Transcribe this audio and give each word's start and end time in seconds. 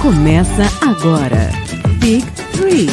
Começa 0.00 0.62
agora. 0.80 1.50
Big 1.98 2.24
Three. 2.52 2.86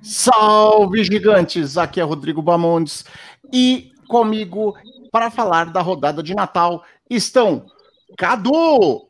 Salve 0.00 1.02
gigantes! 1.02 1.76
Aqui 1.76 2.00
é 2.00 2.04
Rodrigo 2.04 2.40
Bamondes 2.40 3.04
e 3.52 3.90
comigo 4.06 4.76
para 5.10 5.28
falar 5.28 5.72
da 5.72 5.80
rodada 5.80 6.22
de 6.22 6.36
Natal 6.36 6.84
estão 7.10 7.66
Cadu! 8.16 9.08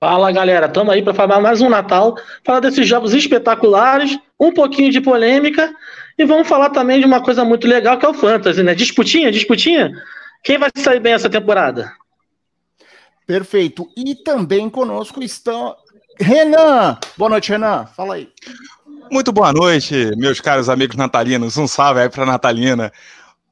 Fala 0.00 0.32
galera, 0.32 0.64
estamos 0.64 0.94
aí 0.94 1.02
para 1.02 1.12
falar 1.12 1.40
mais 1.40 1.60
um 1.60 1.68
Natal, 1.68 2.16
falar 2.42 2.60
desses 2.60 2.88
jogos 2.88 3.12
espetaculares, 3.12 4.18
um 4.40 4.50
pouquinho 4.50 4.90
de 4.90 5.00
polêmica 5.00 5.74
e 6.18 6.24
vamos 6.24 6.48
falar 6.48 6.70
também 6.70 7.00
de 7.00 7.06
uma 7.06 7.22
coisa 7.22 7.44
muito 7.44 7.66
legal 7.68 7.98
que 7.98 8.06
é 8.06 8.08
o 8.08 8.14
Fantasy, 8.14 8.62
né? 8.62 8.74
Disputinha, 8.74 9.30
disputinha? 9.30 9.92
Quem 10.42 10.58
vai 10.58 10.70
sair 10.76 10.98
bem 10.98 11.12
essa 11.12 11.30
temporada? 11.30 11.92
Perfeito. 13.26 13.88
E 13.96 14.16
também 14.16 14.68
conosco 14.68 15.22
estão 15.22 15.76
Renan. 16.18 16.98
Boa 17.16 17.30
noite, 17.30 17.50
Renan. 17.50 17.86
Fala 17.86 18.14
aí. 18.14 18.28
Muito 19.10 19.30
boa 19.30 19.52
noite, 19.52 20.10
meus 20.16 20.40
caros 20.40 20.68
amigos 20.68 20.96
natalinos. 20.96 21.56
Um 21.56 21.68
salve 21.68 22.00
aí 22.00 22.08
para 22.08 22.26
Natalina. 22.26 22.92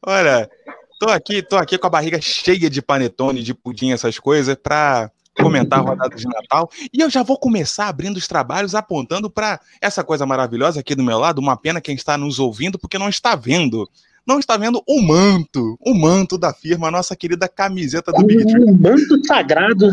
Olha, 0.04 0.50
tô 0.98 1.08
aqui, 1.08 1.42
tô 1.42 1.56
aqui 1.56 1.78
com 1.78 1.86
a 1.86 1.90
barriga 1.90 2.20
cheia 2.20 2.68
de 2.68 2.82
panetone, 2.82 3.42
de 3.42 3.54
pudim, 3.54 3.92
essas 3.92 4.18
coisas, 4.18 4.56
para 4.56 5.12
comentar 5.40 5.78
a 5.78 5.82
rodada 5.82 6.16
de 6.16 6.26
Natal. 6.26 6.68
E 6.92 7.00
eu 7.00 7.08
já 7.08 7.22
vou 7.22 7.38
começar 7.38 7.86
abrindo 7.86 8.16
os 8.16 8.26
trabalhos 8.26 8.74
apontando 8.74 9.30
para 9.30 9.60
essa 9.80 10.02
coisa 10.02 10.26
maravilhosa 10.26 10.80
aqui 10.80 10.94
do 10.96 11.04
meu 11.04 11.18
lado. 11.18 11.38
Uma 11.38 11.56
pena 11.56 11.80
quem 11.80 11.94
está 11.94 12.18
nos 12.18 12.40
ouvindo 12.40 12.78
porque 12.78 12.98
não 12.98 13.08
está 13.08 13.36
vendo 13.36 13.88
não 14.26 14.38
está 14.38 14.56
vendo 14.56 14.82
o 14.86 15.02
manto, 15.02 15.76
o 15.80 15.94
manto 15.94 16.38
da 16.38 16.52
firma, 16.52 16.88
a 16.88 16.90
nossa 16.90 17.16
querida 17.16 17.48
camiseta 17.48 18.12
do 18.12 18.24
Big 18.24 18.44
Tree. 18.44 18.64
O 18.64 18.72
manto 18.72 19.26
sagrado. 19.26 19.90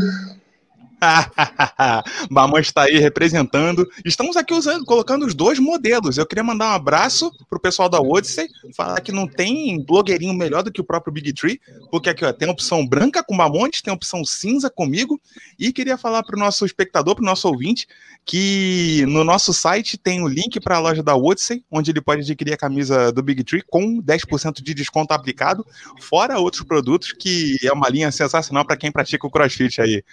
Mamãe 2.29 2.61
está 2.61 2.83
aí 2.83 2.97
representando. 2.97 3.87
Estamos 4.03 4.35
aqui 4.35 4.53
usando, 4.53 4.83
colocando 4.85 5.25
os 5.25 5.33
dois 5.33 5.59
modelos. 5.59 6.17
Eu 6.17 6.25
queria 6.25 6.43
mandar 6.43 6.71
um 6.71 6.75
abraço 6.75 7.31
pro 7.49 7.59
pessoal 7.59 7.89
da 7.89 7.99
Odyssey, 7.99 8.47
falar 8.75 8.99
que 9.01 9.11
não 9.11 9.27
tem 9.27 9.83
blogueirinho 9.83 10.33
melhor 10.33 10.63
do 10.63 10.71
que 10.71 10.81
o 10.81 10.83
próprio 10.83 11.13
Big 11.13 11.33
Tree, 11.33 11.59
porque 11.91 12.09
aqui 12.09 12.25
ó, 12.25 12.33
tem 12.33 12.49
opção 12.49 12.85
branca 12.85 13.23
com 13.23 13.35
Mamontes, 13.35 13.81
tem 13.81 13.93
opção 13.93 14.23
cinza 14.25 14.69
comigo, 14.69 15.19
e 15.59 15.71
queria 15.71 15.97
falar 15.97 16.23
pro 16.23 16.39
nosso 16.39 16.65
espectador, 16.65 17.15
pro 17.15 17.25
nosso 17.25 17.47
ouvinte, 17.47 17.87
que 18.25 19.05
no 19.07 19.23
nosso 19.23 19.53
site 19.53 19.97
tem 19.97 20.21
o 20.21 20.27
link 20.27 20.59
para 20.59 20.77
a 20.77 20.79
loja 20.79 21.03
da 21.03 21.15
Odyssey, 21.15 21.63
onde 21.71 21.91
ele 21.91 22.01
pode 22.01 22.21
adquirir 22.21 22.53
a 22.53 22.57
camisa 22.57 23.11
do 23.11 23.23
Big 23.23 23.43
Tree 23.43 23.63
com 23.67 24.01
10% 24.01 24.61
de 24.61 24.73
desconto 24.73 25.13
aplicado, 25.13 25.65
fora 26.01 26.39
outros 26.39 26.63
produtos, 26.63 27.13
que 27.13 27.57
é 27.63 27.71
uma 27.71 27.87
linha 27.87 28.11
sensacional 28.11 28.65
para 28.65 28.77
quem 28.77 28.91
pratica 28.91 29.25
o 29.25 29.31
CrossFit 29.31 29.79
aí. 29.79 30.03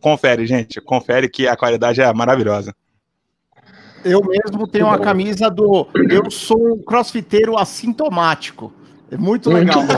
Confere, 0.00 0.46
gente. 0.46 0.80
Confere 0.80 1.28
que 1.28 1.46
a 1.46 1.56
qualidade 1.56 2.00
é 2.00 2.12
maravilhosa. 2.12 2.74
Eu 4.04 4.22
mesmo 4.24 4.66
tenho 4.66 4.86
uma 4.86 4.98
camisa 4.98 5.50
do 5.50 5.86
Eu 6.10 6.30
sou 6.30 6.74
um 6.74 6.82
crossfiteiro 6.82 7.58
assintomático. 7.58 8.72
É 9.10 9.16
muito 9.16 9.50
legal. 9.50 9.82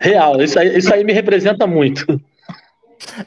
Real, 0.00 0.40
isso 0.42 0.58
aí, 0.58 0.76
isso 0.78 0.92
aí 0.92 1.04
me 1.04 1.12
representa 1.12 1.66
muito. 1.66 2.20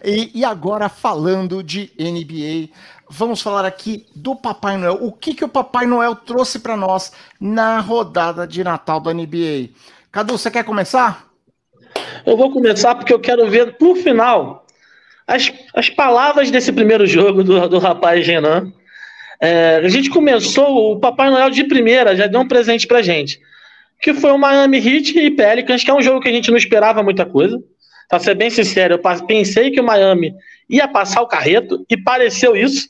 E, 0.04 0.32
e, 0.40 0.46
agora, 0.46 0.90
falando 0.90 1.64
de 1.64 1.92
NBA, 1.98 2.70
vamos 3.10 3.42
falar 3.42 3.66
aqui 3.66 4.06
do 4.16 4.36
Papai 4.36 4.78
Noel. 4.78 5.00
O 5.02 5.12
que, 5.12 5.34
que 5.34 5.44
o 5.44 5.50
Papai 5.50 5.86
Noel 5.86 6.16
trouxe 6.16 6.60
para 6.60 6.78
nós 6.78 7.12
na 7.40 7.80
rodada 7.80 8.48
de 8.48 8.64
Natal 8.64 9.00
da 9.00 9.14
NBA? 9.14 9.70
Cadu, 10.12 10.38
você 10.38 10.52
quer 10.52 10.64
começar? 10.64 11.33
Eu 12.26 12.38
vou 12.38 12.52
começar 12.52 12.96
porque 12.96 13.14
eu 13.14 13.20
quero 13.20 13.48
ver, 13.50 13.76
no 13.80 13.96
final, 13.96 14.66
as, 15.28 15.52
as 15.74 15.90
palavras 15.90 16.52
desse 16.52 16.72
primeiro 16.72 17.06
jogo 17.06 17.44
do, 17.44 17.68
do 17.68 17.80
rapaz 17.80 18.26
Renan. 18.26 18.72
É, 19.42 19.82
a 19.84 19.90
gente 19.90 20.10
começou, 20.10 20.94
o 20.94 21.00
Papai 21.00 21.30
Noel 21.30 21.50
de 21.50 21.64
primeira 21.66 22.16
já 22.16 22.28
deu 22.28 22.40
um 22.40 22.48
presente 22.48 22.88
pra 22.88 23.02
gente, 23.02 23.40
que 24.02 24.14
foi 24.14 24.32
o 24.32 24.38
Miami 24.38 24.78
Heat 24.78 25.20
e 25.20 25.32
Pelicans, 25.32 25.84
que 25.84 25.92
é 25.92 25.94
um 25.94 26.02
jogo 26.02 26.22
que 26.22 26.30
a 26.30 26.32
gente 26.32 26.50
não 26.50 26.58
esperava 26.58 27.04
muita 27.04 27.26
coisa. 27.26 27.62
Pra 28.10 28.20
ser 28.20 28.36
bem 28.36 28.50
sincero, 28.50 28.96
eu 28.96 29.26
pensei 29.26 29.72
que 29.72 29.80
o 29.80 29.84
Miami 29.84 30.34
ia 30.70 30.88
passar 30.88 31.22
o 31.22 31.28
carreto 31.28 31.86
e 31.90 31.98
pareceu 31.98 32.56
isso. 32.56 32.88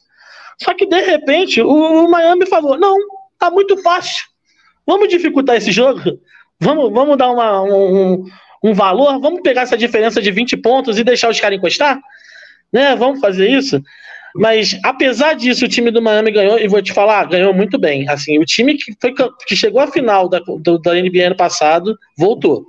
Só 0.62 0.74
que 0.74 0.86
de 0.86 1.02
repente 1.02 1.62
o, 1.62 2.06
o 2.06 2.10
Miami 2.10 2.46
falou: 2.46 2.78
não, 2.78 2.98
tá 3.40 3.50
muito 3.50 3.78
fácil. 3.82 4.26
Vamos 4.86 5.10
dificultar 5.10 5.56
esse 5.56 5.72
jogo? 5.72 6.02
Vamos, 6.60 6.92
vamos 6.92 7.18
dar 7.18 7.32
uma, 7.32 7.62
um, 7.62 8.26
um 8.64 8.74
valor, 8.74 9.20
vamos 9.20 9.42
pegar 9.42 9.64
essa 9.64 9.78
diferença 9.78 10.22
de 10.22 10.32
20 10.32 10.56
pontos 10.58 10.98
e 10.98 11.04
deixar 11.04 11.30
os 11.30 11.40
caras 11.40 11.58
encostar? 11.58 12.00
Né? 12.72 12.96
Vamos 12.96 13.20
fazer 13.20 13.50
isso? 13.50 13.82
Mas, 14.36 14.80
apesar 14.84 15.34
disso, 15.34 15.66
o 15.66 15.68
time 15.70 15.92
do 15.92 16.02
Miami 16.02 16.32
ganhou, 16.32 16.58
e 16.58 16.68
vou 16.68 16.82
te 16.82 16.92
falar, 16.92 17.26
ganhou 17.26 17.54
muito 17.54 17.78
bem. 17.78 18.10
Assim, 18.10 18.40
o 18.40 18.46
time 18.46 18.76
que, 18.76 18.96
foi, 19.00 19.14
que 19.46 19.56
chegou 19.56 19.80
à 19.80 19.88
final 19.88 20.28
da, 20.28 20.40
do, 20.40 20.80
da 20.80 20.94
NBA 20.94 21.28
ano 21.28 21.36
passado 21.36 21.96
voltou. 22.18 22.66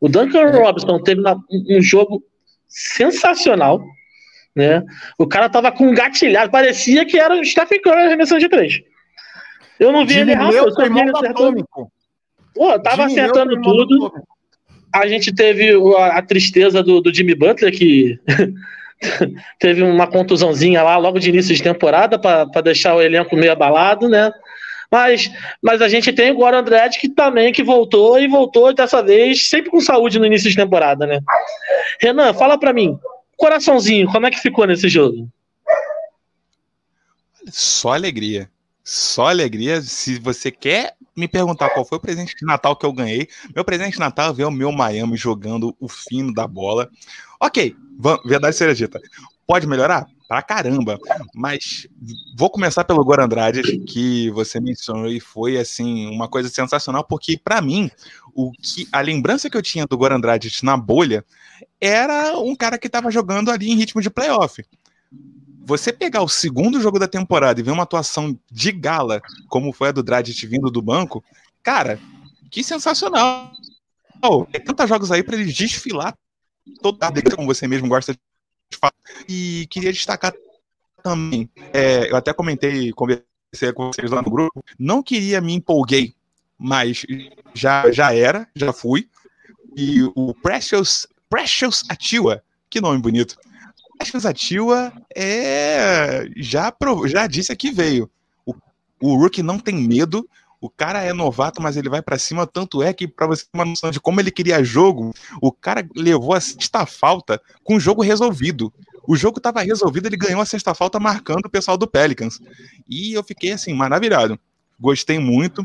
O 0.00 0.08
Duncan 0.08 0.50
Robinson 0.50 1.02
teve 1.02 1.20
uma, 1.20 1.38
um 1.68 1.82
jogo 1.82 2.22
sensacional. 2.68 3.82
Né? 4.56 4.82
O 5.18 5.26
cara 5.26 5.48
tava 5.48 5.72
com 5.72 5.88
um 5.88 5.94
gatilhado, 5.94 6.50
parecia 6.50 7.04
que 7.04 7.18
era 7.18 7.34
o 7.34 7.44
Stephen 7.44 7.82
Curry 7.82 8.02
arremessando 8.02 8.40
de 8.40 8.48
três. 8.48 8.80
Eu 9.78 9.92
não 9.92 10.06
vi 10.06 10.20
ele 10.20 10.30
errar, 10.30 10.52
eu 10.52 10.70
só 10.72 10.88
vi 10.88 11.00
ele 11.00 11.10
acertando. 11.10 11.68
Pô, 12.54 12.78
tava 12.78 13.06
acertando 13.06 13.60
tudo 13.60 14.12
a 14.94 15.08
gente 15.08 15.34
teve 15.34 15.72
a, 15.98 16.18
a 16.18 16.22
tristeza 16.22 16.82
do, 16.82 17.00
do, 17.00 17.12
Jimmy 17.12 17.34
Butler, 17.34 17.76
que 17.76 18.16
teve 19.58 19.82
uma 19.82 20.06
contusãozinha 20.06 20.82
lá 20.82 20.96
logo 20.96 21.18
de 21.18 21.30
início 21.30 21.54
de 21.54 21.62
temporada 21.62 22.18
para 22.18 22.60
deixar 22.62 22.94
o 22.94 23.02
elenco 23.02 23.34
meio 23.34 23.50
abalado, 23.50 24.08
né? 24.08 24.32
Mas, 24.90 25.28
mas 25.60 25.82
a 25.82 25.88
gente 25.88 26.12
tem 26.12 26.30
o 26.30 26.36
Goran 26.36 26.64
que 27.00 27.08
também 27.08 27.52
que 27.52 27.64
voltou 27.64 28.20
e 28.20 28.28
voltou 28.28 28.72
dessa 28.72 29.02
vez 29.02 29.48
sempre 29.48 29.68
com 29.68 29.80
saúde 29.80 30.20
no 30.20 30.26
início 30.26 30.48
de 30.48 30.54
temporada, 30.54 31.04
né? 31.04 31.20
Renan, 32.00 32.32
fala 32.32 32.56
para 32.56 32.72
mim, 32.72 32.96
coraçãozinho, 33.36 34.06
como 34.06 34.26
é 34.26 34.30
que 34.30 34.38
ficou 34.38 34.64
nesse 34.66 34.88
jogo? 34.88 35.28
Só 37.50 37.92
alegria. 37.92 38.48
Só 38.84 39.28
alegria. 39.28 39.80
Se 39.80 40.18
você 40.18 40.50
quer 40.50 40.94
me 41.16 41.26
perguntar 41.26 41.70
qual 41.70 41.86
foi 41.86 41.96
o 41.96 42.00
presente 42.00 42.36
de 42.36 42.44
Natal 42.44 42.76
que 42.76 42.84
eu 42.84 42.92
ganhei, 42.92 43.26
meu 43.54 43.64
presente 43.64 43.94
de 43.94 43.98
Natal 43.98 44.30
é 44.30 44.34
ver 44.34 44.44
o 44.44 44.50
meu 44.50 44.70
Miami 44.70 45.16
jogando 45.16 45.74
o 45.80 45.88
fino 45.88 46.34
da 46.34 46.46
bola. 46.46 46.90
Ok, 47.40 47.74
verdade 48.26 48.54
seja 48.54 48.74
dita. 48.74 49.00
Pode 49.46 49.66
melhorar? 49.66 50.06
Pra 50.28 50.42
caramba. 50.42 50.98
Mas 51.34 51.86
vou 52.36 52.50
começar 52.50 52.84
pelo 52.84 53.04
Goran 53.04 53.24
Andrade, 53.24 53.78
que 53.80 54.30
você 54.30 54.60
mencionou 54.60 55.08
e 55.08 55.20
foi 55.20 55.56
assim 55.56 56.08
uma 56.10 56.28
coisa 56.28 56.48
sensacional, 56.48 57.04
porque 57.04 57.38
para 57.42 57.60
mim, 57.60 57.90
o 58.34 58.50
que 58.52 58.88
a 58.90 59.00
lembrança 59.00 59.48
que 59.48 59.56
eu 59.56 59.62
tinha 59.62 59.86
do 59.86 59.96
Goran 59.96 60.16
Andrade 60.16 60.50
na 60.62 60.76
bolha 60.76 61.24
era 61.80 62.38
um 62.38 62.56
cara 62.56 62.78
que 62.78 62.86
estava 62.86 63.10
jogando 63.10 63.50
ali 63.50 63.70
em 63.70 63.76
ritmo 63.76 64.02
de 64.02 64.10
playoff 64.10 64.62
você 65.64 65.92
pegar 65.92 66.22
o 66.22 66.28
segundo 66.28 66.80
jogo 66.80 66.98
da 66.98 67.08
temporada 67.08 67.58
e 67.58 67.62
ver 67.62 67.70
uma 67.70 67.84
atuação 67.84 68.38
de 68.50 68.70
gala, 68.70 69.20
como 69.48 69.72
foi 69.72 69.88
a 69.88 69.92
do 69.92 70.02
Dragic 70.02 70.46
vindo 70.46 70.70
do 70.70 70.82
banco, 70.82 71.24
cara, 71.62 71.98
que 72.50 72.62
sensacional. 72.62 73.50
Tem 74.52 74.62
tantos 74.62 74.88
jogos 74.88 75.10
aí 75.10 75.22
para 75.22 75.36
ele 75.36 75.52
desfilar 75.52 76.16
toda 76.80 77.06
a 77.06 77.36
como 77.36 77.46
você 77.46 77.66
mesmo 77.66 77.88
gosta 77.88 78.12
de 78.12 78.78
falar. 78.78 78.92
E 79.28 79.66
queria 79.70 79.92
destacar 79.92 80.32
também, 81.02 81.50
é, 81.72 82.10
eu 82.10 82.16
até 82.16 82.32
comentei, 82.32 82.90
conversei 82.92 83.72
com 83.74 83.92
vocês 83.92 84.10
lá 84.10 84.22
no 84.22 84.30
grupo, 84.30 84.64
não 84.78 85.02
queria 85.02 85.40
me 85.40 85.52
empolguei, 85.52 86.14
mas 86.58 87.04
já, 87.52 87.90
já 87.90 88.14
era, 88.14 88.48
já 88.54 88.72
fui. 88.72 89.08
E 89.76 90.02
o 90.14 90.34
Precious, 90.34 91.06
Precious 91.28 91.84
Atiwa, 91.90 92.42
que 92.70 92.80
nome 92.80 93.00
bonito 93.00 93.36
Precious 94.04 94.26
Atiwa 94.26 94.92
é. 95.14 96.28
Já, 96.36 96.72
já 97.06 97.26
disse 97.26 97.56
que 97.56 97.70
veio. 97.70 98.10
O, 98.44 98.54
o 99.00 99.16
Rookie 99.16 99.42
não 99.42 99.58
tem 99.58 99.74
medo. 99.74 100.28
O 100.60 100.68
cara 100.68 101.02
é 101.02 101.12
novato, 101.12 101.60
mas 101.60 101.76
ele 101.76 101.88
vai 101.88 102.02
para 102.02 102.18
cima. 102.18 102.46
Tanto 102.46 102.82
é 102.82 102.92
que, 102.92 103.08
para 103.08 103.26
você 103.26 103.44
ter 103.44 103.50
uma 103.54 103.64
noção 103.64 103.90
de 103.90 104.00
como 104.00 104.20
ele 104.20 104.30
queria 104.30 104.62
jogo, 104.62 105.12
o 105.40 105.50
cara 105.50 105.86
levou 105.94 106.34
a 106.34 106.40
sexta 106.40 106.86
falta 106.86 107.40
com 107.62 107.76
o 107.76 107.80
jogo 107.80 108.02
resolvido. 108.02 108.72
O 109.06 109.16
jogo 109.16 109.38
estava 109.38 109.62
resolvido, 109.62 110.06
ele 110.06 110.16
ganhou 110.16 110.40
a 110.40 110.46
sexta 110.46 110.74
falta 110.74 110.98
marcando 110.98 111.46
o 111.46 111.50
pessoal 111.50 111.76
do 111.76 111.86
Pelicans. 111.86 112.40
E 112.88 113.12
eu 113.12 113.22
fiquei 113.22 113.52
assim, 113.52 113.74
maravilhado. 113.74 114.38
Gostei 114.80 115.18
muito. 115.18 115.64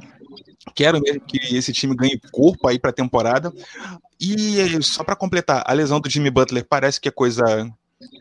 Quero 0.76 1.00
mesmo 1.02 1.22
que 1.22 1.56
esse 1.56 1.72
time 1.72 1.96
ganhe 1.96 2.20
corpo 2.32 2.68
aí 2.68 2.78
para 2.78 2.90
a 2.90 2.94
temporada. 2.94 3.54
E 4.20 4.82
só 4.82 5.04
para 5.04 5.16
completar, 5.16 5.64
a 5.66 5.74
lesão 5.74 6.00
do 6.00 6.10
Jimmy 6.10 6.30
Butler 6.30 6.66
parece 6.68 7.00
que 7.00 7.08
é 7.08 7.12
coisa 7.12 7.70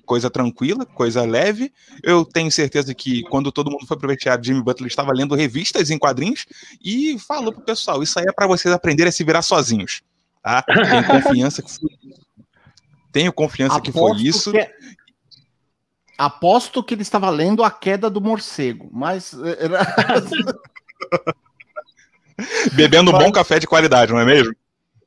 coisa 0.05 0.31
tranquila, 0.31 0.85
coisa 0.85 1.23
leve. 1.25 1.73
Eu 2.03 2.25
tenho 2.25 2.51
certeza 2.51 2.95
que 2.95 3.23
quando 3.25 3.53
todo 3.53 3.71
mundo 3.71 3.87
foi 3.87 3.97
pro 3.97 4.09
vestiário, 4.09 4.45
Jimmy 4.45 4.63
Butler 4.63 4.89
estava 4.89 5.13
lendo 5.13 5.35
revistas 5.35 5.91
em 5.91 5.99
quadrinhos 5.99 6.47
e 6.83 7.19
falou 7.19 7.53
pro 7.53 7.63
pessoal: 7.63 8.03
Isso 8.03 8.19
aí 8.19 8.27
é 8.29 8.33
para 8.33 8.47
vocês 8.47 8.73
aprenderem 8.73 9.09
a 9.09 9.13
se 9.13 9.25
virar 9.25 9.43
sozinhos. 9.43 10.03
Tá? 10.43 10.63
Tenho 10.63 11.07
confiança 11.07 11.63
que 11.63 11.71
foi, 11.71 11.91
tenho 13.13 13.33
confiança 13.33 13.81
que 13.81 13.93
foi 13.93 14.17
isso. 14.19 14.51
Que 14.53 14.59
é... 14.59 14.71
Aposto 16.17 16.83
que 16.83 16.95
ele 16.95 17.03
estava 17.03 17.31
lendo 17.31 17.63
a 17.63 17.71
queda 17.71 18.11
do 18.11 18.21
morcego, 18.21 18.89
mas. 18.93 19.35
Bebendo 22.73 23.13
mas... 23.13 23.25
bom 23.25 23.31
café 23.31 23.61
de 23.61 23.69
qualidade, 23.69 24.13
não 24.13 24.19
é 24.19 24.25
mesmo? 24.25 24.53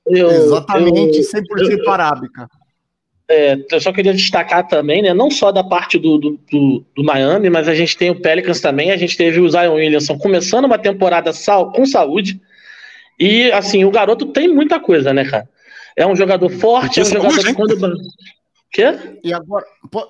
Eu, 0.06 0.32
Exatamente, 0.32 1.18
eu, 1.18 1.42
100% 1.42 1.80
eu, 1.84 1.92
arábica. 1.92 2.50
É, 3.34 3.66
eu 3.72 3.80
só 3.80 3.94
queria 3.94 4.14
destacar 4.14 4.68
também, 4.68 5.02
né, 5.02 5.14
não 5.14 5.32
só 5.32 5.54
da 5.54 5.64
parte 5.64 5.98
do, 5.98 6.18
do, 6.18 6.40
do, 6.52 6.86
do, 6.94 7.04
Miami, 7.04 7.50
mas 7.50 7.70
a 7.70 7.74
gente 7.74 7.96
tem 7.96 8.10
o 8.10 8.20
Pelicans 8.20 8.60
também, 8.60 8.92
a 8.92 8.98
gente 8.98 9.16
teve 9.16 9.40
o 9.40 9.50
Zion 9.50 9.76
Williamson 9.76 10.18
começando 10.18 10.66
uma 10.66 10.78
temporada 10.78 11.32
sal, 11.32 11.72
com 11.72 11.86
saúde, 11.86 12.42
e 13.18 13.50
assim, 13.54 13.86
o 13.86 13.92
garoto 13.92 14.26
tem 14.26 14.50
muita 14.50 14.82
coisa, 14.82 15.14
né, 15.14 15.24
cara? 15.24 15.48
É 15.96 16.06
um 16.06 16.14
jogador 16.14 16.50
forte, 16.50 17.00
é 17.00 17.04
um 17.04 17.06
saúde, 17.06 17.36
jogador 17.36 17.48
que 17.48 17.54
quando... 17.54 17.98
Quê? 18.70 19.20
E 19.24 19.34
agora, 19.34 19.66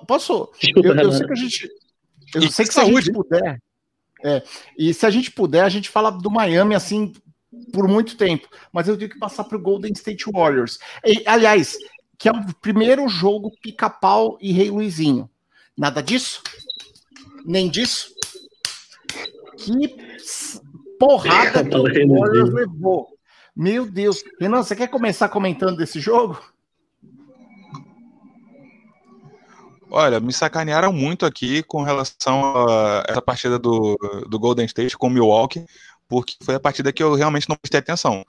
posso? 0.08 0.50
Desculpa, 0.60 0.88
eu, 0.88 0.96
eu 0.96 1.12
sei 1.12 1.26
que 1.26 1.32
a 1.32 1.36
gente... 1.36 1.70
Eu 2.34 2.42
sei 2.50 2.66
que 2.66 2.74
se 2.74 2.80
a 2.80 2.84
gente 2.84 3.12
puder... 3.12 3.58
É, 4.24 4.42
e 4.76 4.92
se 4.92 5.06
a 5.06 5.10
gente 5.10 5.30
puder, 5.30 5.62
a 5.62 5.68
gente 5.68 5.88
fala 5.88 6.10
do 6.10 6.30
Miami, 6.30 6.74
assim, 6.74 7.12
por 7.72 7.86
muito 7.86 8.16
tempo, 8.16 8.48
mas 8.72 8.88
eu 8.88 8.96
tenho 8.96 9.10
que 9.10 9.18
passar 9.18 9.44
para 9.44 9.56
o 9.56 9.60
Golden 9.60 9.92
State 9.92 10.24
Warriors. 10.32 10.78
E, 11.04 11.22
aliás, 11.26 11.76
que 12.18 12.28
é 12.28 12.32
o 12.32 12.54
primeiro 12.54 13.08
jogo 13.08 13.52
pica-pau 13.62 14.38
e 14.40 14.52
Rei 14.52 14.70
Luizinho. 14.70 15.28
Nada 15.76 16.02
disso? 16.02 16.42
Nem 17.44 17.68
disso? 17.68 18.14
Que 19.56 19.96
porrada 20.98 21.64
que 21.64 21.76
o 21.76 22.18
Warriors 22.18 22.52
levou. 22.52 23.08
Meu 23.54 23.90
Deus. 23.90 24.22
Renan, 24.40 24.62
você 24.62 24.74
quer 24.74 24.88
começar 24.88 25.28
comentando 25.28 25.76
desse 25.76 26.00
jogo? 26.00 26.40
Olha, 29.90 30.20
me 30.20 30.32
sacanearam 30.32 30.90
muito 30.90 31.26
aqui 31.26 31.62
com 31.62 31.82
relação 31.82 32.66
a 32.66 33.04
essa 33.06 33.20
partida 33.20 33.58
do, 33.58 33.98
do 34.26 34.38
Golden 34.38 34.64
State 34.64 34.96
com 34.96 35.08
o 35.08 35.10
Milwaukee, 35.10 35.66
porque 36.08 36.34
foi 36.42 36.54
a 36.54 36.60
partida 36.60 36.92
que 36.92 37.02
eu 37.02 37.14
realmente 37.14 37.46
não 37.46 37.56
prestei 37.56 37.80
atenção. 37.80 38.24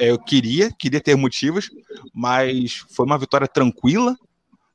É, 0.00 0.10
eu 0.10 0.18
queria, 0.18 0.72
queria 0.72 0.98
ter 0.98 1.14
motivos, 1.14 1.70
mas 2.14 2.86
foi 2.88 3.04
uma 3.04 3.18
vitória 3.18 3.46
tranquila, 3.46 4.16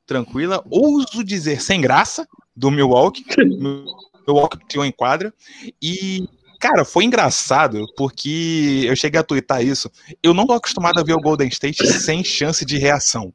tranquila, 0.06 0.64
ouso 0.70 1.24
dizer 1.24 1.60
sem 1.60 1.80
graça 1.80 2.28
do 2.54 2.70
Milwaukee. 2.70 3.24
Milwaukee 4.24 4.58
tirou 4.68 4.86
em 4.86 4.92
quadra 4.92 5.34
e 5.82 6.28
Cara, 6.58 6.86
foi 6.86 7.04
engraçado 7.04 7.84
porque 7.98 8.84
eu 8.86 8.96
cheguei 8.96 9.20
a 9.20 9.24
twittar 9.24 9.62
isso. 9.62 9.90
Eu 10.22 10.32
não 10.32 10.46
tô 10.46 10.54
acostumado 10.54 10.98
a 10.98 11.02
ver 11.02 11.12
o 11.12 11.20
Golden 11.20 11.48
State 11.48 11.86
sem 11.86 12.24
chance 12.24 12.64
de 12.64 12.78
reação. 12.78 13.30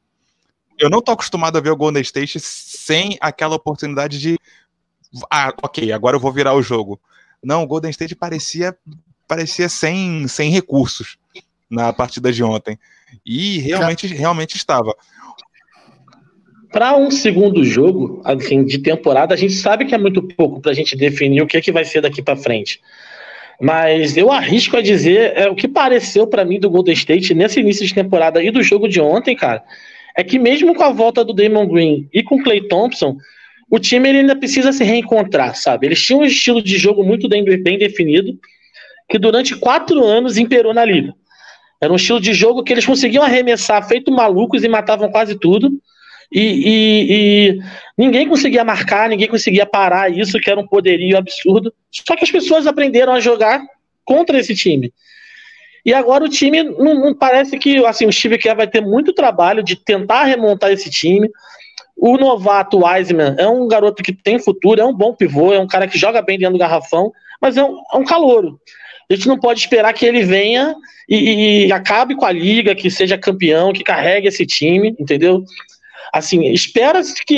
Eu 0.79 0.89
não 0.89 1.03
tô 1.03 1.11
acostumado 1.11 1.55
a 1.55 1.61
ver 1.61 1.69
o 1.69 1.77
Golden 1.77 2.01
State 2.01 2.39
sem 2.39 3.17
aquela 3.21 3.55
oportunidade 3.55 4.17
de. 4.17 4.39
Ah, 5.29 5.53
ok, 5.61 5.91
agora 5.91 6.15
eu 6.15 6.19
vou 6.19 6.31
virar 6.31 6.55
o 6.55 6.63
jogo. 6.63 6.99
Não, 7.43 7.61
o 7.61 7.67
Golden 7.67 7.91
State 7.91 8.15
parecia 8.15 8.75
parecia 9.27 9.69
sem, 9.69 10.27
sem 10.27 10.49
recursos 10.49 11.20
na 11.71 11.93
partida 11.93 12.31
de 12.31 12.43
ontem. 12.43 12.77
E 13.25 13.59
realmente, 13.59 14.07
realmente 14.07 14.57
estava. 14.57 14.95
Para 16.71 16.95
um 16.95 17.09
segundo 17.09 17.63
jogo, 17.63 18.21
assim, 18.23 18.63
de 18.63 18.77
temporada, 18.79 19.33
a 19.33 19.37
gente 19.37 19.53
sabe 19.53 19.85
que 19.85 19.95
é 19.95 19.97
muito 19.97 20.21
pouco 20.21 20.61
para 20.61 20.71
a 20.71 20.75
gente 20.75 20.95
definir 20.95 21.41
o 21.41 21.47
que, 21.47 21.57
é 21.57 21.61
que 21.61 21.71
vai 21.71 21.83
ser 21.83 22.01
daqui 22.01 22.21
para 22.21 22.37
frente. 22.37 22.79
Mas 23.59 24.17
eu 24.17 24.31
arrisco 24.31 24.77
a 24.77 24.81
dizer, 24.81 25.33
é, 25.35 25.49
o 25.49 25.55
que 25.55 25.67
pareceu 25.67 26.25
para 26.25 26.45
mim 26.45 26.59
do 26.59 26.69
Golden 26.69 26.93
State 26.93 27.33
nesse 27.33 27.59
início 27.59 27.85
de 27.85 27.93
temporada 27.93 28.41
e 28.43 28.49
do 28.51 28.63
jogo 28.63 28.87
de 28.87 28.99
ontem, 28.99 29.35
cara, 29.35 29.63
é 30.17 30.23
que 30.23 30.39
mesmo 30.39 30.73
com 30.73 30.83
a 30.83 30.91
volta 30.91 31.23
do 31.23 31.33
Damon 31.33 31.67
Green 31.67 32.09
e 32.13 32.23
com 32.23 32.35
o 32.35 32.43
Clay 32.43 32.67
Thompson, 32.67 33.17
o 33.69 33.79
time 33.79 34.09
ainda 34.09 34.35
precisa 34.35 34.73
se 34.73 34.83
reencontrar, 34.83 35.55
sabe? 35.55 35.87
Eles 35.87 36.01
tinham 36.01 36.21
um 36.21 36.25
estilo 36.25 36.61
de 36.61 36.77
jogo 36.77 37.03
muito 37.03 37.29
bem, 37.29 37.43
bem 37.43 37.77
definido, 37.77 38.37
que 39.07 39.19
durante 39.19 39.55
quatro 39.55 40.03
anos 40.03 40.37
imperou 40.37 40.73
na 40.73 40.83
liga. 40.83 41.13
Era 41.81 41.91
um 41.91 41.95
estilo 41.95 42.21
de 42.21 42.33
jogo 42.33 42.63
que 42.63 42.71
eles 42.71 42.85
conseguiam 42.85 43.23
arremessar 43.23 43.87
feito 43.87 44.11
malucos 44.11 44.63
e 44.63 44.69
matavam 44.69 45.09
quase 45.09 45.35
tudo. 45.39 45.71
E, 46.31 46.39
e, 46.39 47.07
e, 47.09 47.59
ninguém 47.97 48.27
conseguia 48.27 48.63
marcar, 48.63 49.09
ninguém 49.09 49.27
conseguia 49.27 49.65
parar 49.65 50.09
isso, 50.09 50.39
que 50.39 50.49
era 50.49 50.59
um 50.59 50.67
poderio 50.67 51.17
absurdo. 51.17 51.73
Só 51.91 52.15
que 52.15 52.23
as 52.23 52.31
pessoas 52.31 52.67
aprenderam 52.67 53.13
a 53.13 53.19
jogar 53.19 53.61
contra 54.05 54.39
esse 54.39 54.55
time. 54.55 54.93
E 55.83 55.93
agora 55.93 56.23
o 56.23 56.29
time 56.29 56.61
não, 56.63 56.93
não 56.93 57.15
parece 57.15 57.57
que 57.57 57.83
assim, 57.85 58.05
o 58.05 58.13
Steve 58.13 58.37
Kerr 58.37 58.55
vai 58.55 58.67
ter 58.67 58.81
muito 58.81 59.13
trabalho 59.13 59.63
de 59.63 59.75
tentar 59.75 60.25
remontar 60.25 60.71
esse 60.71 60.89
time. 60.89 61.29
O 61.97 62.17
novato 62.17 62.85
Wiseman 62.85 63.35
é 63.37 63.47
um 63.47 63.67
garoto 63.67 64.03
que 64.03 64.13
tem 64.13 64.39
futuro, 64.39 64.79
é 64.79 64.85
um 64.85 64.93
bom 64.93 65.13
pivô, 65.13 65.51
é 65.51 65.59
um 65.59 65.67
cara 65.67 65.87
que 65.87 65.97
joga 65.97 66.21
bem 66.21 66.37
dentro 66.37 66.53
do 66.53 66.59
garrafão, 66.59 67.11
mas 67.41 67.57
é 67.57 67.63
um, 67.63 67.77
é 67.93 67.97
um 67.97 68.05
calouro. 68.05 68.59
A 69.11 69.15
gente 69.15 69.27
não 69.27 69.37
pode 69.37 69.59
esperar 69.59 69.93
que 69.93 70.05
ele 70.05 70.23
venha 70.23 70.73
e, 71.07 71.65
e 71.65 71.71
acabe 71.73 72.15
com 72.15 72.25
a 72.25 72.31
liga, 72.31 72.73
que 72.73 72.89
seja 72.89 73.17
campeão, 73.17 73.73
que 73.73 73.83
carregue 73.83 74.27
esse 74.27 74.45
time, 74.45 74.95
entendeu? 74.97 75.43
Assim, 76.13 76.45
espera 76.47 77.01
que 77.25 77.35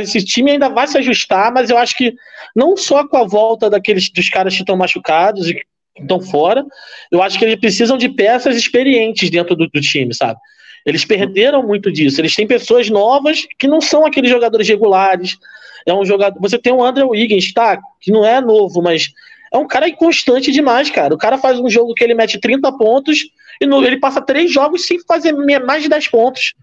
esse 0.00 0.22
time 0.24 0.52
ainda 0.52 0.68
vai 0.68 0.86
se 0.86 0.98
ajustar, 0.98 1.52
mas 1.52 1.70
eu 1.70 1.78
acho 1.78 1.96
que 1.96 2.14
não 2.54 2.76
só 2.76 3.06
com 3.06 3.16
a 3.16 3.24
volta 3.24 3.70
daqueles 3.70 4.10
dos 4.10 4.28
caras 4.28 4.54
que 4.54 4.60
estão 4.60 4.76
machucados 4.76 5.48
e 5.48 5.60
estão 5.98 6.20
fora, 6.20 6.64
eu 7.10 7.22
acho 7.22 7.38
que 7.38 7.44
eles 7.44 7.56
precisam 7.56 7.96
de 7.96 8.08
peças 8.08 8.56
experientes 8.56 9.30
dentro 9.30 9.56
do, 9.56 9.66
do 9.68 9.80
time, 9.80 10.14
sabe? 10.14 10.38
Eles 10.84 11.04
perderam 11.04 11.66
muito 11.66 11.90
disso. 11.90 12.20
Eles 12.20 12.34
têm 12.34 12.46
pessoas 12.46 12.90
novas 12.90 13.46
que 13.58 13.66
não 13.66 13.80
são 13.80 14.04
aqueles 14.04 14.30
jogadores 14.30 14.68
regulares. 14.68 15.38
É 15.86 15.94
um 15.94 16.04
jogador. 16.04 16.38
Você 16.40 16.58
tem 16.58 16.72
o 16.72 16.84
André 16.84 17.04
Wiggins, 17.04 17.52
tá? 17.52 17.78
Que 18.00 18.12
não 18.12 18.24
é 18.24 18.40
novo, 18.40 18.82
mas 18.82 19.08
é 19.52 19.58
um 19.58 19.66
cara 19.66 19.88
inconstante 19.88 20.50
demais, 20.50 20.90
cara. 20.90 21.14
O 21.14 21.18
cara 21.18 21.38
faz 21.38 21.58
um 21.58 21.68
jogo 21.68 21.94
que 21.94 22.02
ele 22.02 22.14
mete 22.14 22.40
30 22.40 22.72
pontos 22.76 23.24
e 23.60 23.66
no, 23.66 23.84
ele 23.84 23.98
passa 23.98 24.20
três 24.20 24.52
jogos 24.52 24.86
sem 24.86 24.98
fazer 25.06 25.32
mais 25.32 25.82
de 25.82 25.88
10 25.88 26.08
pontos. 26.08 26.54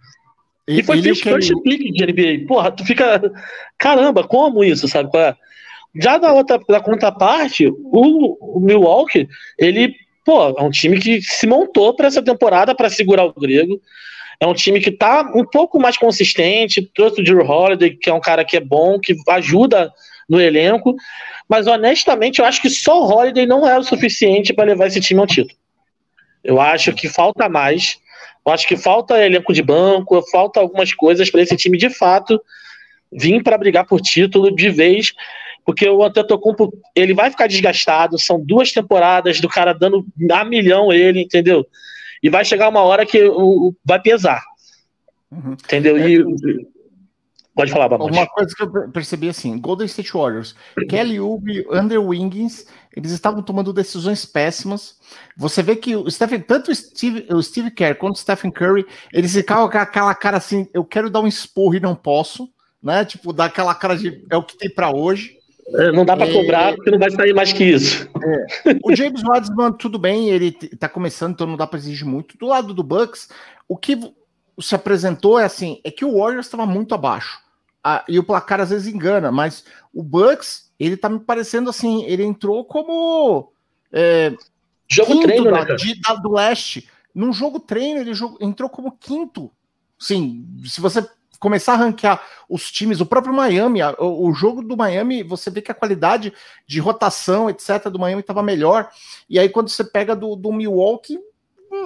E, 0.68 0.80
e 0.80 0.83
foi 0.83 0.98
ele 0.98 1.16
first 1.16 1.51
pick 1.63 1.92
de 1.92 2.06
NBA. 2.06 2.48
Porra, 2.48 2.72
tu 2.72 2.86
fica. 2.86 3.22
Caramba, 3.78 4.24
como 4.24 4.63
isso, 4.63 4.88
sabe? 4.88 5.10
É? 5.18 5.36
Já 6.00 6.18
da 6.18 6.31
outra 6.31 6.60
da 6.69 6.80
contraparte, 6.80 7.68
o, 7.68 8.57
o 8.57 8.60
Milwaukee, 8.60 9.28
ele, 9.57 9.94
pô, 10.25 10.56
é 10.57 10.62
um 10.62 10.69
time 10.69 10.98
que 11.00 11.22
se 11.22 11.45
montou 11.45 11.94
para 11.94 12.07
essa 12.07 12.24
temporada 12.24 12.74
para 12.74 12.89
segurar 12.89 13.26
o 13.26 13.33
grego. 13.33 13.81
É 14.40 14.47
um 14.47 14.54
time 14.54 14.80
que 14.80 14.90
tá 14.90 15.31
um 15.35 15.45
pouco 15.45 15.80
mais 15.80 15.97
consistente, 15.97 16.90
trouxe 16.95 17.21
o 17.21 17.23
Drew 17.23 17.45
Holiday, 17.45 17.92
que 17.92 18.09
é 18.09 18.14
um 18.14 18.19
cara 18.19 18.44
que 18.44 18.57
é 18.57 18.59
bom, 18.59 19.00
que 19.00 19.16
ajuda 19.30 19.92
no 20.28 20.42
elenco. 20.42 20.95
Mas 21.51 21.67
honestamente, 21.67 22.39
eu 22.39 22.45
acho 22.45 22.61
que 22.61 22.69
só 22.69 23.01
o 23.01 23.05
Holiday 23.05 23.45
não 23.45 23.67
é 23.67 23.77
o 23.77 23.83
suficiente 23.83 24.53
para 24.53 24.69
levar 24.69 24.87
esse 24.87 25.01
time 25.01 25.19
ao 25.19 25.27
título. 25.27 25.59
Eu 26.41 26.61
acho 26.61 26.93
que 26.93 27.09
falta 27.09 27.49
mais. 27.49 27.99
Eu 28.45 28.53
acho 28.53 28.65
que 28.65 28.77
falta 28.77 29.21
elenco 29.21 29.51
de 29.51 29.61
banco, 29.61 30.21
falta 30.31 30.61
algumas 30.61 30.93
coisas 30.93 31.29
para 31.29 31.41
esse 31.41 31.57
time 31.57 31.77
de 31.77 31.89
fato 31.89 32.41
vir 33.11 33.43
para 33.43 33.57
brigar 33.57 33.85
por 33.85 33.99
título 33.99 34.55
de 34.55 34.69
vez, 34.69 35.13
porque 35.65 35.89
o 35.89 36.01
Antetokounmpo 36.01 36.71
ele 36.95 37.13
vai 37.13 37.29
ficar 37.29 37.47
desgastado. 37.47 38.17
São 38.17 38.39
duas 38.39 38.71
temporadas 38.71 39.41
do 39.41 39.49
cara 39.49 39.73
dando 39.73 40.05
a 40.31 40.45
milhão 40.45 40.89
ele, 40.93 41.21
entendeu? 41.21 41.67
E 42.23 42.29
vai 42.29 42.45
chegar 42.45 42.69
uma 42.69 42.81
hora 42.81 43.05
que 43.05 43.21
o, 43.25 43.67
o 43.67 43.75
vai 43.83 44.01
pesar, 44.01 44.41
uhum. 45.29 45.51
entendeu? 45.51 45.97
E 45.97 46.15
é, 46.15 46.65
Pode 47.53 47.71
falar, 47.71 47.89
Babuch. 47.89 48.11
Uma 48.11 48.27
coisa 48.27 48.55
que 48.55 48.63
eu 48.63 48.89
percebi 48.91 49.27
assim, 49.27 49.59
Golden 49.59 49.85
State 49.85 50.13
Warriors, 50.13 50.55
Kelly 50.89 51.19
Oubre, 51.19 51.65
Under 51.69 52.01
Wiggins, 52.01 52.65
eles 52.95 53.11
estavam 53.11 53.43
tomando 53.43 53.73
decisões 53.73 54.25
péssimas. 54.25 54.97
Você 55.35 55.61
vê 55.61 55.75
que 55.75 55.95
o 55.95 56.09
Stephen, 56.09 56.39
tanto 56.39 56.71
o 56.71 56.75
Steve, 56.75 57.25
o 57.29 57.41
Steve 57.43 57.71
Kerr 57.71 57.95
quanto 57.95 58.15
o 58.15 58.19
Stephen 58.19 58.51
Curry, 58.51 58.85
eles 59.13 59.33
ficavam 59.33 59.69
com 59.69 59.77
aquela 59.77 60.15
cara 60.15 60.37
assim, 60.37 60.67
eu 60.73 60.85
quero 60.85 61.09
dar 61.09 61.19
um 61.19 61.27
esporro 61.27 61.75
e 61.75 61.79
não 61.79 61.93
posso, 61.93 62.49
né? 62.81 63.03
Tipo, 63.03 63.33
dar 63.33 63.45
aquela 63.45 63.75
cara 63.75 63.97
de 63.97 64.23
é 64.29 64.37
o 64.37 64.43
que 64.43 64.57
tem 64.57 64.69
para 64.69 64.95
hoje. 64.95 65.37
É, 65.73 65.91
não 65.91 66.05
dá 66.05 66.17
para 66.17 66.27
é... 66.27 66.33
cobrar, 66.33 66.75
porque 66.75 66.91
não 66.91 66.99
vai 66.99 67.11
sair 67.11 67.33
mais 67.33 67.53
que 67.53 67.63
isso. 67.63 68.09
É. 68.23 68.75
O 68.83 68.95
James 68.95 69.21
Wiseman, 69.23 69.73
tudo 69.73 69.99
bem, 69.99 70.29
ele 70.29 70.51
tá 70.51 70.89
começando, 70.89 71.33
então 71.33 71.47
não 71.47 71.57
dá 71.57 71.67
para 71.67 71.79
exigir 71.79 72.05
muito. 72.05 72.37
Do 72.37 72.47
lado 72.47 72.73
do 72.73 72.83
Bucks, 72.83 73.29
o 73.67 73.77
que 73.77 73.95
se 74.59 74.75
apresentou 74.75 75.39
é 75.39 75.45
assim, 75.45 75.79
é 75.83 75.91
que 75.91 76.05
o 76.05 76.17
Warriors 76.17 76.45
estava 76.45 76.65
muito 76.65 76.95
abaixo. 76.95 77.39
Ah, 77.83 78.03
e 78.07 78.19
o 78.19 78.23
placar 78.23 78.59
às 78.59 78.69
vezes 78.69 78.93
engana, 78.93 79.31
mas 79.31 79.65
o 79.93 80.03
Bucks, 80.03 80.71
ele 80.79 80.95
tá 80.95 81.09
me 81.09 81.19
parecendo 81.19 81.69
assim, 81.69 82.03
ele 82.03 82.23
entrou 82.23 82.63
como 82.63 83.51
é, 83.91 84.35
jogo 84.87 85.21
treino, 85.21 85.45
da, 85.45 85.65
né, 85.65 85.75
de, 85.75 85.99
da, 85.99 86.15
do 86.15 86.31
leste. 86.31 86.89
Num 87.13 87.33
jogo 87.33 87.59
treino, 87.59 87.99
ele 87.99 88.13
jogou, 88.13 88.37
entrou 88.39 88.69
como 88.69 88.91
quinto. 88.91 89.51
Sim, 89.97 90.45
se 90.65 90.79
você 90.79 91.07
começar 91.39 91.73
a 91.73 91.77
ranquear 91.77 92.23
os 92.47 92.71
times, 92.71 93.01
o 93.01 93.05
próprio 93.05 93.33
Miami, 93.33 93.79
o, 93.97 94.29
o 94.29 94.33
jogo 94.33 94.61
do 94.61 94.77
Miami, 94.77 95.23
você 95.23 95.49
vê 95.49 95.59
que 95.59 95.71
a 95.71 95.75
qualidade 95.75 96.31
de 96.67 96.79
rotação, 96.79 97.49
etc., 97.49 97.89
do 97.89 97.97
Miami 97.97 98.21
estava 98.21 98.43
melhor. 98.43 98.89
E 99.27 99.39
aí, 99.39 99.49
quando 99.49 99.69
você 99.69 99.83
pega 99.83 100.15
do, 100.15 100.35
do 100.35 100.53
Milwaukee, 100.53 101.19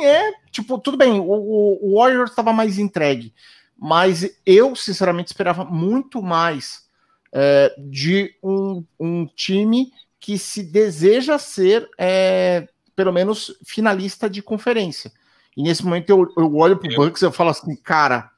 é, 0.02 0.34
tipo, 0.52 0.78
tudo 0.78 0.98
bem, 0.98 1.20
o, 1.20 1.80
o 1.82 1.96
Warriors 1.98 2.32
estava 2.32 2.52
mais 2.52 2.80
entregue, 2.80 3.34
mas 3.78 4.38
eu, 4.46 4.76
sinceramente, 4.76 5.28
esperava 5.28 5.64
muito 5.66 6.22
mais 6.22 6.86
é, 7.32 7.76
de 7.78 8.34
um, 8.42 8.84
um, 9.00 9.26
time 9.26 9.92
que 10.20 10.38
se 10.38 10.64
deseja 10.64 11.38
ser, 11.38 11.90
é, 11.98 12.68
pelo 12.96 13.12
menos, 13.12 13.56
finalista 13.66 14.30
de 14.30 14.42
conferência. 14.42 15.12
E 15.56 15.62
nesse 15.62 15.84
momento 15.84 16.10
eu, 16.10 16.34
eu 16.38 16.56
olho 16.56 16.78
pro 16.78 16.96
Bucks 16.96 17.22
e 17.22 17.26
eu 17.26 17.32
falo 17.32 17.50
assim, 17.50 17.76
cara, 17.76 18.32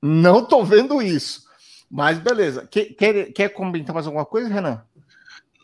não 0.00 0.44
tô 0.44 0.64
vendo 0.64 1.00
isso. 1.00 1.44
Mas 1.90 2.18
beleza. 2.18 2.66
Quer, 2.70 2.86
quer, 2.94 3.32
quer 3.32 3.48
comentar 3.50 3.94
mais 3.94 4.06
alguma 4.06 4.24
coisa, 4.24 4.48
Renan? 4.48 4.82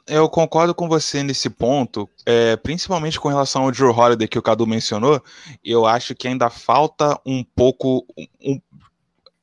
Eu 0.08 0.28
concordo 0.28 0.74
com 0.74 0.88
você 0.88 1.22
nesse 1.22 1.50
ponto, 1.50 2.08
é, 2.24 2.56
principalmente 2.56 3.20
com 3.20 3.28
relação 3.28 3.64
ao 3.64 3.70
Drew 3.70 3.90
Holiday 3.90 4.26
que 4.26 4.38
o 4.38 4.42
Cadu 4.42 4.66
mencionou. 4.66 5.22
Eu 5.62 5.86
acho 5.86 6.14
que 6.14 6.26
ainda 6.26 6.48
falta 6.48 7.20
um 7.24 7.44
pouco. 7.44 8.06
Um, 8.42 8.60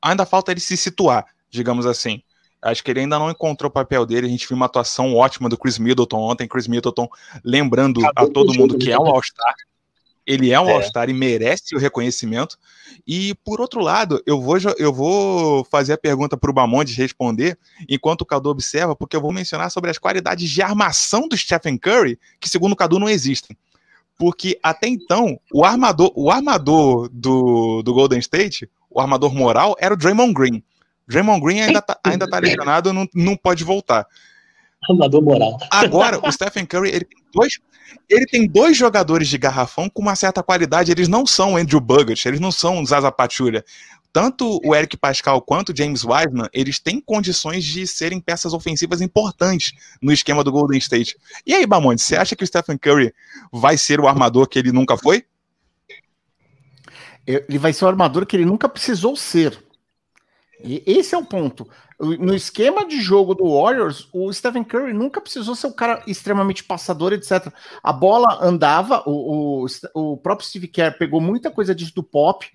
ainda 0.01 0.25
falta 0.25 0.51
ele 0.51 0.59
se 0.59 0.75
situar, 0.75 1.25
digamos 1.49 1.85
assim. 1.85 2.21
Acho 2.61 2.83
que 2.83 2.89
ele 2.89 3.01
ainda 3.01 3.19
não 3.19 3.29
encontrou 3.29 3.69
o 3.69 3.73
papel 3.73 4.05
dele. 4.07 4.25
A 4.25 4.29
gente 4.29 4.47
viu 4.47 4.57
uma 4.57 4.65
atuação 4.65 5.13
ótima 5.13 5.47
do 5.47 5.57
Chris 5.57 5.77
Middleton 5.77 6.17
ontem. 6.17 6.47
Chris 6.47 6.67
Middleton 6.67 7.07
lembrando 7.43 8.01
a 8.15 8.25
todo 8.25 8.53
mundo 8.55 8.77
que 8.77 8.91
é 8.91 8.97
um 8.97 9.05
All-Star. 9.05 9.53
Ele 10.25 10.51
é 10.51 10.59
um 10.59 10.67
é. 10.67 10.73
All-Star 10.73 11.09
e 11.09 11.13
merece 11.13 11.75
o 11.75 11.79
reconhecimento. 11.79 12.57
E, 13.07 13.35
por 13.43 13.61
outro 13.61 13.79
lado, 13.79 14.21
eu 14.25 14.41
vou, 14.41 14.57
eu 14.77 14.91
vou 14.91 15.63
fazer 15.65 15.93
a 15.93 15.97
pergunta 15.97 16.35
para 16.35 16.49
o 16.49 16.53
Bamondes 16.53 16.95
responder, 16.95 17.57
enquanto 17.87 18.21
o 18.21 18.25
Cadu 18.25 18.49
observa, 18.49 18.95
porque 18.95 19.15
eu 19.15 19.21
vou 19.21 19.31
mencionar 19.31 19.69
sobre 19.69 19.91
as 19.91 19.97
qualidades 19.97 20.49
de 20.49 20.61
armação 20.61 21.27
do 21.27 21.37
Stephen 21.37 21.77
Curry, 21.77 22.17
que, 22.39 22.49
segundo 22.49 22.71
o 22.71 22.75
Cadu, 22.75 22.97
não 22.97 23.09
existem. 23.09 23.55
Porque 24.17 24.57
até 24.63 24.87
então, 24.87 25.39
o 25.53 25.63
armador, 25.63 26.11
o 26.15 26.31
armador 26.31 27.09
do, 27.11 27.83
do 27.83 27.93
Golden 27.93 28.19
State, 28.19 28.69
o 28.89 28.99
armador 28.99 29.33
moral, 29.33 29.75
era 29.79 29.93
o 29.93 29.97
Draymond 29.97 30.33
Green. 30.33 30.63
Draymond 31.07 31.41
Green 31.41 31.61
ainda 31.61 31.81
tá, 31.81 31.99
ainda 32.03 32.27
tá 32.27 32.39
lesionado, 32.39 32.91
não, 32.93 33.07
não 33.13 33.35
pode 33.35 33.63
voltar. 33.63 34.07
Armador 34.89 35.21
moral. 35.21 35.57
Agora, 35.69 36.19
o 36.25 36.31
Stephen 36.31 36.65
Curry, 36.65 36.89
ele 36.89 37.05
tem 37.05 37.17
dois, 37.33 37.59
ele 38.09 38.25
tem 38.25 38.47
dois 38.47 38.77
jogadores 38.77 39.27
de 39.27 39.37
garrafão 39.37 39.89
com 39.89 40.01
uma 40.01 40.15
certa 40.15 40.43
qualidade. 40.43 40.91
Eles 40.91 41.07
não 41.07 41.25
são 41.25 41.57
Andrew 41.57 41.79
Bogut, 41.79 42.27
eles 42.27 42.39
não 42.39 42.51
são 42.51 42.85
Zaza 42.85 43.11
Pachulia. 43.11 43.63
Tanto 44.15 44.61
o 44.63 44.73
Eric 44.73 44.95
Pascal 44.95 45.41
quanto 45.41 45.73
o 45.73 45.75
James 45.75 46.05
Wiseman, 46.05 46.47
eles 46.53 46.79
têm 46.79 47.01
condições 47.01 47.65
de 47.65 47.85
serem 47.85 48.21
peças 48.21 48.53
ofensivas 48.53 49.01
importantes 49.01 49.73
no 50.01 50.09
esquema 50.09 50.41
do 50.41 50.53
Golden 50.53 50.77
State. 50.77 51.17
E 51.45 51.53
aí, 51.53 51.65
Bamonte, 51.65 52.01
você 52.01 52.15
acha 52.15 52.33
que 52.33 52.43
o 52.43 52.47
Stephen 52.47 52.77
Curry 52.77 53.13
vai 53.51 53.77
ser 53.77 53.99
o 53.99 54.07
armador 54.07 54.47
que 54.47 54.57
ele 54.57 54.71
nunca 54.71 54.95
foi? 54.95 55.25
Ele 57.27 57.57
vai 57.57 57.73
ser 57.73 57.83
o 57.83 57.87
armador 57.89 58.25
que 58.25 58.37
ele 58.37 58.45
nunca 58.45 58.69
precisou 58.69 59.17
ser. 59.17 59.61
E 60.63 60.81
esse 60.85 61.13
é 61.13 61.17
o 61.17 61.25
ponto. 61.25 61.67
No 61.97 62.35
esquema 62.35 62.85
de 62.85 62.99
jogo 62.99 63.33
do 63.33 63.57
Warriors, 63.57 64.09
o 64.11 64.31
Stephen 64.33 64.65
Curry 64.65 64.91
nunca 64.91 65.21
precisou 65.21 65.55
ser 65.55 65.67
um 65.67 65.71
cara 65.71 66.03
extremamente 66.05 66.61
passador, 66.61 67.13
etc. 67.13 67.47
A 67.81 67.93
bola 67.93 68.37
andava, 68.41 69.01
o, 69.05 69.63
o, 69.63 69.67
o 69.93 70.17
próprio 70.17 70.47
Steve 70.47 70.67
Kerr 70.67 70.97
pegou 70.97 71.21
muita 71.21 71.49
coisa 71.49 71.73
disso 71.73 71.95
do 71.95 72.03
pop, 72.03 72.45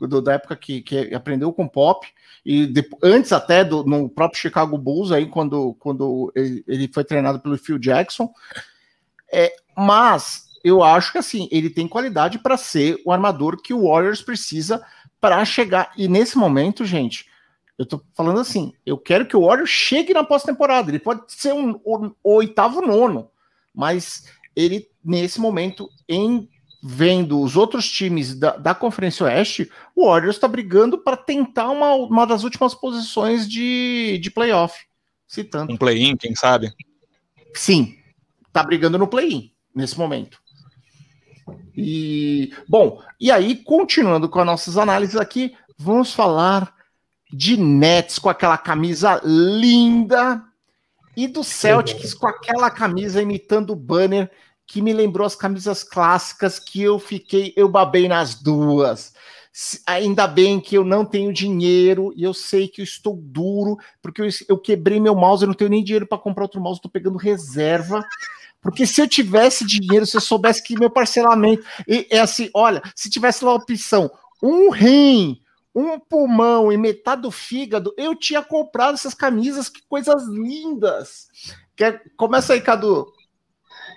do, 0.00 0.22
da 0.22 0.34
época 0.34 0.56
que, 0.56 0.80
que 0.80 1.14
aprendeu 1.14 1.52
com 1.52 1.68
pop, 1.68 2.06
e 2.44 2.72
antes 3.02 3.32
até 3.32 3.62
do, 3.62 3.84
no 3.84 4.08
próprio 4.08 4.40
Chicago 4.40 4.78
Bulls, 4.78 5.12
aí 5.12 5.26
quando, 5.26 5.74
quando 5.74 6.32
ele, 6.34 6.64
ele 6.66 6.88
foi 6.88 7.04
treinado 7.04 7.38
pelo 7.40 7.58
Phil 7.58 7.78
Jackson. 7.78 8.32
É, 9.30 9.54
mas 9.76 10.46
eu 10.64 10.82
acho 10.82 11.12
que 11.12 11.18
assim, 11.18 11.48
ele 11.50 11.68
tem 11.68 11.86
qualidade 11.86 12.38
para 12.38 12.56
ser 12.56 12.98
o 13.04 13.12
armador 13.12 13.60
que 13.60 13.74
o 13.74 13.88
Warriors 13.90 14.22
precisa 14.22 14.82
para 15.20 15.44
chegar. 15.44 15.92
E 15.98 16.08
nesse 16.08 16.38
momento, 16.38 16.84
gente 16.84 17.26
eu 17.78 17.84
tô 17.84 18.02
falando 18.14 18.40
assim, 18.40 18.72
eu 18.84 18.96
quero 18.96 19.26
que 19.26 19.36
o 19.36 19.46
Warriors 19.46 19.70
chegue 19.70 20.14
na 20.14 20.24
pós-temporada. 20.24 20.90
Ele 20.90 20.98
pode 20.98 21.22
ser 21.28 21.52
um, 21.52 21.80
o 21.84 22.34
oitavo 22.34 22.80
nono, 22.80 23.30
mas 23.74 24.24
ele, 24.54 24.88
nesse 25.04 25.40
momento, 25.40 25.88
em 26.08 26.48
vendo 26.82 27.40
os 27.40 27.56
outros 27.56 27.90
times 27.90 28.38
da, 28.38 28.56
da 28.56 28.74
Conferência 28.74 29.26
Oeste, 29.26 29.70
o 29.94 30.06
Warriors 30.06 30.36
está 30.36 30.46
brigando 30.46 30.98
para 30.98 31.16
tentar 31.16 31.68
uma, 31.68 31.94
uma 31.94 32.26
das 32.26 32.44
últimas 32.44 32.74
posições 32.74 33.48
de, 33.48 34.18
de 34.22 34.30
playoff. 34.30 34.78
Citando. 35.26 35.72
Um 35.72 35.76
play-in, 35.76 36.16
quem 36.16 36.34
sabe? 36.34 36.72
Sim, 37.52 37.98
tá 38.52 38.62
brigando 38.62 38.98
no 38.98 39.08
play-in 39.08 39.50
nesse 39.74 39.98
momento. 39.98 40.40
E 41.76 42.52
bom, 42.68 43.02
e 43.20 43.30
aí 43.30 43.56
continuando 43.56 44.28
com 44.28 44.38
as 44.38 44.46
nossas 44.46 44.78
análises 44.78 45.16
aqui, 45.16 45.54
vamos 45.76 46.14
falar 46.14 46.75
de 47.32 47.56
Nets 47.56 48.18
com 48.18 48.28
aquela 48.28 48.56
camisa 48.56 49.20
linda 49.24 50.42
e 51.16 51.26
do 51.26 51.42
Celtics 51.42 52.14
com 52.14 52.28
aquela 52.28 52.70
camisa 52.70 53.22
imitando 53.22 53.70
o 53.70 53.76
banner 53.76 54.30
que 54.66 54.82
me 54.82 54.92
lembrou 54.92 55.26
as 55.26 55.36
camisas 55.36 55.82
clássicas 55.82 56.58
que 56.58 56.82
eu 56.82 56.98
fiquei, 56.98 57.52
eu 57.56 57.68
babei 57.68 58.08
nas 58.08 58.34
duas. 58.34 59.14
Ainda 59.86 60.26
bem 60.26 60.60
que 60.60 60.76
eu 60.76 60.84
não 60.84 61.04
tenho 61.04 61.32
dinheiro 61.32 62.12
e 62.14 62.24
eu 62.24 62.34
sei 62.34 62.68
que 62.68 62.82
eu 62.82 62.84
estou 62.84 63.16
duro, 63.16 63.78
porque 64.02 64.20
eu, 64.20 64.28
eu 64.48 64.58
quebrei 64.58 65.00
meu 65.00 65.14
mouse, 65.14 65.42
eu 65.42 65.46
não 65.46 65.54
tenho 65.54 65.70
nem 65.70 65.82
dinheiro 65.82 66.06
para 66.06 66.18
comprar 66.18 66.44
outro 66.44 66.60
mouse, 66.60 66.78
estou 66.78 66.90
pegando 66.90 67.16
reserva. 67.16 68.04
Porque 68.60 68.84
se 68.84 69.00
eu 69.00 69.08
tivesse 69.08 69.64
dinheiro, 69.64 70.04
se 70.04 70.16
eu 70.16 70.20
soubesse 70.20 70.62
que 70.62 70.78
meu 70.78 70.90
parcelamento 70.90 71.64
é 71.88 72.18
assim, 72.18 72.50
olha, 72.52 72.82
se 72.94 73.08
tivesse 73.08 73.44
lá 73.44 73.52
a 73.52 73.54
opção, 73.54 74.10
um 74.42 74.70
rim, 74.70 75.40
um 75.76 76.00
pulmão 76.00 76.72
e 76.72 76.78
metade 76.78 77.20
do 77.20 77.30
fígado, 77.30 77.92
eu 77.98 78.14
tinha 78.14 78.42
comprado 78.42 78.94
essas 78.94 79.12
camisas, 79.12 79.68
que 79.68 79.82
coisas 79.86 80.26
lindas. 80.26 81.26
Quer, 81.76 82.00
começa 82.16 82.54
aí, 82.54 82.62
Cadu. 82.62 83.06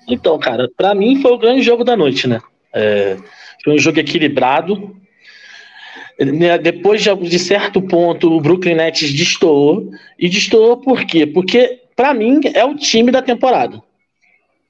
Então, 0.05 0.37
cara, 0.37 0.69
para 0.75 0.93
mim 0.93 1.21
foi 1.21 1.31
o 1.31 1.37
grande 1.37 1.61
jogo 1.61 1.85
da 1.85 1.95
noite, 1.95 2.27
né? 2.27 2.41
É, 2.73 3.17
foi 3.63 3.75
um 3.75 3.79
jogo 3.79 3.97
equilibrado. 3.97 4.93
Né, 6.19 6.57
depois 6.57 7.01
de, 7.01 7.39
certo 7.39 7.81
ponto, 7.81 8.29
o 8.29 8.41
Brooklyn 8.41 8.75
Nets 8.75 9.13
destoou. 9.13 9.89
E 10.17 10.27
destoou 10.27 10.75
por 10.75 11.05
quê? 11.05 11.25
Porque, 11.25 11.83
para 11.95 12.13
mim, 12.13 12.41
é 12.53 12.65
o 12.65 12.75
time 12.75 13.09
da 13.09 13.21
temporada 13.21 13.81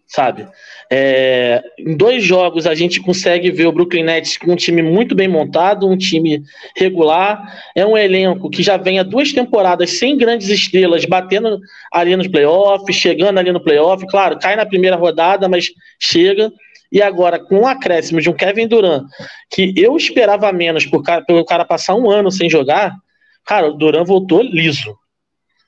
sabe? 0.10 0.48
É, 0.92 1.62
em 1.78 1.96
dois 1.96 2.24
jogos 2.24 2.66
a 2.66 2.74
gente 2.74 3.00
consegue 3.00 3.52
ver 3.52 3.68
o 3.68 3.72
Brooklyn 3.72 4.04
Nets 4.04 4.38
com 4.38 4.52
um 4.52 4.56
time 4.56 4.82
muito 4.82 5.14
bem 5.14 5.28
montado, 5.28 5.88
um 5.88 5.96
time 5.96 6.44
regular, 6.76 7.64
é 7.76 7.86
um 7.86 7.96
elenco 7.96 8.50
que 8.50 8.64
já 8.64 8.76
vem 8.76 8.98
há 8.98 9.04
duas 9.04 9.32
temporadas 9.32 9.92
sem 9.92 10.18
grandes 10.18 10.50
estrelas, 10.50 11.06
batendo 11.06 11.60
ali 11.94 12.16
nos 12.16 12.28
playoffs, 12.28 12.96
chegando 12.96 13.38
ali 13.38 13.52
no 13.52 13.64
playoff, 13.64 14.06
claro, 14.08 14.40
cai 14.40 14.56
na 14.56 14.66
primeira 14.66 14.96
rodada, 14.96 15.48
mas 15.48 15.70
chega. 16.00 16.52
E 16.92 17.04
agora, 17.04 17.38
com 17.38 17.60
o 17.60 17.68
acréscimo 17.68 18.20
de 18.20 18.32
um 18.32 18.34
Kevin 18.34 18.68
Durant, 18.68 19.06
que 19.48 19.72
eu 19.78 19.96
esperava 19.96 20.52
menos 20.52 20.88
por 20.88 21.04
cara, 21.04 21.24
pelo 21.24 21.46
cara 21.46 21.64
passar 21.64 21.94
um 21.94 22.10
ano 22.10 22.32
sem 22.32 22.50
jogar, 22.50 22.96
cara, 23.46 23.68
o 23.68 23.74
Durant 23.74 24.08
voltou 24.08 24.42
liso, 24.42 24.98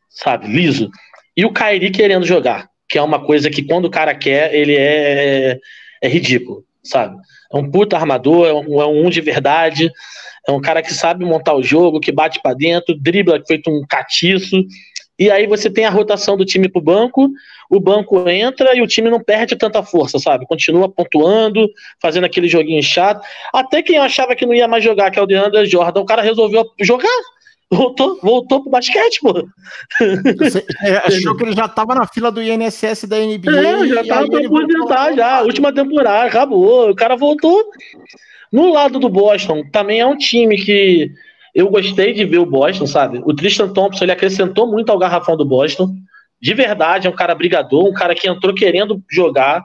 sabe? 0.10 0.48
Liso. 0.48 0.90
E 1.38 1.46
o 1.46 1.54
Kyrie 1.54 1.92
querendo 1.92 2.26
jogar 2.26 2.71
que 2.92 2.98
é 2.98 3.02
uma 3.02 3.24
coisa 3.26 3.50
que 3.50 3.64
quando 3.64 3.86
o 3.86 3.90
cara 3.90 4.14
quer, 4.14 4.54
ele 4.54 4.76
é, 4.76 5.58
é 6.02 6.08
ridículo, 6.10 6.66
sabe? 6.84 7.16
É 7.52 7.56
um 7.56 7.72
puta 7.72 7.96
armador, 7.96 8.48
é 8.48 8.54
um, 8.54 8.82
é 8.82 8.86
um 8.86 9.10
de 9.10 9.22
verdade, 9.22 9.90
é 10.46 10.52
um 10.52 10.60
cara 10.60 10.82
que 10.82 10.94
sabe 10.94 11.24
montar 11.24 11.56
o 11.56 11.64
jogo, 11.64 12.02
que 12.02 12.12
bate 12.12 12.42
para 12.42 12.54
dentro, 12.54 12.94
dribla 12.94 13.42
feito 13.48 13.72
um 13.72 13.86
catiço. 13.88 14.66
E 15.18 15.32
aí 15.32 15.48
você 15.48 15.70
tem 15.70 15.86
a 15.86 15.90
rotação 15.90 16.36
do 16.36 16.44
time 16.44 16.68
pro 16.68 16.82
banco, 16.82 17.30
o 17.70 17.80
banco 17.80 18.28
entra 18.28 18.76
e 18.76 18.82
o 18.82 18.88
time 18.88 19.10
não 19.10 19.24
perde 19.24 19.56
tanta 19.56 19.82
força, 19.82 20.20
sabe? 20.20 20.46
Continua 20.46 20.90
pontuando, 20.90 21.70
fazendo 22.02 22.26
aquele 22.26 22.50
joguinho 22.50 22.84
chato. 22.84 23.26
Até 23.54 23.82
quem 23.82 24.00
achava 24.00 24.36
que 24.36 24.46
não 24.46 24.54
ia 24.54 24.68
mais 24.68 24.84
jogar, 24.84 25.12
que 25.12 25.20
é 25.20 25.22
o 25.22 25.26
DeAndre 25.26 25.66
Jordan, 25.66 26.02
o 26.02 26.06
cara 26.06 26.22
resolveu 26.22 26.66
jogar. 26.82 27.08
Voltou, 27.74 28.20
voltou 28.22 28.62
pro 28.62 28.72
basquete, 28.72 29.22
pô. 29.22 29.48
Você 30.38 30.66
é, 30.84 30.98
achou 31.08 31.38
que 31.38 31.44
ele 31.44 31.56
já 31.56 31.70
tava 31.70 31.96
na 31.96 32.06
fila 32.06 32.30
do 32.30 32.42
INSS 32.42 33.06
da 33.06 33.18
NBA. 33.18 33.50
É, 33.50 33.88
já 33.88 34.04
tava 34.04 34.28
pra 34.28 34.46
aposentar, 34.46 35.14
já. 35.14 35.42
Última 35.42 35.74
temporada, 35.74 36.28
acabou. 36.28 36.90
O 36.90 36.96
cara 36.96 37.16
voltou. 37.16 37.64
No 38.52 38.74
lado 38.74 39.00
do 39.00 39.08
Boston, 39.08 39.64
também 39.72 40.02
é 40.02 40.06
um 40.06 40.18
time 40.18 40.58
que 40.58 41.10
eu 41.56 41.70
gostei 41.70 42.12
de 42.12 42.26
ver 42.26 42.40
o 42.40 42.46
Boston, 42.46 42.86
sabe? 42.86 43.22
O 43.24 43.34
Tristan 43.34 43.70
Thompson, 43.70 44.04
ele 44.04 44.12
acrescentou 44.12 44.68
muito 44.68 44.92
ao 44.92 45.00
garrafão 45.00 45.38
do 45.38 45.46
Boston. 45.46 45.96
De 46.42 46.54
verdade, 46.54 47.08
é 47.08 47.10
um 47.10 47.16
cara 47.16 47.34
brigador, 47.34 47.88
um 47.88 47.94
cara 47.94 48.14
que 48.14 48.28
entrou 48.28 48.54
querendo 48.54 49.02
jogar. 49.10 49.64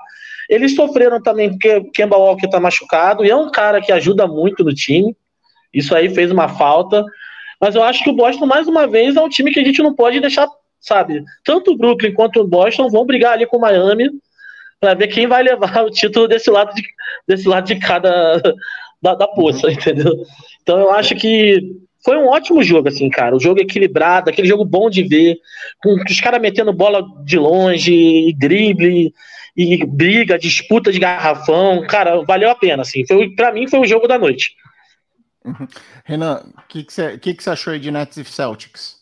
Eles 0.48 0.76
sofreram 0.76 1.20
também 1.20 1.50
porque 1.50 1.74
o 1.74 1.90
Kemba 1.90 2.16
Walker 2.16 2.48
tá 2.48 2.60
machucado, 2.60 3.24
e 3.24 3.30
é 3.30 3.34
um 3.34 3.50
cara 3.50 3.80
que 3.80 3.90
ajuda 3.90 4.28
muito 4.28 4.62
no 4.62 4.72
time. 4.72 5.16
Isso 5.74 5.92
aí 5.92 6.08
fez 6.08 6.30
uma 6.30 6.48
falta. 6.48 7.04
Mas 7.60 7.74
eu 7.74 7.82
acho 7.82 8.02
que 8.04 8.10
o 8.10 8.14
Boston, 8.14 8.46
mais 8.46 8.66
uma 8.68 8.86
vez, 8.86 9.16
é 9.16 9.20
um 9.20 9.28
time 9.28 9.52
que 9.52 9.60
a 9.60 9.64
gente 9.64 9.82
não 9.82 9.94
pode 9.94 10.20
deixar, 10.20 10.48
sabe? 10.80 11.24
Tanto 11.44 11.72
o 11.72 11.76
Brooklyn 11.76 12.12
quanto 12.12 12.40
o 12.40 12.46
Boston 12.46 12.88
vão 12.88 13.06
brigar 13.06 13.32
ali 13.32 13.46
com 13.46 13.56
o 13.56 13.60
Miami, 13.60 14.10
para 14.80 14.94
ver 14.94 15.08
quem 15.08 15.26
vai 15.26 15.42
levar 15.42 15.82
o 15.84 15.90
título 15.90 16.28
desse 16.28 16.50
lado 16.50 16.74
de, 16.74 16.82
desse 17.26 17.48
lado 17.48 17.66
de 17.66 17.76
cada 17.78 18.40
da, 19.00 19.14
da 19.14 19.28
poça, 19.28 19.70
entendeu? 19.70 20.12
Então 20.62 20.78
eu 20.78 20.90
acho 20.90 21.14
que 21.14 21.60
foi 22.04 22.16
um 22.16 22.28
ótimo 22.28 22.62
jogo, 22.62 22.88
assim, 22.88 23.10
cara. 23.10 23.34
O 23.34 23.40
jogo 23.40 23.60
equilibrado, 23.60 24.30
aquele 24.30 24.46
jogo 24.46 24.64
bom 24.64 24.88
de 24.88 25.02
ver, 25.02 25.38
com 25.82 25.94
os 25.94 26.20
caras 26.20 26.40
metendo 26.40 26.72
bola 26.72 27.02
de 27.24 27.36
longe, 27.36 27.92
e 27.92 28.32
drible, 28.32 29.12
e 29.56 29.84
briga, 29.84 30.38
disputa 30.38 30.92
de 30.92 31.00
garrafão. 31.00 31.84
Cara, 31.86 32.22
valeu 32.22 32.50
a 32.50 32.54
pena, 32.54 32.82
assim. 32.82 33.04
Foi, 33.06 33.30
pra 33.30 33.52
mim 33.52 33.66
foi 33.66 33.80
o 33.80 33.86
jogo 33.86 34.06
da 34.06 34.18
noite. 34.18 34.52
Renan, 36.06 36.40
o 36.56 36.62
que, 36.68 36.86
você, 36.88 37.18
que, 37.18 37.34
que 37.34 37.50
achou 37.50 37.72
aí 37.72 37.80
de 37.80 37.90
Nets 37.90 38.16
e 38.16 38.24
Celtics? 38.24 38.94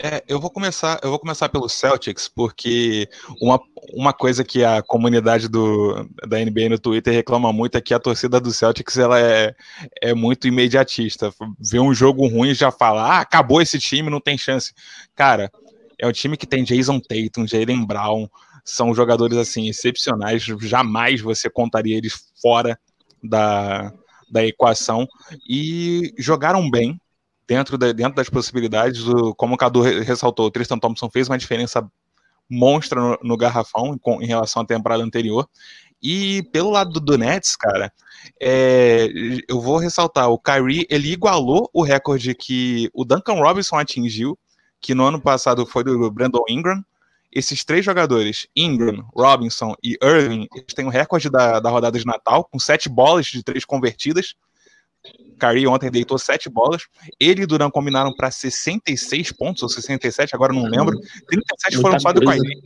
É, 0.00 0.22
eu 0.28 0.38
vou 0.38 0.50
começar, 0.50 1.00
eu 1.02 1.08
vou 1.08 1.18
começar 1.18 1.48
pelo 1.48 1.70
Celtics, 1.70 2.28
porque 2.28 3.08
uma, 3.40 3.58
uma 3.94 4.12
coisa 4.12 4.44
que 4.44 4.62
a 4.62 4.82
comunidade 4.82 5.48
do, 5.48 6.06
da 6.28 6.38
NBA 6.38 6.68
no 6.68 6.78
Twitter 6.78 7.14
reclama 7.14 7.50
muito 7.50 7.78
é 7.78 7.80
que 7.80 7.94
a 7.94 7.98
torcida 7.98 8.38
do 8.38 8.52
Celtics 8.52 8.98
ela 8.98 9.18
é, 9.18 9.54
é 10.02 10.14
muito 10.14 10.46
imediatista. 10.46 11.32
Vê 11.58 11.80
um 11.80 11.94
jogo 11.94 12.28
ruim 12.28 12.50
e 12.50 12.54
já 12.54 12.70
fala: 12.70 13.02
ah, 13.02 13.20
acabou 13.20 13.62
esse 13.62 13.78
time, 13.78 14.10
não 14.10 14.20
tem 14.20 14.36
chance. 14.36 14.74
Cara, 15.16 15.50
é 15.98 16.06
um 16.06 16.12
time 16.12 16.36
que 16.36 16.46
tem 16.46 16.62
Jason 16.62 17.00
Tatum, 17.00 17.46
Jalen 17.46 17.86
Brown, 17.86 18.28
são 18.62 18.94
jogadores 18.94 19.38
assim 19.38 19.66
excepcionais, 19.66 20.42
jamais 20.42 21.22
você 21.22 21.48
contaria 21.48 21.96
eles 21.96 22.30
fora 22.40 22.78
da, 23.24 23.92
da 24.30 24.44
equação 24.44 25.06
e 25.48 26.12
jogaram 26.18 26.70
bem 26.70 27.00
dentro, 27.46 27.78
da, 27.78 27.92
dentro 27.92 28.14
das 28.14 28.28
possibilidades. 28.28 29.06
O, 29.06 29.34
como 29.34 29.54
o 29.54 29.58
Cadu 29.58 29.82
ressaltou, 29.82 30.46
o 30.46 30.50
Tristan 30.50 30.78
Thompson 30.78 31.08
fez 31.10 31.28
uma 31.28 31.38
diferença 31.38 31.88
monstra 32.50 33.00
no, 33.00 33.18
no 33.22 33.36
garrafão 33.36 33.98
com, 33.98 34.22
em 34.22 34.26
relação 34.26 34.62
à 34.62 34.66
temporada 34.66 35.02
anterior. 35.02 35.48
E 36.02 36.42
pelo 36.52 36.70
lado 36.70 36.92
do, 36.92 37.00
do 37.00 37.18
Nets, 37.18 37.56
cara, 37.56 37.92
é, 38.40 39.08
eu 39.48 39.60
vou 39.60 39.78
ressaltar, 39.78 40.30
o 40.30 40.38
Kyrie, 40.38 40.86
ele 40.88 41.12
igualou 41.12 41.68
o 41.72 41.82
recorde 41.82 42.34
que 42.34 42.88
o 42.94 43.04
Duncan 43.04 43.34
Robinson 43.34 43.76
atingiu, 43.76 44.38
que 44.80 44.94
no 44.94 45.04
ano 45.04 45.20
passado 45.20 45.66
foi 45.66 45.82
do 45.82 46.10
Brandon 46.10 46.44
Ingram. 46.48 46.82
Esses 47.30 47.64
três 47.64 47.84
jogadores, 47.84 48.46
Ingram, 48.56 49.06
Robinson 49.14 49.74
e 49.82 49.98
Irving, 50.02 50.48
eles 50.54 50.74
têm 50.74 50.86
o 50.86 50.90
recorde 50.90 51.28
da, 51.28 51.60
da 51.60 51.68
rodada 51.68 51.98
de 51.98 52.06
Natal, 52.06 52.44
com 52.44 52.58
sete 52.58 52.88
bolas 52.88 53.26
de 53.26 53.42
três 53.42 53.64
convertidas. 53.64 54.34
Curry 55.38 55.66
ontem 55.66 55.90
deitou 55.90 56.18
sete 56.18 56.48
bolas. 56.48 56.82
Ele 57.18 57.42
e 57.42 57.46
Duran 57.46 57.70
combinaram 57.70 58.14
para 58.14 58.30
66 58.30 59.32
pontos, 59.32 59.62
ou 59.62 59.68
67, 59.68 60.34
agora 60.34 60.52
não 60.52 60.64
lembro. 60.64 60.98
37 61.28 61.74
Muita 61.74 61.80
foram 61.80 62.00
só 62.00 62.12
do 62.12 62.20
Kyrie. 62.20 62.58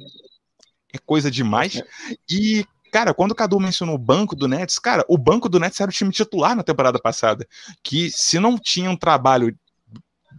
É 0.92 0.98
coisa 0.98 1.30
demais. 1.30 1.82
E, 2.30 2.64
cara, 2.90 3.12
quando 3.12 3.32
o 3.32 3.34
Cadu 3.34 3.58
mencionou 3.58 3.94
o 3.94 3.98
banco 3.98 4.36
do 4.36 4.46
Nets, 4.48 4.78
cara, 4.78 5.04
o 5.08 5.18
banco 5.18 5.48
do 5.48 5.58
Nets 5.58 5.80
era 5.80 5.90
o 5.90 5.94
time 5.94 6.10
titular 6.10 6.54
na 6.54 6.62
temporada 6.62 6.98
passada. 6.98 7.46
Que 7.82 8.10
se 8.10 8.38
não 8.38 8.58
tinha 8.58 8.90
um 8.90 8.96
trabalho 8.96 9.56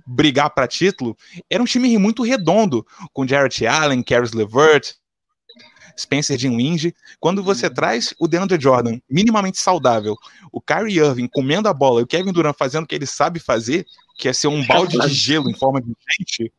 brigar 0.06 0.50
para 0.50 0.68
título, 0.68 1.18
era 1.50 1.62
um 1.62 1.66
time 1.66 1.98
muito 1.98 2.24
redondo, 2.24 2.86
com 3.14 3.28
Jarrett 3.28 3.66
Allen, 3.66 4.04
Caris 4.04 4.34
LeVert, 4.34 4.96
Spencer 5.98 6.38
Dinwiddie. 6.38 6.96
Quando 7.20 7.44
você 7.44 7.68
uhum. 7.68 7.74
traz 7.74 8.14
o 8.20 8.28
DeAndre 8.28 8.60
Jordan 8.60 9.00
minimamente 9.10 9.60
saudável, 9.60 10.16
o 10.52 10.62
Kyrie 10.62 10.98
Irving 10.98 11.28
comendo 11.28 11.70
a 11.70 11.74
bola 11.74 12.02
e 12.02 12.04
o 12.04 12.08
Kevin 12.08 12.32
Durant 12.32 12.56
fazendo 12.58 12.84
o 12.84 12.88
que 12.88 12.96
ele 12.96 13.06
sabe 13.06 13.40
fazer, 13.40 13.86
que 14.18 14.28
é 14.28 14.34
ser 14.34 14.48
um 14.48 14.66
balde 14.66 14.98
de 14.98 15.10
gelo 15.10 15.50
em 15.50 15.54
forma 15.54 15.82
de 15.82 15.94
gente, 16.20 16.52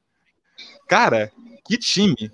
cara, 0.88 1.32
que 1.66 1.76
time. 1.76 2.30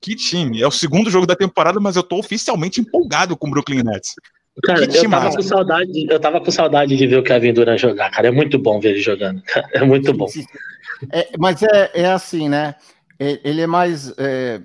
Que 0.00 0.14
time. 0.14 0.60
É 0.60 0.66
o 0.66 0.70
segundo 0.70 1.10
jogo 1.10 1.26
da 1.26 1.34
temporada, 1.34 1.80
mas 1.80 1.96
eu 1.96 2.02
tô 2.02 2.18
oficialmente 2.18 2.78
empolgado 2.78 3.34
com 3.38 3.48
o 3.48 3.50
Brooklyn 3.50 3.82
Nets. 3.82 4.14
Cara, 4.62 4.84
eu 4.84 5.10
tava, 5.10 5.30
com 5.34 5.42
saudade, 5.42 6.06
eu 6.08 6.20
tava 6.20 6.40
com 6.40 6.50
saudade 6.50 6.96
de 6.96 7.06
ver 7.06 7.18
o 7.18 7.22
Kevin 7.24 7.52
Durant 7.52 7.80
jogar, 7.80 8.10
cara. 8.10 8.28
É 8.28 8.30
muito 8.30 8.58
bom 8.58 8.78
ver 8.78 8.90
ele 8.90 9.00
jogando. 9.00 9.42
É 9.72 9.84
muito 9.84 10.12
bom. 10.12 10.26
É, 11.12 11.30
mas 11.38 11.62
é, 11.62 11.90
é 11.92 12.06
assim, 12.06 12.48
né? 12.48 12.76
É, 13.18 13.40
ele 13.44 13.62
é 13.62 13.66
mais. 13.66 14.14
É, 14.16 14.60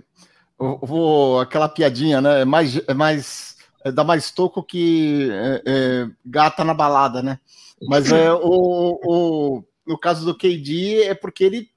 vou 0.60 1.40
aquela 1.40 1.68
piadinha, 1.68 2.22
né? 2.22 2.42
É 2.42 2.46
mais, 2.46 2.80
é 2.88 2.94
mais 2.94 3.58
é, 3.84 3.92
dá 3.92 4.04
mais 4.04 4.32
toco 4.32 4.64
que 4.64 5.30
é, 5.66 6.08
gata 6.26 6.64
na 6.64 6.74
balada, 6.74 7.22
né? 7.22 7.40
Mas 7.88 8.12
é 8.12 8.32
o, 8.32 9.00
o 9.04 9.64
no 9.88 9.98
caso 9.98 10.26
do 10.26 10.38
KD 10.38 11.04
é 11.04 11.14
porque 11.16 11.44
ele 11.44 11.70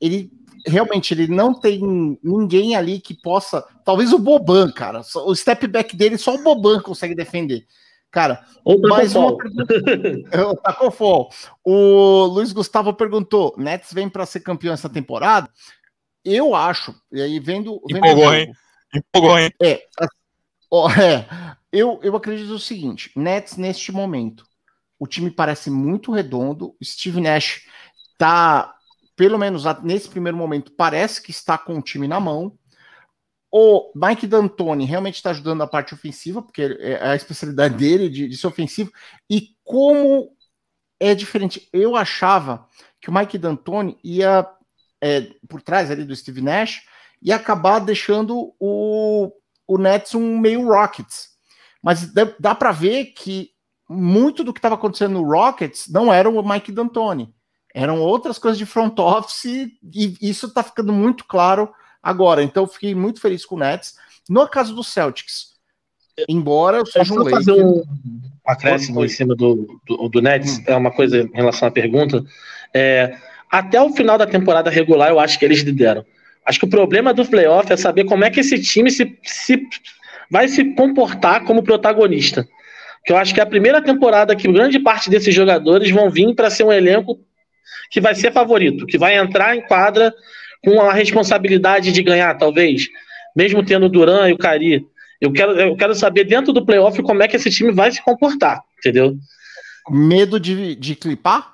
ele 0.00 0.30
realmente 0.66 1.14
ele 1.14 1.26
não 1.26 1.52
tem 1.52 1.80
ninguém 2.22 2.76
ali 2.76 3.00
que 3.00 3.14
possa, 3.14 3.64
talvez 3.84 4.12
o 4.12 4.18
Boban, 4.18 4.70
cara, 4.70 5.02
o 5.26 5.34
step 5.34 5.66
back 5.66 5.96
dele 5.96 6.18
só 6.18 6.34
o 6.34 6.42
Boban 6.42 6.80
consegue 6.80 7.14
defender. 7.14 7.66
Cara, 8.10 8.44
mais 8.88 9.16
uma 9.16 9.34
pergunta. 9.36 9.74
Tacofol. 10.62 11.30
O 11.64 12.24
Luiz 12.26 12.52
Gustavo 12.52 12.92
perguntou: 12.92 13.54
Nets 13.56 13.90
vem 13.90 14.06
para 14.06 14.26
ser 14.26 14.40
campeão 14.40 14.74
essa 14.74 14.88
temporada? 14.88 15.48
eu 16.24 16.54
acho, 16.54 16.94
e 17.10 17.20
aí 17.20 17.40
vendo. 17.40 17.80
vendo 17.90 17.98
Empolgou, 17.98 18.34
hein? 18.34 18.52
Empolgou, 18.94 19.38
hein? 19.38 19.50
É, 19.60 19.82
ó, 20.70 20.88
é 20.90 21.56
eu, 21.72 21.98
eu 22.02 22.14
acredito 22.14 22.52
o 22.52 22.58
seguinte: 22.58 23.10
Nets, 23.16 23.56
neste 23.56 23.90
momento, 23.90 24.44
o 24.98 25.06
time 25.06 25.30
parece 25.30 25.70
muito 25.70 26.12
redondo. 26.12 26.76
Steve 26.82 27.20
Nash 27.20 27.62
tá, 28.18 28.74
pelo 29.16 29.38
menos 29.38 29.64
nesse 29.82 30.08
primeiro 30.08 30.36
momento, 30.36 30.72
parece 30.72 31.22
que 31.22 31.30
está 31.30 31.58
com 31.58 31.78
o 31.78 31.82
time 31.82 32.08
na 32.08 32.18
mão. 32.18 32.56
O 33.50 33.92
Mike 33.94 34.26
D'Antoni 34.26 34.86
realmente 34.86 35.16
está 35.16 35.30
ajudando 35.30 35.62
a 35.62 35.66
parte 35.66 35.92
ofensiva, 35.92 36.40
porque 36.40 36.76
é 36.80 37.10
a 37.10 37.14
especialidade 37.14 37.74
dele 37.78 38.08
de, 38.08 38.28
de 38.28 38.36
ser 38.36 38.46
ofensivo. 38.46 38.90
E 39.28 39.50
como 39.62 40.30
é 40.98 41.14
diferente, 41.14 41.68
eu 41.72 41.96
achava 41.96 42.66
que 43.00 43.10
o 43.10 43.14
Mike 43.14 43.36
D'Antoni 43.36 43.98
ia 44.02 44.48
é, 45.02 45.28
por 45.48 45.60
trás 45.60 45.90
ali 45.90 46.04
do 46.04 46.14
Steve 46.14 46.40
Nash 46.40 46.82
e 47.20 47.32
acabar 47.32 47.80
deixando 47.80 48.54
o, 48.58 49.32
o 49.66 49.78
Nets 49.78 50.14
um 50.14 50.38
meio 50.38 50.66
Rockets. 50.66 51.30
Mas 51.82 52.12
dá, 52.12 52.32
dá 52.38 52.54
para 52.54 52.72
ver 52.72 53.06
que 53.06 53.50
muito 53.88 54.42
do 54.44 54.52
que 54.52 54.58
estava 54.58 54.76
acontecendo 54.76 55.14
no 55.14 55.28
Rockets 55.28 55.88
não 55.88 56.12
era 56.12 56.30
o 56.30 56.48
Mike 56.48 56.72
D'Antoni. 56.72 57.34
Eram 57.74 58.00
outras 58.00 58.38
coisas 58.38 58.58
de 58.58 58.66
front 58.66 58.98
office 58.98 59.44
e 59.94 60.16
isso 60.20 60.46
está 60.46 60.62
ficando 60.62 60.92
muito 60.92 61.24
claro 61.24 61.70
agora. 62.02 62.42
Então, 62.42 62.66
fiquei 62.66 62.94
muito 62.94 63.20
feliz 63.20 63.44
com 63.44 63.54
o 63.54 63.58
Nets. 63.58 63.94
No 64.28 64.46
caso 64.46 64.74
do 64.74 64.84
Celtics, 64.84 65.52
embora 66.28 66.78
eu 66.78 66.86
seja 66.86 67.14
um 67.14 67.28
fazer 67.28 67.52
um 67.52 67.82
acréscimo 68.46 69.04
em 69.04 69.08
cima 69.08 69.34
do, 69.34 69.80
do, 69.86 70.08
do 70.08 70.22
Nets, 70.22 70.58
hum. 70.58 70.64
é 70.66 70.76
uma 70.76 70.90
coisa 70.90 71.22
em 71.22 71.30
relação 71.32 71.68
à 71.68 71.70
pergunta. 71.70 72.24
É, 72.74 73.16
até 73.50 73.80
o 73.80 73.90
final 73.90 74.18
da 74.18 74.26
temporada 74.26 74.70
regular, 74.70 75.10
eu 75.10 75.20
acho 75.20 75.38
que 75.38 75.44
eles 75.44 75.60
lideram. 75.60 76.04
Acho 76.44 76.58
que 76.58 76.64
o 76.64 76.70
problema 76.70 77.14
do 77.14 77.24
playoff 77.24 77.72
é 77.72 77.76
saber 77.76 78.04
como 78.04 78.24
é 78.24 78.30
que 78.30 78.40
esse 78.40 78.60
time 78.60 78.90
se, 78.90 79.16
se 79.22 79.62
vai 80.30 80.48
se 80.48 80.74
comportar 80.74 81.44
como 81.44 81.62
protagonista. 81.62 82.46
Que 83.04 83.12
eu 83.12 83.16
acho 83.16 83.32
que 83.32 83.40
é 83.40 83.42
a 83.42 83.46
primeira 83.46 83.82
temporada 83.82 84.34
que 84.34 84.50
grande 84.50 84.78
parte 84.78 85.08
desses 85.08 85.34
jogadores 85.34 85.90
vão 85.90 86.10
vir 86.10 86.34
para 86.34 86.50
ser 86.50 86.64
um 86.64 86.72
elenco 86.72 87.20
que 87.90 88.00
vai 88.00 88.14
ser 88.14 88.32
favorito, 88.32 88.86
que 88.86 88.98
vai 88.98 89.16
entrar 89.16 89.56
em 89.56 89.62
quadra 89.62 90.12
com 90.64 90.80
a 90.80 90.92
responsabilidade 90.92 91.92
de 91.92 92.02
ganhar, 92.02 92.34
talvez, 92.34 92.88
mesmo 93.36 93.64
tendo 93.64 93.86
o 93.86 93.88
Duran 93.88 94.28
e 94.28 94.32
o 94.32 94.38
Cari. 94.38 94.86
Eu 95.20 95.32
quero, 95.32 95.52
eu 95.52 95.76
quero 95.76 95.94
saber 95.94 96.24
dentro 96.24 96.52
do 96.52 96.64
playoff 96.64 97.00
como 97.02 97.22
é 97.22 97.28
que 97.28 97.36
esse 97.36 97.50
time 97.50 97.72
vai 97.72 97.90
se 97.92 98.02
comportar, 98.02 98.60
entendeu? 98.78 99.16
Medo 99.90 100.38
de, 100.38 100.74
de 100.74 100.96
clipar? 100.96 101.52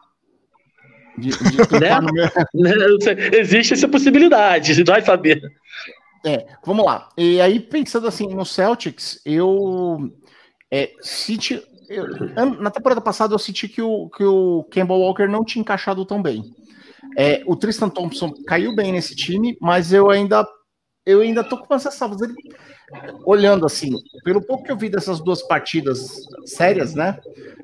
De, 1.17 1.31
de 1.31 1.57
né? 1.81 2.71
Existe 3.39 3.75
essa 3.75 3.89
possibilidade, 3.89 4.83
vai 4.85 5.03
saber. 5.03 5.43
É, 6.25 6.47
vamos 6.65 6.85
lá. 6.85 7.09
E 7.17 7.41
aí, 7.41 7.61
pensando 7.61 8.07
assim, 8.07 8.27
no 8.29 8.45
Celtics, 8.45 9.21
eu, 9.25 10.11
é, 10.71 10.91
senti, 11.01 11.63
eu, 11.89 12.07
na 12.61 12.71
temporada 12.71 13.01
passada 13.01 13.35
eu 13.35 13.39
senti 13.39 13.69
que 13.69 13.83
o, 13.83 14.09
que 14.11 14.25
o 14.25 14.65
Campbell 14.71 14.99
Walker 14.99 15.27
não 15.27 15.45
tinha 15.45 15.61
encaixado 15.61 16.05
tão 16.05 16.23
bem. 16.23 16.43
É, 17.17 17.43
o 17.47 17.57
Tristan 17.57 17.89
Thompson 17.89 18.33
caiu 18.47 18.75
bem 18.75 18.93
nesse 18.93 19.15
time, 19.15 19.57
mas 19.61 19.93
eu 19.93 20.11
ainda 20.11 20.47
eu 21.07 21.23
ainda 21.23 21.43
tô 21.43 21.57
com 21.57 21.65
uma 21.73 21.79
sensação, 21.79 22.15
ele, 22.23 22.35
olhando 23.25 23.65
assim, 23.65 23.97
pelo 24.23 24.43
pouco 24.43 24.65
que 24.65 24.71
eu 24.71 24.77
vi 24.77 24.91
dessas 24.91 25.21
duas 25.21 25.41
partidas 25.43 26.07
sérias, 26.45 26.95
né? 26.95 27.19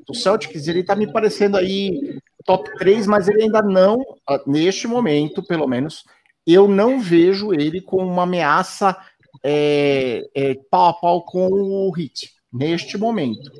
Do 0.07 0.15
Celtics, 0.15 0.67
ele 0.67 0.83
tá 0.83 0.95
me 0.95 1.11
parecendo 1.11 1.55
aí 1.55 2.17
top 2.43 2.67
3, 2.79 3.05
mas 3.05 3.27
ele 3.27 3.43
ainda 3.43 3.61
não, 3.61 4.03
neste 4.47 4.87
momento, 4.87 5.43
pelo 5.43 5.67
menos, 5.67 6.03
eu 6.45 6.67
não 6.67 6.99
vejo 6.99 7.53
ele 7.53 7.81
com 7.81 7.97
uma 7.97 8.23
ameaça 8.23 8.97
é, 9.43 10.23
é, 10.33 10.55
pau 10.71 10.89
a 10.89 10.93
pau 10.93 11.23
com 11.23 11.47
o 11.47 11.91
Hit, 11.91 12.31
neste 12.55 12.97
momento. 12.97 13.51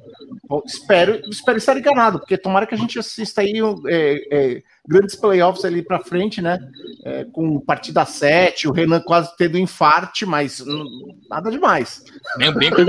Bom, 0.47 0.61
espero, 0.65 1.21
espero 1.29 1.57
estar 1.57 1.77
enganado, 1.77 2.19
porque 2.19 2.37
tomara 2.37 2.65
que 2.65 2.75
a 2.75 2.77
gente 2.77 2.97
assista 2.97 3.41
aí 3.41 3.53
é, 3.87 4.27
é, 4.31 4.63
grandes 4.87 5.15
playoffs 5.15 5.65
ali 5.65 5.81
para 5.81 6.03
frente, 6.03 6.41
né? 6.41 6.59
É, 7.03 7.25
com 7.25 7.59
partida 7.59 8.05
7, 8.05 8.67
o 8.67 8.71
Renan 8.71 9.01
quase 9.01 9.35
tendo 9.37 9.57
infarte, 9.57 10.25
mas 10.25 10.63
nada 11.29 11.51
demais. 11.51 12.03
Nem 12.37 12.53
brinca, 12.53 12.83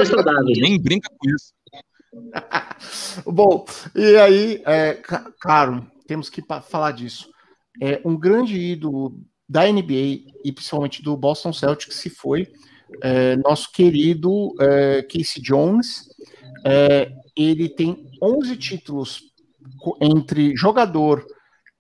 nem 0.61 0.81
brinca 0.81 1.11
com 1.19 1.31
isso. 1.31 1.53
Bom, 3.27 3.65
e 3.95 4.17
aí, 4.17 4.63
é, 4.65 5.01
claro, 5.41 5.87
temos 6.07 6.31
que 6.31 6.43
falar 6.69 6.93
disso. 6.93 7.29
É, 7.83 8.01
um 8.05 8.17
grande 8.17 8.59
ídolo 8.59 9.19
da 9.49 9.71
NBA 9.71 10.25
e 10.45 10.53
principalmente 10.53 11.03
do 11.03 11.17
Boston 11.17 11.53
Celtics 11.53 11.97
se 11.97 12.11
foi 12.11 12.49
é, 13.03 13.37
nosso 13.37 13.71
querido 13.73 14.55
é, 14.61 15.03
Casey 15.03 15.43
Jones. 15.43 16.09
É, 16.65 17.13
ele 17.37 17.69
tem 17.69 18.11
11 18.23 18.57
títulos 18.57 19.23
entre 20.01 20.57
jogador, 20.57 21.25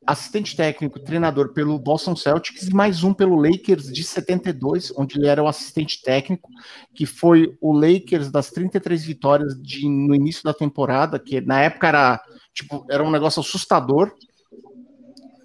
assistente 0.06 0.54
técnico, 0.54 1.00
treinador 1.00 1.52
pelo 1.52 1.78
Boston 1.78 2.14
Celtics 2.14 2.68
e 2.68 2.74
mais 2.74 3.02
um 3.02 3.12
pelo 3.12 3.34
Lakers 3.34 3.92
de 3.92 4.04
72, 4.04 4.92
onde 4.96 5.18
ele 5.18 5.26
era 5.26 5.42
o 5.42 5.48
assistente 5.48 6.00
técnico, 6.00 6.48
que 6.94 7.04
foi 7.04 7.56
o 7.60 7.72
Lakers 7.72 8.30
das 8.30 8.50
33 8.50 9.04
vitórias 9.04 9.60
de, 9.60 9.88
no 9.88 10.14
início 10.14 10.44
da 10.44 10.54
temporada, 10.54 11.18
que 11.18 11.40
na 11.40 11.60
época 11.62 11.88
era 11.88 12.22
tipo 12.54 12.86
era 12.88 13.02
um 13.02 13.10
negócio 13.10 13.40
assustador. 13.40 14.12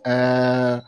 É, 0.05 0.81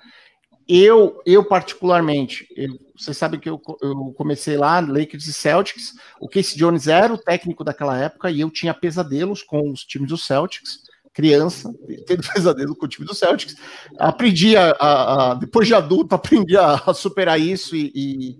eu, 0.67 1.19
eu 1.25 1.43
particularmente, 1.43 2.47
eu, 2.55 2.69
você 2.95 3.13
sabe 3.13 3.39
que 3.39 3.49
eu, 3.49 3.59
eu 3.81 4.13
comecei 4.15 4.55
lá, 4.55 4.79
Lakers 4.79 5.27
e 5.27 5.33
Celtics. 5.33 5.93
O 6.19 6.29
Casey 6.29 6.57
Jones 6.57 6.87
era 6.87 7.13
o 7.13 7.17
técnico 7.17 7.63
daquela 7.63 7.97
época 7.97 8.29
e 8.29 8.41
eu 8.41 8.51
tinha 8.51 8.73
pesadelos 8.73 9.41
com 9.41 9.71
os 9.71 9.83
times 9.83 10.09
do 10.09 10.17
Celtics. 10.17 10.83
Criança, 11.11 11.71
tendo 12.07 12.23
pesadelo 12.33 12.75
com 12.75 12.85
o 12.85 12.89
time 12.89 13.05
do 13.05 13.15
Celtics. 13.15 13.55
Aprendi 13.97 14.55
a, 14.55 14.71
a, 14.71 15.31
a 15.31 15.33
depois 15.35 15.67
de 15.67 15.73
adulto, 15.73 16.15
aprendi 16.15 16.57
a, 16.57 16.73
a 16.73 16.93
superar 16.93 17.39
isso 17.39 17.75
e, 17.75 17.91
e, 17.93 18.39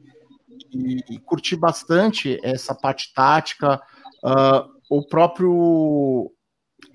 e, 0.72 1.16
e, 1.16 1.20
curti 1.20 1.56
bastante 1.56 2.40
essa 2.44 2.74
parte 2.74 3.14
tática. 3.14 3.80
Uh, 4.24 4.74
o 4.90 5.06
próprio 5.06 6.32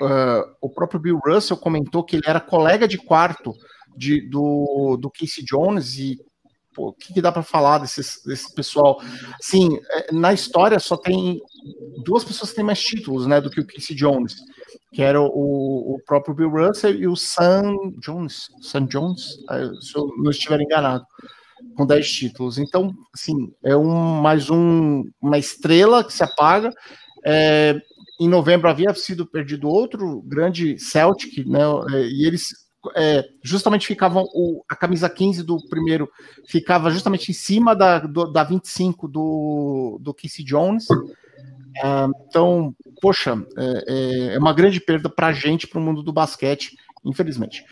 uh, 0.01 0.57
o 0.61 0.69
próprio 0.69 1.01
Bill 1.01 1.21
Russell 1.25 1.57
comentou 1.57 2.05
que 2.05 2.17
ele 2.17 2.25
era 2.27 2.41
colega 2.41 2.87
de 2.89 2.99
quarto 2.99 3.55
de, 3.97 4.21
do, 4.29 4.97
do 4.97 5.11
Casey 5.11 5.45
Jones 5.45 5.97
e 5.99 6.19
pô, 6.79 6.91
o 6.91 6.93
que, 6.93 7.13
que 7.13 7.21
dá 7.21 7.33
para 7.33 7.43
falar 7.43 7.79
desse, 7.79 8.55
pessoal? 8.55 9.03
Sim, 9.41 9.81
é, 9.91 10.13
na 10.13 10.33
história 10.33 10.79
só 10.79 10.97
tem 10.97 11.41
duas 12.05 12.23
pessoas 12.23 12.51
que 12.51 12.57
têm 12.57 12.65
mais 12.65 12.81
títulos 12.81 13.27
né, 13.27 13.41
do 13.41 13.51
que 13.51 13.61
o 13.61 13.67
Casey 13.67 13.97
Jones, 13.97 14.37
que 14.93 15.03
era 15.03 15.21
o, 15.21 15.27
o 15.95 15.99
próprio 16.07 16.37
Bill 16.37 16.51
Russell 16.51 16.95
e 16.95 17.09
o 17.09 17.17
Sam 17.17 17.75
Jones, 17.99 18.47
Sam 18.63 18.87
Jones, 18.87 19.45
é, 19.51 19.65
se 19.81 19.99
eu 19.99 20.07
não 20.19 20.31
estiver 20.31 20.61
enganado, 20.61 21.05
com 21.77 21.85
10 21.85 22.09
títulos. 22.09 22.59
Então, 22.59 22.95
assim, 23.13 23.53
é 23.65 23.77
um 23.77 24.21
mais 24.21 24.49
um, 24.49 25.03
uma 25.21 25.39
estrela 25.39 26.05
que 26.05 26.13
se 26.13 26.23
apaga. 26.23 26.71
É, 27.27 27.77
em 28.21 28.29
novembro 28.29 28.69
havia 28.69 28.95
sido 28.95 29.27
perdido 29.27 29.69
outro 29.69 30.23
grande 30.23 30.79
Celtic, 30.79 31.45
né, 31.45 31.61
e 32.13 32.25
eles 32.25 32.68
é, 32.95 33.29
justamente 33.43 33.87
ficavam 33.87 34.25
o, 34.35 34.65
a 34.69 34.77
camisa 34.77 35.09
15 35.09 35.43
do 35.43 35.59
primeiro 35.69 36.09
ficava 36.47 36.91
justamente 36.91 37.31
em 37.31 37.35
cima 37.35 37.75
da, 37.75 37.99
do, 37.99 38.31
da 38.31 38.45
25 38.45 39.09
do, 39.09 39.99
do 40.01 40.15
Casey 40.15 40.45
Jones. 40.45 40.87
É, 41.77 42.07
então, 42.27 42.75
poxa, 43.01 43.37
é, 43.57 43.85
é, 43.87 44.35
é 44.35 44.39
uma 44.39 44.53
grande 44.53 44.81
perda 44.81 45.09
para 45.09 45.29
a 45.29 45.33
gente, 45.33 45.67
para 45.67 45.79
o 45.79 45.83
mundo 45.83 46.03
do 46.03 46.13
basquete, 46.13 46.77
infelizmente. 47.05 47.65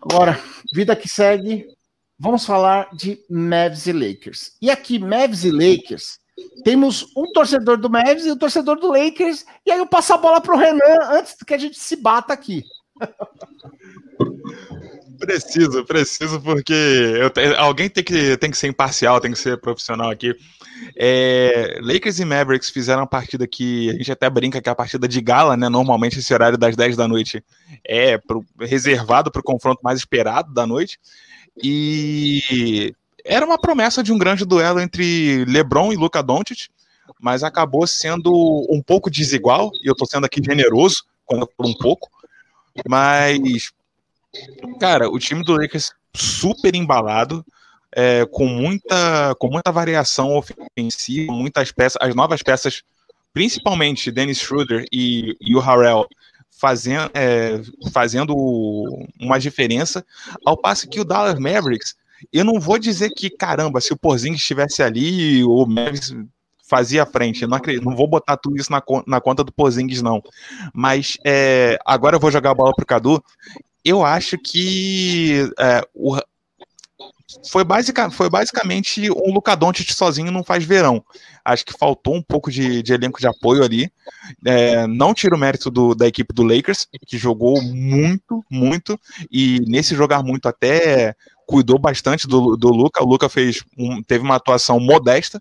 Agora, 0.00 0.38
vida 0.72 0.94
que 0.94 1.08
segue, 1.08 1.66
vamos 2.18 2.44
falar 2.44 2.90
de 2.94 3.18
Mavs 3.28 3.86
e 3.86 3.92
Lakers. 3.92 4.52
E 4.60 4.70
aqui, 4.70 4.98
Mavs 4.98 5.44
e 5.44 5.50
Lakers, 5.50 6.18
temos 6.64 7.06
um 7.16 7.32
torcedor 7.32 7.78
do 7.78 7.90
Mavs 7.90 8.24
e 8.26 8.30
um 8.30 8.36
torcedor 8.36 8.78
do 8.78 8.88
Lakers, 8.88 9.44
e 9.64 9.70
aí 9.70 9.78
eu 9.78 9.86
passo 9.86 10.12
a 10.12 10.18
bola 10.18 10.40
para 10.40 10.54
o 10.54 10.58
Renan 10.58 11.10
antes 11.10 11.34
que 11.34 11.54
a 11.54 11.58
gente 11.58 11.78
se 11.78 11.96
bata 11.96 12.32
aqui. 12.32 12.62
Preciso, 15.18 15.84
preciso, 15.84 16.40
porque 16.40 16.72
eu, 16.72 17.30
alguém 17.58 17.88
tem 17.88 18.04
que, 18.04 18.36
tem 18.36 18.50
que 18.50 18.58
ser 18.58 18.68
imparcial, 18.68 19.20
tem 19.20 19.32
que 19.32 19.38
ser 19.38 19.58
profissional 19.58 20.10
aqui. 20.10 20.34
É, 20.94 21.78
Lakers 21.80 22.18
e 22.20 22.24
Mavericks 22.24 22.70
fizeram 22.70 23.00
uma 23.00 23.06
partida 23.06 23.46
que 23.46 23.90
a 23.90 23.92
gente 23.94 24.12
até 24.12 24.28
brinca 24.28 24.60
que 24.60 24.68
é 24.68 24.72
a 24.72 24.76
partida 24.76 25.08
de 25.08 25.20
gala, 25.20 25.56
né? 25.56 25.68
Normalmente 25.68 26.18
esse 26.18 26.34
horário 26.34 26.58
das 26.58 26.76
10 26.76 26.96
da 26.96 27.08
noite 27.08 27.42
é 27.84 28.18
pro, 28.18 28.44
reservado 28.60 29.30
para 29.30 29.40
o 29.40 29.44
confronto 29.44 29.80
mais 29.82 29.98
esperado 29.98 30.52
da 30.52 30.66
noite. 30.66 30.98
E 31.62 32.94
era 33.24 33.44
uma 33.46 33.58
promessa 33.58 34.02
de 34.02 34.12
um 34.12 34.18
grande 34.18 34.44
duelo 34.44 34.80
entre 34.80 35.44
LeBron 35.46 35.92
e 35.92 35.96
Luca 35.96 36.22
Doncic, 36.22 36.68
mas 37.20 37.42
acabou 37.42 37.86
sendo 37.86 38.30
um 38.70 38.82
pouco 38.82 39.10
desigual, 39.10 39.70
e 39.82 39.88
eu 39.88 39.92
estou 39.92 40.06
sendo 40.06 40.26
aqui 40.26 40.42
generoso, 40.44 41.04
quando 41.24 41.48
um 41.58 41.74
pouco, 41.74 42.08
mas 42.88 43.72
Cara, 44.78 45.08
o 45.08 45.18
time 45.18 45.42
do 45.42 45.56
Lakers 45.56 45.92
super 46.14 46.74
embalado, 46.74 47.44
é, 47.92 48.26
com, 48.26 48.46
muita, 48.46 49.34
com 49.38 49.48
muita 49.48 49.72
variação 49.72 50.36
ofensiva, 50.36 51.32
muitas 51.32 51.72
peças, 51.72 51.96
as 52.00 52.14
novas 52.14 52.42
peças, 52.42 52.82
principalmente 53.32 54.10
Dennis 54.10 54.38
Schroeder 54.38 54.84
e, 54.92 55.36
e 55.40 55.54
o 55.54 55.60
Harrell, 55.60 56.06
fazendo, 56.50 57.10
é, 57.14 57.60
fazendo 57.92 58.34
uma 59.20 59.38
diferença, 59.38 60.04
ao 60.44 60.56
passo 60.56 60.88
que 60.88 61.00
o 61.00 61.04
Dallas 61.04 61.38
Mavericks, 61.38 61.94
eu 62.32 62.44
não 62.44 62.58
vou 62.58 62.78
dizer 62.78 63.10
que, 63.10 63.28
caramba, 63.28 63.80
se 63.80 63.92
o 63.92 63.96
Porzingis 63.96 64.40
estivesse 64.40 64.82
ali, 64.82 65.44
o 65.44 65.66
Mavericks 65.66 66.14
fazia 66.68 67.06
frente. 67.06 67.46
Não, 67.46 67.56
acredito, 67.56 67.84
não 67.84 67.96
vou 67.96 68.08
botar 68.08 68.36
tudo 68.36 68.56
isso 68.56 68.72
na, 68.72 68.82
na 69.06 69.20
conta 69.20 69.44
do 69.44 69.52
Porzingis, 69.52 70.02
não. 70.02 70.22
Mas 70.74 71.16
é, 71.24 71.78
agora 71.84 72.16
eu 72.16 72.20
vou 72.20 72.30
jogar 72.30 72.50
a 72.50 72.54
bola 72.54 72.74
pro 72.74 72.86
Cadu 72.86 73.22
eu 73.86 74.04
acho 74.04 74.36
que 74.36 75.48
é, 75.60 75.80
o, 75.94 76.18
foi, 77.48 77.62
basic, 77.62 77.96
foi 78.10 78.28
basicamente 78.28 79.08
um 79.12 79.32
Luca 79.32 79.56
sozinho 79.94 80.32
não 80.32 80.42
faz 80.42 80.64
verão. 80.64 81.04
Acho 81.44 81.64
que 81.64 81.72
faltou 81.72 82.16
um 82.16 82.22
pouco 82.22 82.50
de, 82.50 82.82
de 82.82 82.92
elenco 82.92 83.20
de 83.20 83.28
apoio 83.28 83.62
ali. 83.62 83.88
É, 84.44 84.88
não 84.88 85.14
tiro 85.14 85.36
o 85.36 85.38
mérito 85.38 85.70
do, 85.70 85.94
da 85.94 86.08
equipe 86.08 86.34
do 86.34 86.42
Lakers, 86.42 86.88
que 87.06 87.16
jogou 87.16 87.62
muito, 87.62 88.44
muito, 88.50 88.98
e 89.30 89.60
nesse 89.68 89.94
jogar 89.94 90.20
muito 90.24 90.48
até 90.48 91.14
cuidou 91.46 91.78
bastante 91.78 92.26
do, 92.26 92.56
do 92.56 92.68
Luca. 92.70 93.04
O 93.04 93.06
Luca 93.06 93.28
fez 93.28 93.62
um, 93.78 94.02
teve 94.02 94.24
uma 94.24 94.34
atuação 94.34 94.80
modesta, 94.80 95.40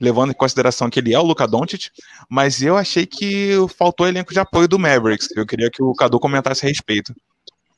levando 0.00 0.30
em 0.30 0.34
consideração 0.34 0.88
que 0.88 0.98
ele 0.98 1.12
é 1.12 1.18
o 1.18 1.24
Luca 1.24 1.46
Doncic, 1.46 1.90
mas 2.28 2.62
eu 2.62 2.76
achei 2.76 3.04
que 3.04 3.52
faltou 3.76 4.08
elenco 4.08 4.32
de 4.32 4.40
apoio 4.40 4.66
do 4.66 4.78
Mavericks. 4.78 5.28
Eu 5.36 5.46
queria 5.46 5.70
que 5.70 5.82
o 5.82 5.94
Cadu 5.94 6.18
comentasse 6.18 6.64
a 6.64 6.68
respeito. 6.68 7.14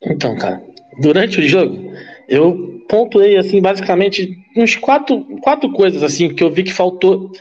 Então, 0.05 0.37
cara, 0.37 0.63
durante 1.01 1.41
o 1.41 1.49
jogo, 1.49 1.93
eu 2.29 2.85
pontuei, 2.89 3.37
assim, 3.37 3.61
basicamente, 3.61 4.37
uns 4.57 4.77
quatro, 4.77 5.25
quatro 5.41 5.71
coisas, 5.73 6.03
assim, 6.03 6.35
que 6.35 6.43
eu 6.43 6.51
vi 6.51 6.63
que 6.63 6.73
faltou 6.73 7.33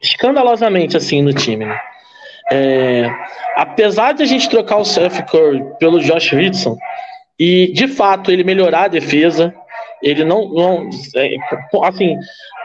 escandalosamente, 0.00 0.96
assim, 0.96 1.22
no 1.22 1.32
time, 1.32 1.64
né? 1.64 1.78
É, 2.52 3.08
apesar 3.54 4.12
de 4.12 4.22
a 4.22 4.26
gente 4.26 4.48
trocar 4.48 4.78
o 4.78 4.84
Seth 4.84 5.24
Curry 5.30 5.62
pelo 5.78 6.00
Josh 6.00 6.30
Richardson, 6.30 6.76
e, 7.38 7.72
de 7.72 7.86
fato, 7.88 8.30
ele 8.30 8.44
melhorar 8.44 8.84
a 8.84 8.88
defesa, 8.88 9.54
ele 10.02 10.24
não, 10.24 10.48
não 10.48 10.90
é, 11.14 11.36
assim, 11.84 12.16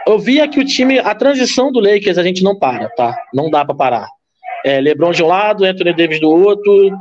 eu 0.05 0.19
via 0.19 0.47
que 0.47 0.59
o 0.59 0.65
time, 0.65 0.99
a 0.99 1.15
transição 1.15 1.71
do 1.71 1.79
Lakers 1.79 2.17
a 2.17 2.23
gente 2.23 2.43
não 2.43 2.57
para, 2.57 2.89
tá? 2.89 3.17
Não 3.33 3.49
dá 3.49 3.65
para 3.65 3.75
parar. 3.75 4.07
É, 4.63 4.79
LeBron 4.79 5.11
de 5.11 5.23
um 5.23 5.27
lado, 5.27 5.63
Anthony 5.65 5.93
Davis 5.93 6.19
do 6.19 6.29
outro, 6.29 6.91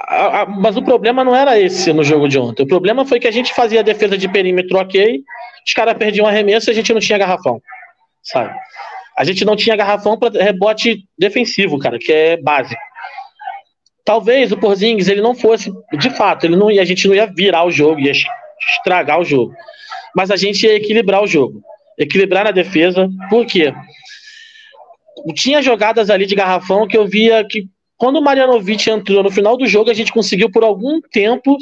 a, 0.00 0.42
a, 0.42 0.46
mas 0.46 0.76
o 0.76 0.82
problema 0.82 1.24
não 1.24 1.34
era 1.34 1.58
esse 1.58 1.92
no 1.92 2.04
jogo 2.04 2.28
de 2.28 2.38
ontem. 2.38 2.62
O 2.62 2.66
problema 2.66 3.04
foi 3.04 3.18
que 3.18 3.28
a 3.28 3.30
gente 3.30 3.54
fazia 3.54 3.80
a 3.80 3.82
defesa 3.82 4.18
de 4.18 4.28
perímetro 4.28 4.78
ok, 4.78 5.22
os 5.66 5.72
caras 5.72 5.96
perdiam 5.96 6.26
arremesso 6.26 6.70
e 6.70 6.72
a 6.72 6.74
gente 6.74 6.92
não 6.92 7.00
tinha 7.00 7.18
garrafão, 7.18 7.60
sabe? 8.22 8.54
A 9.16 9.24
gente 9.24 9.44
não 9.44 9.56
tinha 9.56 9.76
garrafão 9.76 10.18
para 10.18 10.42
rebote 10.42 11.04
defensivo, 11.18 11.78
cara, 11.78 11.98
que 11.98 12.12
é 12.12 12.36
básico. 12.36 12.80
Talvez 14.04 14.52
o 14.52 14.56
Porzingis 14.58 15.08
ele 15.08 15.22
não 15.22 15.34
fosse, 15.34 15.72
de 15.98 16.10
fato, 16.10 16.44
ele 16.44 16.56
não 16.56 16.68
a 16.68 16.84
gente 16.84 17.08
não 17.08 17.14
ia 17.14 17.26
virar 17.26 17.64
o 17.64 17.70
jogo, 17.70 18.00
ia 18.00 18.12
estragar 18.12 19.20
o 19.20 19.24
jogo. 19.24 19.54
Mas 20.14 20.30
a 20.30 20.36
gente 20.36 20.66
ia 20.66 20.74
equilibrar 20.74 21.22
o 21.22 21.26
jogo. 21.26 21.62
Equilibrar 21.98 22.44
na 22.44 22.50
defesa, 22.50 23.08
por 23.30 23.46
quê? 23.46 23.72
Tinha 25.34 25.62
jogadas 25.62 26.10
ali 26.10 26.26
de 26.26 26.34
garrafão 26.34 26.86
que 26.86 26.96
eu 26.96 27.06
via 27.06 27.44
que 27.48 27.68
quando 27.96 28.16
o 28.16 28.22
Marianovic 28.22 28.90
entrou 28.90 29.22
no 29.22 29.30
final 29.30 29.56
do 29.56 29.66
jogo, 29.66 29.90
a 29.90 29.94
gente 29.94 30.12
conseguiu 30.12 30.50
por 30.50 30.64
algum 30.64 31.00
tempo 31.00 31.56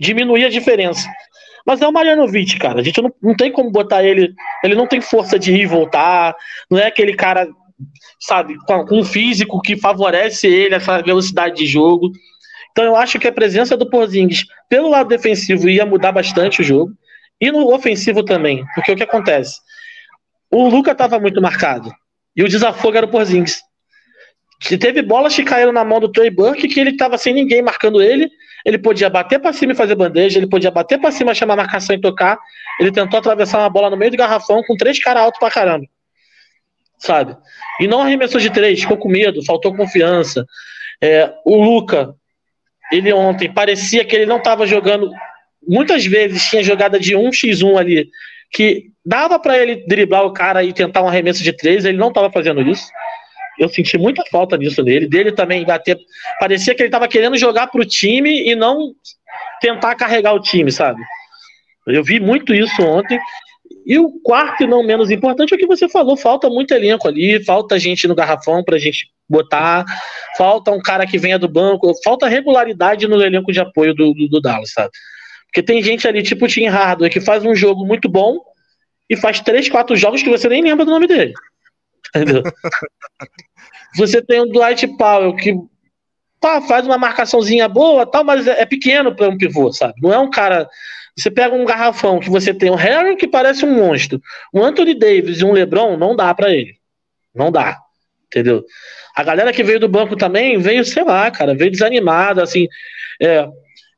diminuir 0.00 0.44
a 0.44 0.50
diferença. 0.50 1.08
Mas 1.64 1.80
é 1.80 1.86
o 1.86 1.92
Marianovic, 1.92 2.58
cara. 2.58 2.80
A 2.80 2.82
gente 2.82 3.00
não, 3.00 3.12
não 3.22 3.34
tem 3.34 3.50
como 3.50 3.70
botar 3.70 4.04
ele. 4.04 4.32
Ele 4.62 4.74
não 4.74 4.86
tem 4.86 5.00
força 5.00 5.38
de 5.38 5.52
ir 5.52 5.62
e 5.62 5.66
voltar. 5.66 6.34
Não 6.70 6.78
é 6.78 6.86
aquele 6.86 7.14
cara 7.14 7.48
sabe, 8.20 8.56
com, 8.66 8.84
com 8.86 8.98
um 9.00 9.04
físico 9.04 9.60
que 9.60 9.76
favorece 9.76 10.46
ele, 10.46 10.74
essa 10.74 11.02
velocidade 11.02 11.56
de 11.56 11.66
jogo. 11.66 12.10
Então 12.70 12.84
eu 12.84 12.96
acho 12.96 13.18
que 13.18 13.28
a 13.28 13.32
presença 13.32 13.76
do 13.76 13.88
Porzingis 13.88 14.44
pelo 14.68 14.88
lado 14.88 15.08
defensivo 15.08 15.68
ia 15.68 15.86
mudar 15.86 16.12
bastante 16.12 16.60
o 16.60 16.64
jogo. 16.64 16.92
E 17.40 17.50
no 17.50 17.72
ofensivo 17.72 18.24
também, 18.24 18.64
porque 18.74 18.92
o 18.92 18.96
que 18.96 19.02
acontece? 19.02 19.60
O 20.50 20.68
Luca 20.68 20.92
estava 20.92 21.18
muito 21.18 21.40
marcado. 21.40 21.92
E 22.34 22.42
o 22.42 22.48
desafogo 22.48 22.96
era 22.96 23.06
o 23.06 23.10
Porzingis. 23.10 23.60
Teve 24.80 25.02
bolas 25.02 25.34
que 25.34 25.44
caíram 25.44 25.72
na 25.72 25.84
mão 25.84 26.00
do 26.00 26.10
Trey 26.10 26.30
Burke 26.30 26.68
que 26.68 26.80
ele 26.80 26.90
estava 26.90 27.18
sem 27.18 27.34
ninguém 27.34 27.62
marcando 27.62 28.00
ele. 28.00 28.30
Ele 28.64 28.78
podia 28.78 29.08
bater 29.08 29.38
para 29.38 29.52
cima 29.52 29.72
e 29.72 29.76
fazer 29.76 29.94
bandeja, 29.94 30.38
ele 30.38 30.48
podia 30.48 30.70
bater 30.70 30.98
para 30.98 31.12
cima, 31.12 31.34
chamar 31.34 31.56
marcação 31.56 31.94
e 31.94 32.00
tocar. 32.00 32.38
Ele 32.80 32.90
tentou 32.90 33.18
atravessar 33.18 33.58
uma 33.58 33.70
bola 33.70 33.90
no 33.90 33.96
meio 33.96 34.10
do 34.10 34.16
garrafão 34.16 34.62
com 34.66 34.76
três 34.76 34.98
caras 34.98 35.22
altos 35.22 35.38
pra 35.38 35.50
caramba. 35.50 35.86
Sabe? 36.98 37.36
E 37.80 37.86
não 37.86 38.00
arremessou 38.00 38.40
de 38.40 38.50
três, 38.50 38.80
ficou 38.80 38.96
com 38.96 39.08
medo, 39.08 39.44
faltou 39.44 39.76
confiança. 39.76 40.44
É, 41.00 41.32
o 41.44 41.62
Luca, 41.62 42.14
ele 42.90 43.12
ontem 43.12 43.52
parecia 43.52 44.04
que 44.04 44.16
ele 44.16 44.26
não 44.26 44.38
estava 44.38 44.66
jogando. 44.66 45.10
Muitas 45.66 46.04
vezes 46.04 46.44
tinha 46.44 46.62
jogada 46.62 46.98
de 46.98 47.14
1x1 47.14 47.78
ali, 47.78 48.08
que 48.52 48.86
dava 49.04 49.38
para 49.38 49.58
ele 49.58 49.84
driblar 49.86 50.24
o 50.24 50.32
cara 50.32 50.62
e 50.62 50.72
tentar 50.72 51.02
um 51.02 51.08
arremesso 51.08 51.42
de 51.42 51.52
três, 51.52 51.84
ele 51.84 51.98
não 51.98 52.08
estava 52.08 52.30
fazendo 52.30 52.60
isso. 52.62 52.86
Eu 53.58 53.68
senti 53.68 53.96
muita 53.96 54.22
falta 54.30 54.56
nisso 54.56 54.82
dele. 54.82 55.08
Dele 55.08 55.32
também 55.32 55.64
bater. 55.64 55.98
Parecia 56.38 56.74
que 56.74 56.82
ele 56.82 56.88
estava 56.88 57.08
querendo 57.08 57.38
jogar 57.38 57.68
para 57.68 57.80
o 57.80 57.86
time 57.86 58.48
e 58.48 58.54
não 58.54 58.92
tentar 59.60 59.94
carregar 59.94 60.34
o 60.34 60.40
time, 60.40 60.70
sabe? 60.70 61.00
Eu 61.86 62.04
vi 62.04 62.20
muito 62.20 62.52
isso 62.52 62.82
ontem. 62.82 63.18
E 63.86 63.98
o 63.98 64.10
quarto 64.22 64.64
e 64.64 64.66
não 64.66 64.82
menos 64.82 65.10
importante 65.10 65.52
é 65.52 65.56
o 65.56 65.58
que 65.58 65.66
você 65.66 65.88
falou, 65.88 66.16
falta 66.16 66.50
muito 66.50 66.74
elenco 66.74 67.06
ali, 67.06 67.42
falta 67.44 67.78
gente 67.78 68.08
no 68.08 68.16
garrafão 68.16 68.62
pra 68.64 68.78
gente 68.78 69.08
botar, 69.28 69.84
falta 70.36 70.72
um 70.72 70.80
cara 70.80 71.06
que 71.06 71.18
venha 71.18 71.38
do 71.38 71.48
banco, 71.48 71.92
falta 72.02 72.28
regularidade 72.28 73.06
no 73.06 73.22
elenco 73.22 73.52
de 73.52 73.60
apoio 73.60 73.94
do, 73.94 74.12
do, 74.12 74.28
do 74.28 74.40
Dallas, 74.40 74.72
sabe? 74.72 74.90
Porque 75.56 75.72
tem 75.72 75.82
gente 75.82 76.06
ali, 76.06 76.22
tipo 76.22 76.44
o 76.44 76.48
Tim 76.48 76.66
Hardaway, 76.66 77.10
que 77.10 77.18
faz 77.18 77.42
um 77.42 77.54
jogo 77.54 77.86
muito 77.86 78.10
bom 78.10 78.40
e 79.08 79.16
faz 79.16 79.40
três, 79.40 79.70
quatro 79.70 79.96
jogos 79.96 80.22
que 80.22 80.28
você 80.28 80.50
nem 80.50 80.62
lembra 80.62 80.84
do 80.84 80.90
nome 80.90 81.06
dele. 81.06 81.32
Entendeu? 82.14 82.42
você 83.96 84.20
tem 84.20 84.38
o 84.38 84.44
Dwight 84.52 84.86
Powell, 84.98 85.34
que 85.34 85.54
tá, 86.38 86.60
faz 86.60 86.84
uma 86.84 86.98
marcaçãozinha 86.98 87.66
boa, 87.70 88.04
tal, 88.04 88.22
mas 88.22 88.46
é, 88.46 88.60
é 88.60 88.66
pequeno 88.66 89.16
para 89.16 89.30
um 89.30 89.38
pivô, 89.38 89.72
sabe? 89.72 89.94
Não 90.02 90.12
é 90.12 90.18
um 90.18 90.28
cara 90.28 90.68
você 91.16 91.30
pega 91.30 91.54
um 91.54 91.64
garrafão 91.64 92.20
que 92.20 92.28
você 92.28 92.52
tem 92.52 92.70
um 92.70 92.74
Harry 92.74 93.16
que 93.16 93.26
parece 93.26 93.64
um 93.64 93.74
monstro, 93.74 94.20
um 94.52 94.62
Anthony 94.62 94.92
Davis 94.92 95.40
e 95.40 95.44
um 95.46 95.52
LeBron, 95.52 95.96
não 95.96 96.14
dá 96.14 96.34
para 96.34 96.52
ele. 96.52 96.76
Não 97.34 97.50
dá. 97.50 97.78
Entendeu? 98.26 98.62
A 99.14 99.22
galera 99.22 99.54
que 99.54 99.64
veio 99.64 99.80
do 99.80 99.88
banco 99.88 100.16
também 100.16 100.58
veio, 100.58 100.84
sei 100.84 101.02
lá, 101.02 101.30
cara, 101.30 101.54
veio 101.54 101.70
desanimada, 101.70 102.42
assim. 102.42 102.68
É, 103.22 103.48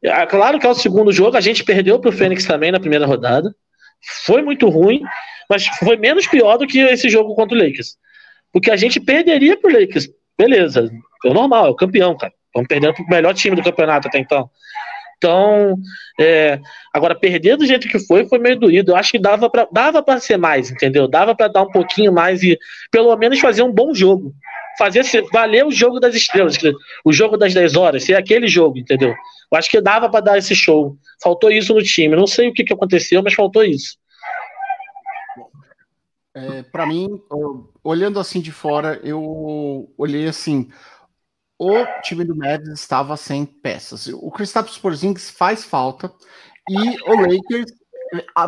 é 0.03 0.27
claro 0.27 0.59
que 0.59 0.67
é 0.67 0.71
o 0.71 0.75
segundo 0.75 1.13
jogo, 1.13 1.37
a 1.37 1.41
gente 1.41 1.65
perdeu 1.65 1.99
pro 1.99 2.13
Fênix 2.13 2.45
também 2.45 2.71
na 2.71 2.81
primeira 2.81 3.07
rodada. 3.07 3.55
Foi 4.25 4.43
muito 4.43 4.69
ruim, 4.69 5.03
mas 5.51 5.67
foi 5.67 5.97
menos 5.97 6.27
pior 6.27 6.57
do 6.57 6.67
que 6.67 6.79
esse 6.79 7.09
jogo 7.09 7.35
contra 7.35 7.57
o 7.57 7.61
Lakers. 7.61 7.97
Porque 8.53 8.71
a 8.71 8.77
gente 8.77 9.01
perderia 9.01 9.57
pro 9.57 9.73
Lakers. 9.73 10.09
Beleza, 10.39 10.89
é 11.25 11.33
normal, 11.33 11.67
é 11.67 11.71
o 11.71 11.75
campeão, 11.75 12.17
cara. 12.17 12.33
Vamos 12.55 12.69
perdendo 12.69 12.95
pro 12.95 13.07
melhor 13.09 13.35
time 13.35 13.57
do 13.57 13.63
campeonato 13.63 14.09
até 14.09 14.19
então. 14.19 14.49
Então, 15.19 15.77
é, 16.19 16.61
agora 16.95 17.15
perder 17.15 17.57
do 17.57 17.67
jeito 17.67 17.89
que 17.89 17.99
foi 17.99 18.27
foi 18.29 18.39
meio 18.39 18.59
doído. 18.59 18.93
Eu 18.93 18.97
acho 18.97 19.11
que 19.11 19.19
dava 19.19 19.51
para 19.51 19.67
dava 19.71 20.03
para 20.03 20.21
ser 20.21 20.37
mais, 20.37 20.71
entendeu? 20.71 21.09
Dava 21.09 21.35
para 21.35 21.49
dar 21.49 21.63
um 21.63 21.71
pouquinho 21.71 22.13
mais 22.13 22.43
e 22.43 22.57
pelo 22.91 23.15
menos 23.17 23.41
fazer 23.41 23.63
um 23.63 23.73
bom 23.73 23.93
jogo. 23.93 24.33
Fazer 24.79 25.03
valer 25.33 25.67
o 25.67 25.73
jogo 25.73 25.99
das 25.99 26.15
estrelas, 26.15 26.57
o 27.05 27.13
jogo 27.13 27.37
das 27.37 27.53
10 27.53 27.75
horas, 27.75 28.05
ser 28.05 28.15
aquele 28.15 28.47
jogo, 28.47 28.79
entendeu? 28.79 29.13
Eu 29.51 29.59
acho 29.59 29.71
que 29.71 29.81
dava 29.81 30.09
para 30.11 30.21
dar 30.21 30.39
esse 30.39 30.55
show. 30.55 30.97
Faltou 31.23 31.51
isso 31.51 31.75
no 31.75 31.83
time. 31.83 32.17
Não 32.17 32.27
sei 32.27 32.49
o 32.49 32.53
que, 32.53 32.65
que 32.65 32.75
aconteceu, 32.75 33.23
mas 33.23 33.35
faltou 33.35 33.65
isso. 33.65 33.97
É, 36.35 36.63
para 36.63 36.87
mim, 36.87 37.09
olhando 37.83 38.21
assim 38.21 38.41
de 38.41 38.53
fora, 38.53 39.01
eu 39.03 39.93
olhei 39.97 40.29
assim 40.29 40.69
o 41.59 41.85
time 42.03 42.25
do 42.25 42.37
Mavs 42.37 42.69
estava 42.69 43.17
sem 43.17 43.45
peças. 43.45 44.07
O 44.07 44.31
Kristaps 44.31 44.79
Porzingis 44.79 45.29
faz 45.29 45.65
falta 45.65 46.13
e 46.71 47.03
o 47.03 47.17
Lakers, 47.21 47.73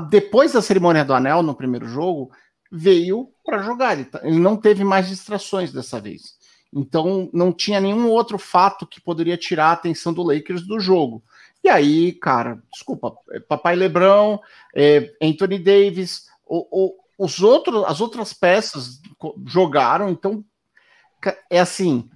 depois 0.08 0.52
da 0.52 0.62
cerimônia 0.62 1.04
do 1.04 1.12
anel 1.12 1.42
no 1.42 1.54
primeiro 1.54 1.86
jogo, 1.86 2.30
veio 2.70 3.28
para 3.44 3.62
jogar. 3.62 4.02
Tá, 4.04 4.20
ele 4.22 4.38
não 4.38 4.56
teve 4.56 4.84
mais 4.84 5.08
distrações 5.08 5.72
dessa 5.72 6.00
vez. 6.00 6.38
Então 6.72 7.28
não 7.32 7.52
tinha 7.52 7.80
nenhum 7.80 8.08
outro 8.08 8.38
fato 8.38 8.86
que 8.86 9.00
poderia 9.00 9.36
tirar 9.36 9.66
a 9.66 9.72
atenção 9.72 10.12
do 10.12 10.22
Lakers 10.22 10.66
do 10.66 10.78
jogo. 10.78 11.22
E 11.62 11.68
aí, 11.68 12.12
cara, 12.12 12.62
desculpa, 12.72 13.16
é, 13.30 13.40
Papai 13.40 13.76
Lebrão, 13.76 14.40
é, 14.74 15.12
Anthony 15.20 15.58
Davis, 15.58 16.26
o, 16.46 16.66
o, 16.70 16.96
os 17.18 17.42
outros, 17.42 17.84
as 17.84 18.00
outras 18.00 18.32
peças 18.32 19.00
jogaram. 19.46 20.08
Então 20.08 20.44
é 21.50 21.60
assim 21.60 22.08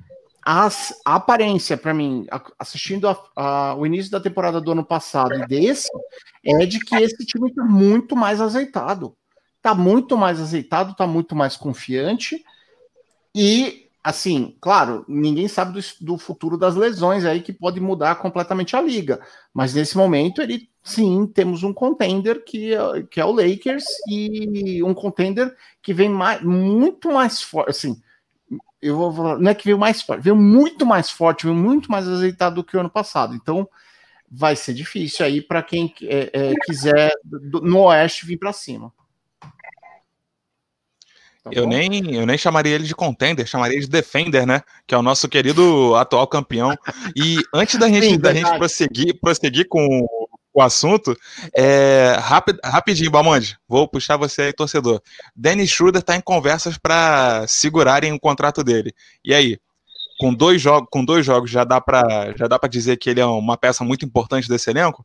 a, 0.44 0.68
a 1.06 1.14
aparência, 1.14 1.76
para 1.76 1.94
mim, 1.94 2.26
assistindo 2.58 3.08
a, 3.08 3.18
a, 3.34 3.74
o 3.76 3.86
início 3.86 4.10
da 4.10 4.20
temporada 4.20 4.60
do 4.60 4.72
ano 4.72 4.84
passado 4.84 5.34
e 5.34 5.46
desse, 5.46 5.88
é 6.44 6.66
de 6.66 6.80
que 6.80 6.94
esse 6.96 7.24
time 7.24 7.48
está 7.48 7.64
muito 7.64 8.14
mais 8.14 8.40
azeitado. 8.42 9.16
Está 9.56 9.74
muito 9.74 10.18
mais 10.18 10.38
azeitado, 10.38 10.92
está 10.92 11.06
muito 11.06 11.34
mais 11.34 11.56
confiante. 11.56 12.44
E, 13.34 13.83
assim, 14.04 14.54
claro, 14.60 15.02
ninguém 15.08 15.48
sabe 15.48 15.72
do, 15.72 15.80
do, 16.02 16.18
futuro 16.18 16.58
das 16.58 16.76
lesões 16.76 17.24
aí 17.24 17.40
que 17.40 17.54
pode 17.54 17.80
mudar 17.80 18.16
completamente 18.16 18.76
a 18.76 18.82
liga. 18.82 19.18
Mas 19.52 19.72
nesse 19.72 19.96
momento, 19.96 20.42
ele 20.42 20.68
sim, 20.82 21.26
temos 21.26 21.62
um 21.62 21.72
contender 21.72 22.44
que, 22.44 22.72
que 23.10 23.18
é 23.18 23.24
o 23.24 23.32
Lakers 23.32 23.86
e 24.06 24.82
um 24.82 24.92
contender 24.92 25.56
que 25.80 25.94
vem 25.94 26.10
mais, 26.10 26.42
muito 26.42 27.10
mais 27.10 27.40
forte. 27.40 27.70
Assim, 27.70 28.02
eu 28.82 28.94
vou 28.94 29.10
falar, 29.10 29.38
não 29.38 29.50
é 29.50 29.54
que 29.54 29.64
veio 29.64 29.78
mais 29.78 30.02
forte, 30.02 30.22
veio 30.22 30.36
muito 30.36 30.84
mais 30.84 31.08
forte, 31.10 31.46
veio 31.46 31.56
muito 31.56 31.90
mais 31.90 32.06
azeitado 32.06 32.56
do 32.56 32.64
que 32.64 32.76
o 32.76 32.80
ano 32.80 32.90
passado. 32.90 33.34
Então 33.34 33.66
vai 34.30 34.54
ser 34.54 34.74
difícil 34.74 35.24
aí 35.24 35.40
para 35.40 35.62
quem 35.62 35.94
é, 36.02 36.30
é, 36.30 36.54
quiser 36.66 37.14
do, 37.24 37.62
no 37.62 37.84
Oeste 37.84 38.26
vir 38.26 38.36
para 38.36 38.52
cima. 38.52 38.92
Tá 41.44 41.50
eu, 41.52 41.66
nem, 41.66 42.14
eu 42.14 42.24
nem 42.24 42.38
chamaria 42.38 42.74
ele 42.74 42.84
de 42.84 42.94
contender, 42.94 43.46
chamaria 43.46 43.76
ele 43.76 43.84
de 43.84 43.90
defender, 43.90 44.46
né? 44.46 44.62
Que 44.86 44.94
é 44.94 44.98
o 44.98 45.02
nosso 45.02 45.28
querido 45.28 45.94
atual 45.94 46.26
campeão. 46.26 46.74
E 47.14 47.36
antes 47.52 47.78
da 47.78 47.86
gente, 47.86 48.06
Sim, 48.06 48.18
da 48.18 48.32
gente 48.32 48.56
prosseguir, 48.56 49.20
prosseguir 49.20 49.68
com 49.68 50.06
o 50.54 50.62
assunto. 50.62 51.14
É, 51.54 52.16
rapid, 52.18 52.56
rapidinho, 52.64 53.10
Balmond, 53.10 53.58
vou 53.68 53.86
puxar 53.86 54.16
você 54.16 54.42
aí, 54.42 54.52
torcedor. 54.54 55.02
Dennis 55.36 55.68
Schroeder 55.68 56.00
está 56.00 56.16
em 56.16 56.20
conversas 56.22 56.78
para 56.78 57.46
segurarem 57.46 58.14
o 58.14 58.20
contrato 58.20 58.64
dele. 58.64 58.94
E 59.22 59.34
aí? 59.34 59.58
Com 60.18 60.32
dois 60.32 60.62
jogos, 60.62 60.88
com 60.90 61.04
dois 61.04 61.26
jogos 61.26 61.50
já 61.50 61.64
dá 61.64 61.78
para 61.80 62.32
já 62.36 62.46
dá 62.46 62.56
para 62.56 62.68
dizer 62.70 62.96
que 62.96 63.10
ele 63.10 63.20
é 63.20 63.26
uma 63.26 63.58
peça 63.58 63.84
muito 63.84 64.06
importante 64.06 64.48
desse 64.48 64.70
elenco? 64.70 65.04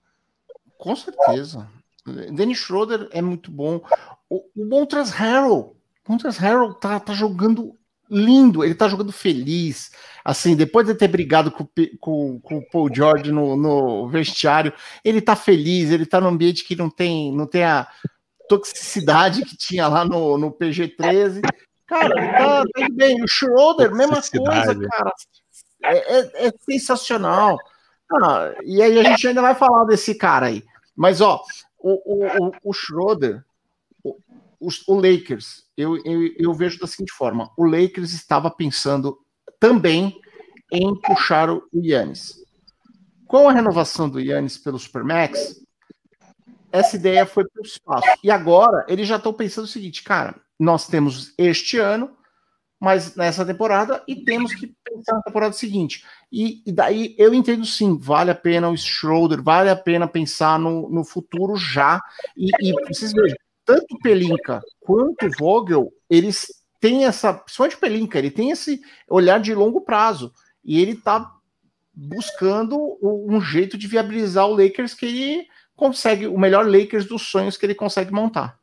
Com 0.78 0.96
certeza. 0.96 1.68
Dennis 2.32 2.60
Schroeder 2.60 3.10
é 3.12 3.22
muito 3.22 3.52
bom. 3.52 3.82
O, 4.30 4.44
o 4.56 4.66
Montrezl 4.66 5.14
Harrell, 5.14 5.76
Montrezl 6.10 6.42
Harrell 6.42 6.74
tá, 6.74 7.00
tá 7.00 7.14
jogando 7.14 7.78
lindo, 8.10 8.64
ele 8.64 8.74
tá 8.74 8.88
jogando 8.88 9.12
feliz. 9.12 9.92
Assim, 10.26 10.56
depois 10.56 10.88
de 10.88 10.96
ter 10.96 11.08
brigado 11.08 11.52
com, 11.52 11.68
com, 12.00 12.40
com 12.40 12.58
o 12.58 12.70
Paul 12.70 12.90
George 12.92 13.32
no, 13.32 13.56
no, 13.56 14.08
vestiário, 14.10 14.74
ele 15.06 15.22
tá 15.22 15.36
feliz, 15.36 15.92
ele 15.92 16.08
tá 16.08 16.20
num 16.20 16.30
ambiente 16.30 16.66
que 16.66 16.76
não 16.76 16.90
tem, 16.90 17.32
não 17.32 17.46
tem 17.46 17.64
a 17.64 17.88
toxicidade 18.48 19.46
que 19.46 19.56
tinha 19.56 19.88
lá 19.88 20.04
no, 20.04 20.36
no 20.36 20.52
PG-13. 20.52 21.42
Cara, 21.86 22.20
ele 22.20 22.32
tá, 22.32 22.64
tá 22.64 22.88
bem. 22.92 23.24
O 23.24 23.28
Schroeder, 23.28 23.94
mesma 23.94 24.22
coisa, 24.22 24.80
cara. 24.90 25.14
É, 25.84 26.18
é, 26.18 26.48
é 26.48 26.54
sensacional. 26.68 27.56
Ah, 28.12 28.52
e 28.64 28.82
aí 28.82 29.00
a 29.00 29.04
gente 29.04 29.28
ainda 29.28 29.42
vai 29.44 29.54
falar 29.54 29.86
desse 29.86 30.16
cara 30.16 30.48
aí. 30.48 30.64
Mas, 30.96 31.22
ó, 31.22 31.44
o, 31.78 32.48
o, 32.48 32.52
o 32.64 32.74
Schroeder, 32.74 33.44
o, 34.60 34.68
o 34.88 34.96
Lakers, 34.96 35.64
eu, 35.78 35.98
eu, 36.06 36.30
eu 36.38 36.54
vejo 36.54 36.80
da 36.80 36.88
seguinte 36.88 37.14
forma: 37.14 37.52
o 37.58 37.66
Lakers 37.66 38.12
estava 38.14 38.52
pensando 38.52 39.18
também 39.60 40.20
em 40.72 40.94
puxar 41.02 41.50
o 41.50 41.64
Yannis. 41.74 42.36
Com 43.28 43.48
a 43.48 43.54
renovação 43.54 44.10
do 44.10 44.20
Yannis 44.20 44.58
pelo 44.58 44.80
Supermax, 44.80 45.62
essa 46.72 46.96
ideia 46.96 47.26
foi 47.26 47.46
para 47.48 47.62
o 47.62 47.66
espaço. 47.66 48.08
E 48.24 48.30
agora 48.30 48.86
eles 48.88 49.08
já 49.08 49.18
estão 49.18 49.34
pensando 49.34 49.66
o 49.66 49.68
seguinte, 49.68 50.04
cara, 50.04 50.36
nós 50.60 50.88
temos 50.88 51.34
este 51.38 51.78
ano, 51.78 52.16
mas 52.80 53.16
nessa 53.16 53.46
temporada, 53.46 54.04
e 54.08 54.24
temos 54.24 54.54
que 54.54 54.74
pensar 54.84 55.16
na 55.16 55.22
temporada 55.22 55.54
seguinte. 55.54 56.06
E, 56.32 56.64
e 56.66 56.72
daí 56.72 57.16
eu 57.18 57.34
entendo 57.34 57.66
sim, 57.66 57.98
vale 57.98 58.32
a 58.32 58.36
pena 58.36 58.70
o 58.70 58.78
Schroeder, 58.78 59.42
vale 59.44 59.70
a 59.70 59.76
pena 59.76 60.08
pensar 60.08 60.58
no, 60.60 60.90
no 60.90 61.04
futuro 61.04 61.56
já. 61.56 62.02
E, 62.38 62.50
e 62.62 62.74
vocês 62.88 63.12
vejam, 63.12 63.38
tanto 63.70 64.00
Pelinka 64.00 64.62
quanto 64.80 65.30
Vogel, 65.38 65.94
eles 66.10 66.48
tem 66.80 67.06
essa, 67.06 67.32
principalmente 67.32 67.76
o 67.76 67.80
Pelinka, 67.80 68.18
ele 68.18 68.32
tem 68.32 68.50
esse 68.50 68.82
olhar 69.08 69.40
de 69.40 69.54
longo 69.54 69.82
prazo 69.82 70.34
e 70.66 70.82
ele 70.82 70.96
tá 70.96 71.32
buscando 71.94 72.98
um 73.04 73.40
jeito 73.40 73.78
de 73.78 73.88
viabilizar 73.88 74.48
o 74.48 74.56
Lakers 74.56 74.96
que 74.96 75.06
ele 75.06 75.48
consegue, 75.76 76.26
o 76.26 76.40
melhor 76.40 76.66
Lakers 76.66 77.06
dos 77.06 77.22
sonhos 77.22 77.58
que 77.58 77.66
ele 77.66 77.76
consegue 77.76 78.12
montar. 78.12 78.58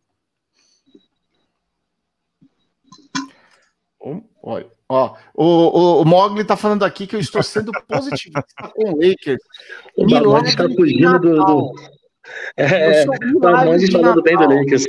Olha, 4.42 4.70
ó, 4.88 5.16
o, 5.34 5.44
o, 5.44 6.02
o 6.02 6.04
Mogli 6.04 6.44
tá 6.44 6.56
falando 6.56 6.84
aqui 6.84 7.06
que 7.06 7.14
eu 7.14 7.20
estou 7.20 7.44
sendo 7.44 7.70
positivista 7.86 8.72
com 8.74 8.92
o 8.92 8.96
Lakers. 8.96 9.42
O 9.96 10.04
Milagre 10.04 10.48
está 10.48 10.64
fugindo 10.64 11.18
do, 11.20 11.44
do... 11.44 11.95
É, 12.56 13.04
o 13.04 13.40
falando 13.92 14.22
bem 14.22 14.36
do 14.36 14.48
Lakers. 14.48 14.84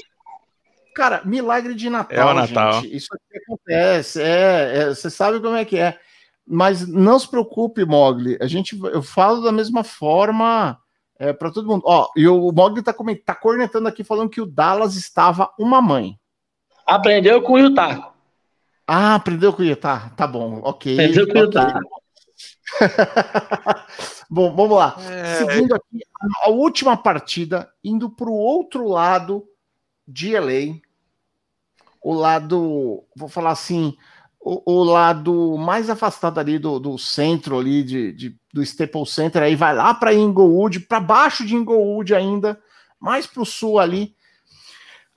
Cara, 0.96 1.22
milagre 1.24 1.76
de 1.76 1.90
Natal. 1.90 2.18
É 2.18 2.32
o 2.32 2.34
Natal. 2.34 2.82
Gente. 2.82 2.96
Isso 2.96 3.08
aqui 3.14 3.38
acontece. 3.38 4.22
É, 4.22 4.78
é, 4.78 4.90
você 4.90 5.10
sabe 5.10 5.40
como 5.40 5.56
é 5.56 5.64
que 5.64 5.78
é. 5.78 6.00
Mas 6.46 6.88
não 6.88 7.20
se 7.20 7.30
preocupe, 7.30 7.86
Mogli. 7.86 8.38
A 8.42 8.48
gente, 8.48 8.80
eu 8.82 9.04
falo 9.04 9.42
da 9.42 9.52
mesma 9.52 9.84
forma 9.84 10.78
é, 11.20 11.34
para 11.34 11.52
todo 11.52 11.68
mundo. 11.68 11.84
Ó, 11.86 12.08
e 12.16 12.28
o 12.28 12.52
Mogli 12.52 12.82
tá, 12.82 12.96
tá 13.26 13.36
cornetando 13.36 13.88
aqui 13.88 14.04
falando 14.04 14.30
que 14.30 14.42
o 14.42 14.46
Dallas 14.46 14.96
estava 14.96 15.52
uma 15.60 15.82
mãe. 15.82 16.18
Aprendeu 16.86 17.42
com 17.42 17.54
o 17.54 17.60
Utah. 17.60 18.14
Ah, 18.88 19.16
aprendeu 19.16 19.52
com 19.52 19.62
o 19.62 19.66
Utah. 19.66 20.10
Tá 20.16 20.26
bom, 20.26 20.62
ok. 20.64 20.94
Aprendeu 20.94 21.28
com 21.28 21.34
o 21.34 21.42
Utah. 21.42 21.80
bom, 24.30 24.56
vamos 24.56 24.78
lá. 24.78 24.96
É... 25.10 25.36
Seguindo 25.36 25.76
aqui, 25.76 26.00
a 26.44 26.50
última 26.50 26.98
partida, 26.98 27.72
indo 27.84 28.10
para 28.10 28.30
o 28.30 28.34
outro 28.34 28.88
lado 28.88 29.48
de 30.08 30.38
LA. 30.38 30.80
O 32.02 32.14
lado, 32.14 33.04
vou 33.16 33.28
falar 33.28 33.52
assim, 33.52 33.98
o, 34.40 34.62
o, 34.80 34.84
lado 34.84 35.58
mais 35.58 35.90
afastado 35.90 36.40
ali 36.40 36.58
do, 36.58 36.80
do 36.80 36.98
centro 36.98 37.60
ali 37.60 37.84
de, 37.84 38.14
de, 38.14 38.40
do 38.54 38.64
Staples 38.64 39.10
Center, 39.10 39.42
aí 39.44 39.56
vai 39.56 39.76
lá 39.76 39.94
para 39.94 40.14
Inglewood, 40.14 40.82
para 40.82 41.00
baixo 41.00 41.46
de 41.46 41.56
Inglewood 41.56 42.16
ainda, 42.16 42.62
mais 43.00 43.28
para 43.28 43.42
o 43.42 43.46
sul 43.46 43.80
ali. 43.80 44.16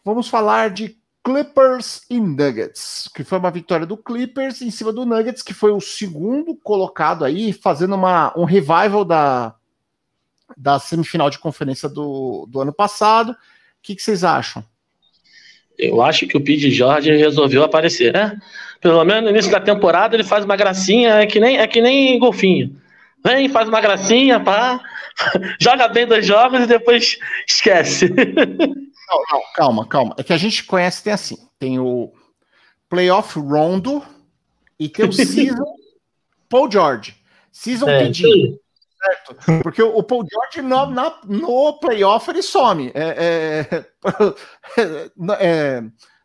Vamos 0.04 0.28
falar 0.28 0.70
de 0.70 0.99
Clippers 1.22 2.02
e 2.08 2.18
Nuggets, 2.18 3.10
que 3.14 3.22
foi 3.22 3.38
uma 3.38 3.50
vitória 3.50 3.86
do 3.86 3.96
Clippers 3.96 4.62
em 4.62 4.70
cima 4.70 4.92
do 4.92 5.04
Nuggets, 5.04 5.42
que 5.42 5.52
foi 5.52 5.70
o 5.70 5.80
segundo 5.80 6.56
colocado 6.56 7.24
aí, 7.24 7.52
fazendo 7.52 7.94
uma, 7.94 8.32
um 8.38 8.44
revival 8.44 9.04
da, 9.04 9.54
da 10.56 10.78
semifinal 10.78 11.28
de 11.28 11.38
conferência 11.38 11.88
do, 11.88 12.46
do 12.48 12.60
ano 12.60 12.72
passado. 12.72 13.32
O 13.32 13.36
que, 13.82 13.94
que 13.94 14.02
vocês 14.02 14.24
acham? 14.24 14.64
Eu 15.78 16.02
acho 16.02 16.26
que 16.26 16.36
o 16.36 16.44
Pete 16.44 16.70
Jorge 16.70 17.10
resolveu 17.16 17.64
aparecer, 17.64 18.12
né? 18.12 18.38
Pelo 18.80 19.04
menos 19.04 19.24
no 19.24 19.30
início 19.30 19.50
da 19.50 19.60
temporada 19.60 20.16
ele 20.16 20.24
faz 20.24 20.44
uma 20.44 20.56
gracinha, 20.56 21.14
é 21.14 21.26
que 21.26 21.38
nem, 21.40 21.58
é 21.58 21.66
que 21.66 21.80
nem 21.80 22.18
golfinho. 22.18 22.80
Vem, 23.24 23.48
faz 23.48 23.68
uma 23.68 23.80
gracinha, 23.80 24.40
pá, 24.40 24.80
joga 25.60 25.88
bem 25.88 26.06
dois 26.06 26.26
jogos 26.26 26.60
e 26.60 26.66
depois 26.66 27.18
esquece. 27.46 28.08
Não, 29.10 29.22
não, 29.32 29.42
calma, 29.56 29.88
calma. 29.88 30.14
É 30.16 30.22
que 30.22 30.32
a 30.32 30.36
gente 30.36 30.62
conhece, 30.62 31.02
tem 31.02 31.12
assim, 31.12 31.36
tem 31.58 31.80
o 31.80 32.12
Playoff 32.88 33.36
Rondo 33.40 34.04
e 34.78 34.88
tem 34.88 35.08
o 35.08 35.12
Season 35.12 35.64
Paul 36.48 36.70
George. 36.70 37.16
Season 37.50 37.88
é. 37.88 38.12
Certo? 38.12 39.62
Porque 39.62 39.82
o, 39.82 40.02
Paul 40.02 40.24
George 40.30 40.62
no, 40.62 40.86
na, 40.86 41.18
no 41.24 41.78
playoff 41.80 42.30
ele 42.30 42.42
some. 42.42 42.92
É, 42.94 43.66
é, 43.74 43.84
é, 44.78 45.80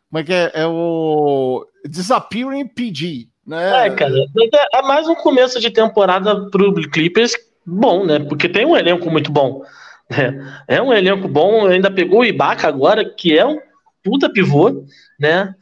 como 0.08 0.18
é 0.18 0.24
que 0.24 0.32
é? 0.32 0.50
É 0.54 0.66
o 0.66 1.66
Disappearing 1.88 2.68
PG. 2.68 3.30
Né? 3.46 3.86
É, 3.86 3.90
cara, 3.90 4.12
é, 4.12 4.78
é 4.78 4.82
mais 4.82 5.06
um 5.06 5.14
começo 5.14 5.60
de 5.60 5.70
temporada 5.70 6.50
pro 6.50 6.74
Clippers 6.90 7.32
bom, 7.64 8.04
né? 8.04 8.18
Porque 8.18 8.48
tem 8.48 8.66
um 8.66 8.76
elenco 8.76 9.08
muito 9.10 9.30
bom. 9.30 9.62
Né? 10.10 10.62
É 10.66 10.82
um 10.82 10.92
elenco 10.92 11.28
bom, 11.28 11.66
ainda 11.66 11.90
pegou 11.90 12.20
o 12.20 12.24
Ibaka 12.24 12.66
agora, 12.66 13.04
que 13.04 13.36
é 13.36 13.46
um 13.46 13.58
puta 14.02 14.28
pivô, 14.30 14.84
né? 15.18 15.54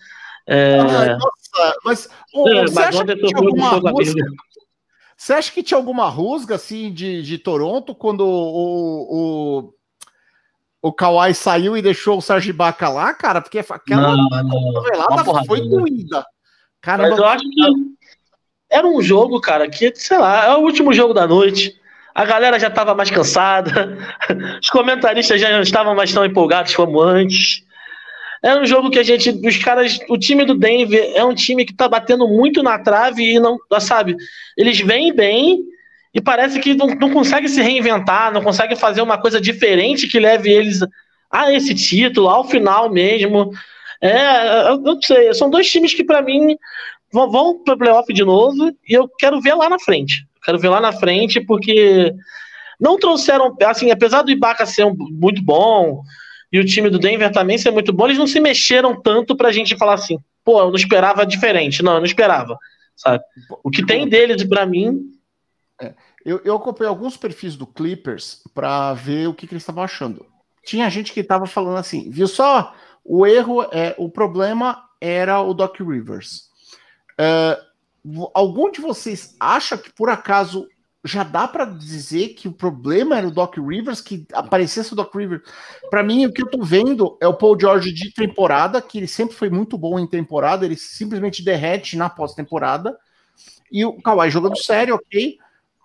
É... 0.47 0.79
Ah, 0.79 1.19
nossa, 1.19 1.79
mas, 1.85 2.09
oh, 2.35 2.49
é, 2.49 2.63
você 2.63 2.75
mas 2.75 2.89
acha 2.89 3.05
que 3.05 3.17
tinha 3.17 3.39
alguma 3.39 3.71
rusga? 3.71 4.25
Você 5.17 5.33
acha 5.33 5.53
que 5.53 5.63
tinha 5.63 5.79
alguma 5.79 6.09
rusga 6.09 6.57
assim 6.57 6.93
de, 6.93 7.23
de 7.23 7.39
Toronto 7.39 7.95
quando 7.95 8.27
o, 8.27 9.63
o, 9.63 9.75
o 10.83 10.93
Kawhi 10.93 11.35
saiu 11.35 11.77
e 11.77 11.83
deixou 11.83 12.19
o 12.19 12.23
Sérgio 12.23 12.51
Ibaka 12.51 12.89
lá, 12.89 13.15
cara? 13.15 13.41
Porque 13.41 13.59
aquela 13.59 14.17
novelada 14.17 15.45
foi 15.47 15.67
doída. 15.69 16.25
Caramba. 16.85 17.11
Mas 17.11 17.19
eu 17.19 17.25
acho 17.25 17.45
que 17.51 17.61
era 18.71 18.87
um 18.87 19.01
jogo, 19.01 19.41
cara, 19.41 19.69
que, 19.69 19.93
sei 19.95 20.19
lá, 20.19 20.47
é 20.47 20.55
o 20.55 20.61
último 20.61 20.93
jogo 20.93 21.15
da 21.15 21.27
noite. 21.27 21.75
A 22.15 22.25
galera 22.25 22.59
já 22.61 22.69
estava 22.69 22.95
mais 22.95 23.11
cansada, 23.11 23.97
os 24.63 24.69
comentaristas 24.71 25.41
já 25.41 25.51
não 25.51 25.63
estavam 25.63 25.95
mais 25.95 26.13
tão 26.13 26.25
empolgados 26.25 26.77
como 26.77 27.01
antes. 27.01 27.65
É 28.43 28.55
um 28.55 28.67
jogo 28.67 28.91
que 28.91 28.99
a 28.99 29.03
gente, 29.03 29.31
os 29.31 29.57
caras, 29.57 29.99
o 30.09 30.19
time 30.19 30.45
do 30.45 30.55
Denver 30.55 31.13
é 31.15 31.25
um 31.25 31.35
time 31.35 31.65
que 31.65 31.73
está 31.73 31.89
batendo 31.89 32.29
muito 32.29 32.63
na 32.63 32.79
trave 32.79 33.23
e 33.23 33.41
não, 33.41 33.59
sabe, 33.81 34.15
eles 34.57 34.79
vêm 34.81 35.15
bem 35.15 35.61
e 36.13 36.21
parece 36.21 36.61
que 36.61 36.75
não, 36.75 36.89
não 36.89 37.11
consegue 37.11 37.49
se 37.49 37.63
reinventar, 37.63 38.31
não 38.33 38.43
consegue 38.43 38.77
fazer 38.77 39.01
uma 39.01 39.17
coisa 39.17 39.41
diferente 39.41 40.07
que 40.07 40.21
leve 40.21 40.53
eles 40.53 40.81
a 41.31 41.51
esse 41.53 41.75
título, 41.75 42.29
ao 42.29 42.45
final 42.45 42.91
mesmo. 42.93 43.51
É, 44.05 44.69
eu 44.69 44.79
não 44.81 45.01
sei, 45.01 45.33
são 45.33 45.49
dois 45.49 45.71
times 45.71 45.95
que 45.95 46.05
para 46.05 46.21
mim 46.21 46.59
vão, 47.11 47.65
para 47.65 47.73
o 47.73 47.79
playoff 47.79 48.13
de 48.13 48.23
novo 48.23 48.71
e 48.87 48.93
eu 48.93 49.09
quero 49.09 49.41
ver 49.41 49.55
lá 49.55 49.67
na 49.67 49.79
frente. 49.79 50.27
Quero 50.45 50.59
ver 50.59 50.69
lá 50.69 50.79
na 50.79 50.93
frente 50.93 51.41
porque 51.41 52.13
não 52.79 52.99
trouxeram, 52.99 53.57
assim, 53.67 53.91
apesar 53.91 54.21
do 54.21 54.31
Ibaka 54.31 54.67
ser 54.67 54.85
um, 54.85 54.95
muito 54.95 55.43
bom 55.43 56.03
e 56.53 56.61
o 56.61 56.67
time 56.67 56.91
do 56.91 56.99
Denver 56.99 57.33
também 57.33 57.57
ser 57.57 57.71
muito 57.71 57.95
bom, 57.95 58.05
eles 58.05 58.19
não 58.19 58.27
se 58.27 58.39
mexeram 58.41 59.01
tanto 59.01 59.35
pra 59.35 59.51
gente 59.51 59.75
falar 59.75 59.95
assim, 59.95 60.19
pô, 60.45 60.61
eu 60.61 60.69
não 60.69 60.77
esperava 60.77 61.25
diferente. 61.25 61.83
Não, 61.83 61.95
eu 61.95 62.01
não 62.01 62.07
esperava, 62.07 62.59
sabe? 62.95 63.25
O 63.63 63.71
que 63.71 63.87
tem 63.87 64.07
deles 64.07 64.45
para 64.45 64.67
mim 64.67 65.01
é, 65.81 65.95
eu, 66.27 66.43
eu 66.45 66.57
acompanhei 66.57 66.91
alguns 66.91 67.17
perfis 67.17 67.57
do 67.57 67.67
Clippers 67.67 68.43
para 68.55 68.93
ver 68.93 69.29
o 69.29 69.35
que, 69.35 69.47
que 69.47 69.55
eles 69.55 69.63
estavam 69.63 69.83
achando. 69.83 70.27
Tinha 70.63 70.91
gente 70.91 71.11
que 71.11 71.21
estava 71.21 71.47
falando 71.47 71.79
assim, 71.79 72.11
viu 72.11 72.29
só? 72.29 72.75
O 73.05 73.27
erro 73.27 73.63
é 73.65 73.95
o 73.99 74.09
problema 74.09 74.89
era 75.01 75.41
o 75.41 75.53
Doc 75.53 75.79
Rivers. 75.81 76.49
Uh, 77.21 78.31
algum 78.33 78.71
de 78.71 78.81
vocês 78.81 79.37
acha 79.39 79.77
que 79.77 79.93
por 79.93 80.09
acaso 80.09 80.67
já 81.05 81.23
dá 81.23 81.47
para 81.47 81.67
dizer 81.67 82.31
que 82.31 82.49
o 82.49 82.53
problema 82.53 83.19
era 83.19 83.29
o 83.29 83.31
Doc 83.31 83.59
Rivers, 83.59 84.01
que 84.01 84.27
aparecesse 84.33 84.95
o 84.95 84.97
Doc 84.97 85.15
Rivers? 85.15 85.43
Para 85.91 86.03
mim, 86.03 86.25
o 86.25 86.33
que 86.33 86.43
eu 86.43 86.49
tô 86.49 86.63
vendo 86.63 87.19
é 87.21 87.29
o 87.29 87.35
Paul 87.35 87.61
George 87.61 87.93
de 87.93 88.11
temporada, 88.11 88.81
que 88.81 88.99
ele 88.99 89.07
sempre 89.07 89.37
foi 89.37 89.51
muito 89.51 89.77
bom 89.77 89.99
em 89.99 90.07
temporada, 90.07 90.65
ele 90.65 90.77
simplesmente 90.77 91.45
derrete 91.45 91.95
na 91.95 92.09
pós-temporada. 92.09 92.99
E 93.71 93.85
o 93.85 94.01
Kawhi 94.01 94.31
jogando 94.31 94.57
sério, 94.57 94.95
ok. 94.95 95.37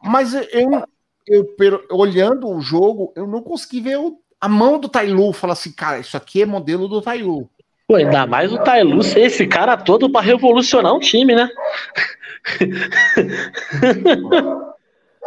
Mas 0.02 0.34
eu, 0.34 0.88
eu, 1.28 1.56
eu, 1.60 1.86
olhando 1.92 2.48
o 2.48 2.62
jogo, 2.62 3.12
eu 3.14 3.28
não 3.28 3.42
consegui 3.42 3.82
ver 3.82 3.98
o 3.98 4.22
a 4.40 4.48
mão 4.48 4.80
do 4.80 4.88
Tailu 4.88 5.34
fala 5.34 5.54
assim, 5.54 5.72
cara, 5.72 6.00
isso 6.00 6.16
aqui 6.16 6.42
é 6.42 6.46
modelo 6.46 6.88
do 6.88 7.02
Tailu. 7.02 7.50
Pô, 7.88 7.96
ainda 7.96 8.28
mais 8.28 8.54
o 8.54 8.60
Tailu 8.60 9.02
ser 9.04 9.22
esse 9.22 9.48
cara 9.48 9.76
todo 9.76 10.10
para 10.12 10.26
revolucionar 10.26 10.94
um 10.94 11.00
time, 11.00 11.36
né? 11.36 11.50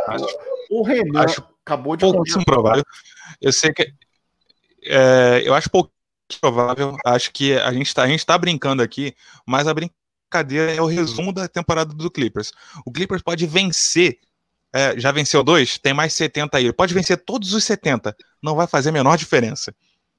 acho, 0.06 0.26
o 0.70 0.82
Renan 0.82 1.24
acho 1.24 1.44
acabou 1.64 1.96
de 1.96 2.04
pouquíssimo 2.04 2.44
provável. 2.44 2.84
Eu 3.40 3.52
sei 3.52 3.72
que 3.72 3.92
é, 4.84 5.42
eu 5.44 5.54
acho 5.54 5.70
pouco 5.70 5.90
provável. 6.40 6.96
Acho 7.04 7.32
que 7.32 7.54
a 7.54 7.72
gente 7.72 7.88
está 7.88 8.02
a 8.02 8.08
gente 8.08 8.24
tá 8.24 8.38
brincando 8.38 8.82
aqui, 8.82 9.14
mas 9.46 9.66
a 9.66 9.74
brincadeira 9.74 10.72
é 10.72 10.80
o 10.80 10.86
resumo 10.86 11.32
da 11.32 11.48
temporada 11.48 11.92
do 11.92 12.10
Clippers. 12.10 12.52
O 12.86 12.92
Clippers 12.92 13.22
pode 13.22 13.46
vencer 13.46 14.18
é, 14.72 14.98
já 14.98 15.12
venceu 15.12 15.44
dois, 15.44 15.76
tem 15.76 15.92
mais 15.92 16.14
70 16.14 16.56
aí. 16.56 16.72
Pode 16.72 16.94
vencer 16.94 17.18
todos 17.18 17.52
os 17.52 17.62
70. 17.64 18.16
Não 18.42 18.54
vai 18.54 18.66
fazer 18.66 18.88
a 18.88 18.92
menor 18.92 19.18
diferença. 19.18 19.74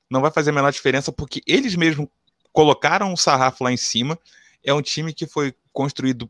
Não 0.09 0.21
vai 0.21 0.29
fazer 0.29 0.51
a 0.51 0.53
menor 0.53 0.71
diferença 0.71 1.11
porque 1.11 1.41
eles 1.47 1.75
mesmos 1.75 2.07
colocaram 2.51 3.11
o 3.11 3.17
sarrafo 3.17 3.63
lá 3.63 3.71
em 3.71 3.77
cima. 3.77 4.17
É 4.63 4.73
um 4.73 4.81
time 4.81 5.11
que 5.11 5.25
foi 5.25 5.55
construído 5.71 6.29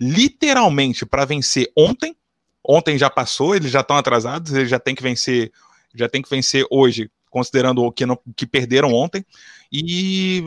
literalmente 0.00 1.06
para 1.06 1.24
vencer 1.24 1.70
ontem. 1.76 2.16
Ontem 2.62 2.98
já 2.98 3.08
passou, 3.08 3.54
eles 3.54 3.70
já 3.70 3.80
estão 3.80 3.96
atrasados, 3.96 4.52
eles 4.52 4.68
já 4.68 4.78
têm 4.78 4.94
que 4.94 5.02
vencer, 5.02 5.50
já 5.94 6.08
tem 6.08 6.20
que 6.20 6.28
vencer 6.28 6.66
hoje, 6.70 7.10
considerando 7.30 7.82
o 7.82 7.90
que, 7.92 8.04
não, 8.04 8.18
que 8.36 8.46
perderam 8.46 8.92
ontem. 8.92 9.24
E 9.72 10.42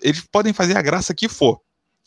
eles 0.00 0.20
podem 0.30 0.52
fazer 0.52 0.76
a 0.76 0.82
graça 0.82 1.12
que 1.12 1.28
for 1.28 1.60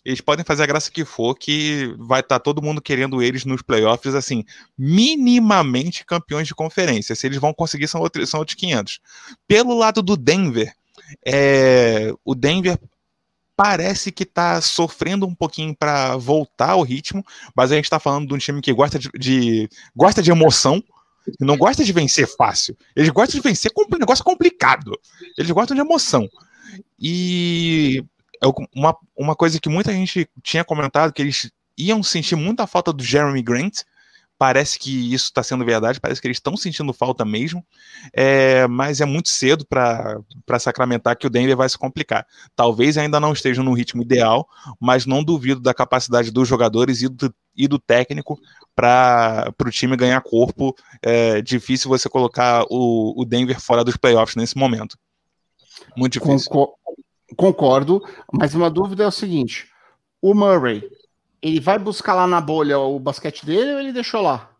eles 0.03 0.21
podem 0.21 0.43
fazer 0.43 0.63
a 0.63 0.67
graça 0.67 0.91
que 0.91 1.05
for, 1.05 1.35
que 1.35 1.93
vai 1.97 2.21
estar 2.21 2.39
tá 2.39 2.43
todo 2.43 2.61
mundo 2.61 2.81
querendo 2.81 3.21
eles 3.21 3.45
nos 3.45 3.61
playoffs, 3.61 4.15
assim, 4.15 4.43
minimamente 4.77 6.05
campeões 6.05 6.47
de 6.47 6.55
conferência. 6.55 7.15
Se 7.15 7.27
eles 7.27 7.37
vão 7.37 7.53
conseguir, 7.53 7.87
são 7.87 8.01
outros, 8.01 8.29
são 8.29 8.39
outros 8.39 8.55
500. 8.55 8.99
Pelo 9.47 9.77
lado 9.77 10.01
do 10.01 10.17
Denver, 10.17 10.73
é, 11.25 12.11
o 12.25 12.33
Denver 12.33 12.79
parece 13.55 14.11
que 14.11 14.25
tá 14.25 14.59
sofrendo 14.59 15.27
um 15.27 15.35
pouquinho 15.35 15.75
para 15.75 16.17
voltar 16.17 16.71
ao 16.71 16.81
ritmo, 16.81 17.23
mas 17.55 17.71
a 17.71 17.75
gente 17.75 17.89
tá 17.89 17.99
falando 17.99 18.27
de 18.27 18.33
um 18.33 18.37
time 18.39 18.59
que 18.59 18.73
gosta 18.73 18.97
de, 18.97 19.09
de 19.19 19.69
gosta 19.95 20.19
de 20.19 20.31
emoção, 20.31 20.83
não 21.39 21.55
gosta 21.55 21.83
de 21.83 21.93
vencer 21.93 22.27
fácil. 22.27 22.75
Eles 22.95 23.09
gostam 23.09 23.39
de 23.39 23.47
vencer 23.47 23.71
com 23.71 23.83
um 23.83 23.99
negócio 23.99 24.25
complicado. 24.25 24.99
Eles 25.37 25.51
gostam 25.51 25.75
de 25.75 25.81
emoção. 25.81 26.27
E 26.99 28.03
uma, 28.75 28.95
uma 29.15 29.35
coisa 29.35 29.59
que 29.59 29.69
muita 29.69 29.91
gente 29.91 30.29
tinha 30.43 30.63
comentado 30.63 31.13
que 31.13 31.21
eles 31.21 31.51
iam 31.77 32.01
sentir 32.03 32.35
muita 32.35 32.67
falta 32.67 32.91
do 32.91 33.03
Jeremy 33.03 33.41
Grant, 33.41 33.83
Parece 34.41 34.79
que 34.79 35.13
isso 35.13 35.25
está 35.25 35.43
sendo 35.43 35.63
verdade, 35.63 35.99
parece 35.99 36.19
que 36.19 36.25
eles 36.25 36.37
estão 36.37 36.57
sentindo 36.57 36.91
falta 36.91 37.23
mesmo, 37.23 37.63
é, 38.11 38.65
mas 38.65 38.99
é 38.99 39.05
muito 39.05 39.29
cedo 39.29 39.63
para 39.63 40.59
sacramentar 40.59 41.15
que 41.15 41.27
o 41.27 41.29
Denver 41.29 41.55
vai 41.55 41.69
se 41.69 41.77
complicar. 41.77 42.25
Talvez 42.55 42.97
ainda 42.97 43.19
não 43.19 43.33
estejam 43.33 43.63
no 43.63 43.71
ritmo 43.71 44.01
ideal, 44.01 44.49
mas 44.79 45.05
não 45.05 45.23
duvido 45.23 45.61
da 45.61 45.75
capacidade 45.75 46.31
dos 46.31 46.47
jogadores 46.47 47.03
e 47.03 47.07
do, 47.07 47.31
e 47.55 47.67
do 47.67 47.77
técnico 47.77 48.35
para 48.75 49.53
o 49.63 49.69
time 49.69 49.95
ganhar 49.95 50.19
corpo. 50.21 50.75
É 51.03 51.39
difícil 51.43 51.87
você 51.87 52.09
colocar 52.09 52.65
o, 52.67 53.13
o 53.21 53.23
Denver 53.23 53.61
fora 53.61 53.83
dos 53.83 53.95
playoffs 53.95 54.35
nesse 54.35 54.57
momento. 54.57 54.97
Muito 55.95 56.13
difícil. 56.13 56.49
Mas 58.31 58.55
uma 58.55 58.69
dúvida 58.69 59.03
é 59.03 59.07
o 59.07 59.11
seguinte: 59.11 59.69
o 60.21 60.33
Murray 60.33 60.89
ele 61.41 61.59
vai 61.59 61.79
buscar 61.79 62.13
lá 62.13 62.27
na 62.27 62.39
bolha 62.39 62.77
o 62.77 62.99
basquete 62.99 63.45
dele 63.45 63.73
ou 63.73 63.79
ele 63.79 63.91
deixou 63.91 64.21
lá? 64.21 64.51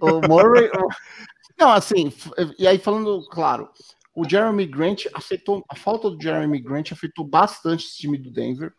O 0.00 0.26
Murray. 0.26 0.70
Não, 1.58 1.70
assim, 1.70 2.12
e 2.58 2.66
aí 2.66 2.78
falando, 2.78 3.24
claro, 3.28 3.68
o 4.14 4.28
Jeremy 4.28 4.66
Grant 4.66 5.04
afetou, 5.14 5.64
a 5.68 5.76
falta 5.76 6.10
do 6.10 6.20
Jeremy 6.20 6.60
Grant 6.60 6.92
afetou 6.92 7.24
bastante 7.24 7.86
esse 7.86 7.98
time 7.98 8.18
do 8.18 8.30
Denver. 8.30 8.72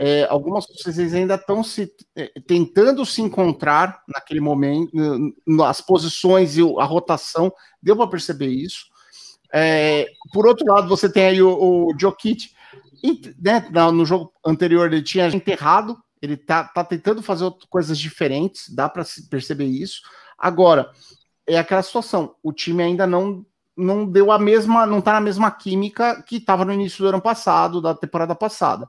É, 0.00 0.24
algumas 0.24 0.66
pessoas 0.66 1.14
ainda 1.14 1.36
estão 1.36 1.62
se 1.62 1.90
é, 2.16 2.32
tentando 2.46 3.04
se 3.06 3.22
encontrar 3.22 4.02
naquele 4.08 4.40
momento, 4.40 4.90
nas 5.46 5.80
posições 5.80 6.56
e 6.56 6.62
a 6.62 6.84
rotação, 6.84 7.52
deu 7.82 7.96
para 7.96 8.08
perceber 8.08 8.48
isso. 8.48 8.86
É, 9.58 10.12
por 10.34 10.46
outro 10.46 10.66
lado, 10.70 10.86
você 10.86 11.10
tem 11.10 11.24
aí 11.24 11.40
o, 11.40 11.48
o 11.88 11.98
Jokic, 11.98 12.50
né, 13.40 13.66
no 13.90 14.04
jogo 14.04 14.30
anterior 14.44 14.92
ele 14.92 15.02
tinha 15.02 15.28
enterrado, 15.28 15.96
ele 16.20 16.36
tá, 16.36 16.64
tá 16.64 16.84
tentando 16.84 17.22
fazer 17.22 17.50
coisas 17.70 17.98
diferentes, 17.98 18.68
dá 18.68 18.86
para 18.86 19.02
perceber 19.30 19.64
isso. 19.64 20.02
Agora, 20.38 20.90
é 21.46 21.58
aquela 21.58 21.82
situação, 21.82 22.34
o 22.42 22.52
time 22.52 22.82
ainda 22.82 23.06
não 23.06 23.46
não 23.78 24.06
deu 24.06 24.32
a 24.32 24.38
mesma, 24.38 24.86
não 24.86 25.02
tá 25.02 25.12
na 25.12 25.20
mesma 25.20 25.50
química 25.50 26.22
que 26.22 26.36
estava 26.36 26.64
no 26.64 26.72
início 26.72 27.02
do 27.02 27.08
ano 27.08 27.20
passado, 27.20 27.80
da 27.80 27.94
temporada 27.94 28.34
passada. 28.34 28.88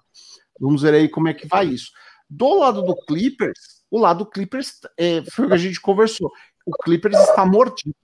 Vamos 0.57 0.81
ver 0.81 0.93
aí 0.93 1.09
como 1.09 1.27
é 1.27 1.33
que 1.33 1.45
vai 1.45 1.65
isso. 1.65 1.91
Do 2.29 2.59
lado 2.59 2.81
do 2.81 2.95
Clippers, 3.05 3.83
o 3.91 3.99
lado 3.99 4.19
do 4.19 4.29
Clippers 4.29 4.79
é, 4.97 5.23
foi 5.29 5.45
o 5.45 5.47
que 5.49 5.53
a 5.53 5.57
gente 5.57 5.81
conversou. 5.81 6.31
O 6.65 6.71
Clippers 6.71 7.17
está 7.19 7.45
mordido. 7.45 7.95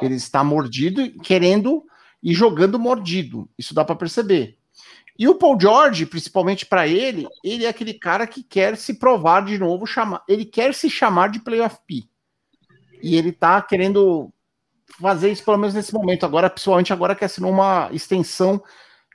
Ele 0.00 0.14
está 0.14 0.44
mordido, 0.44 1.10
querendo 1.22 1.84
e 2.22 2.34
jogando 2.34 2.78
mordido. 2.78 3.48
Isso 3.58 3.74
dá 3.74 3.84
para 3.84 3.96
perceber. 3.96 4.58
E 5.18 5.28
o 5.28 5.34
Paul 5.34 5.60
George, 5.60 6.06
principalmente 6.06 6.64
para 6.64 6.86
ele, 6.86 7.26
ele 7.42 7.64
é 7.64 7.68
aquele 7.68 7.92
cara 7.92 8.26
que 8.26 8.42
quer 8.42 8.76
se 8.76 8.94
provar 8.94 9.44
de 9.44 9.58
novo, 9.58 9.84
chamar, 9.84 10.22
ele 10.28 10.44
quer 10.44 10.72
se 10.72 10.88
chamar 10.88 11.28
de 11.28 11.40
playoff 11.40 11.76
P. 11.86 12.04
E 13.02 13.16
ele 13.16 13.32
tá 13.32 13.60
querendo 13.60 14.32
fazer 15.00 15.30
isso 15.30 15.44
pelo 15.44 15.58
menos 15.58 15.74
nesse 15.74 15.92
momento, 15.92 16.24
agora, 16.24 16.48
principalmente 16.48 16.92
agora 16.92 17.16
que 17.16 17.24
assinou 17.24 17.50
uma 17.50 17.88
extensão, 17.92 18.62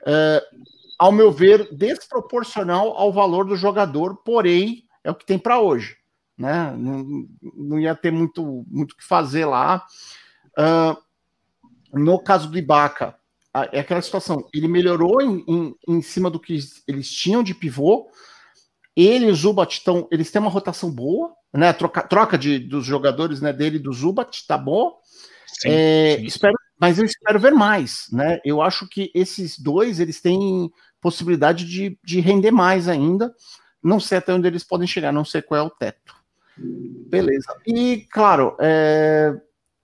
uh, 0.02 0.64
ao 0.98 1.10
meu 1.10 1.32
ver, 1.32 1.74
desproporcional 1.74 2.96
ao 2.96 3.12
valor 3.12 3.46
do 3.46 3.56
jogador, 3.56 4.16
porém, 4.16 4.84
é 5.02 5.10
o 5.10 5.14
que 5.14 5.26
tem 5.26 5.38
para 5.38 5.58
hoje. 5.58 5.96
Né? 6.36 6.74
Não, 6.76 7.26
não, 7.56 7.78
ia 7.78 7.94
ter 7.94 8.10
muito 8.10 8.64
muito 8.68 8.96
que 8.96 9.04
fazer 9.04 9.44
lá. 9.44 9.84
Uh, 10.58 10.96
no 11.94 12.18
caso 12.18 12.50
do 12.50 12.58
Ibaka, 12.58 13.14
é 13.72 13.80
aquela 13.80 14.02
situação. 14.02 14.48
Ele 14.52 14.66
melhorou 14.66 15.22
em, 15.22 15.44
em, 15.46 15.74
em 15.88 16.02
cima 16.02 16.28
do 16.28 16.40
que 16.40 16.58
eles 16.88 17.10
tinham 17.10 17.42
de 17.42 17.54
pivô. 17.54 18.08
Ele 18.96 19.26
e 19.26 19.30
o 19.30 19.34
Zubat 19.34 19.78
estão. 19.78 20.08
Eles 20.10 20.30
têm 20.30 20.40
uma 20.40 20.50
rotação 20.50 20.90
boa, 20.90 21.32
né? 21.52 21.72
Troca, 21.72 22.02
troca 22.02 22.36
de, 22.36 22.58
dos 22.58 22.84
jogadores 22.84 23.40
né, 23.40 23.52
dele 23.52 23.78
do 23.78 23.92
Zubat, 23.92 24.46
tá 24.46 24.58
bom. 24.58 24.98
Sim, 25.46 25.68
é, 25.70 26.16
sim. 26.18 26.24
Espero, 26.24 26.54
mas 26.78 26.98
eu 26.98 27.04
espero 27.04 27.38
ver 27.38 27.52
mais, 27.52 28.06
né? 28.12 28.40
Eu 28.44 28.60
acho 28.60 28.88
que 28.88 29.10
esses 29.14 29.58
dois 29.58 30.00
eles 30.00 30.20
têm 30.20 30.70
possibilidade 31.00 31.64
de, 31.64 31.98
de 32.02 32.20
render 32.20 32.50
mais 32.50 32.88
ainda. 32.88 33.32
Não 33.82 34.00
sei 34.00 34.18
até 34.18 34.32
onde 34.32 34.48
eles 34.48 34.64
podem 34.64 34.86
chegar, 34.86 35.12
não 35.12 35.24
sei 35.24 35.42
qual 35.42 35.60
é 35.60 35.62
o 35.62 35.70
teto. 35.70 36.14
Beleza. 36.56 37.54
E, 37.66 38.06
claro, 38.10 38.56
é, 38.60 39.34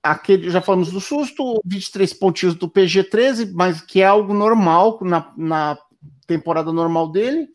aquele, 0.03 0.51
já 0.51 0.61
falamos 0.61 0.91
do 0.91 1.01
susto, 1.01 1.61
23 1.65 2.13
pontinhos 2.15 2.55
do 2.55 2.69
PG-13, 2.69 3.51
mas 3.53 3.81
que 3.81 4.01
é 4.01 4.07
algo 4.07 4.33
normal 4.33 4.99
na, 5.03 5.33
na 5.37 5.79
temporada 6.27 6.73
normal 6.73 7.11
dele. 7.11 7.49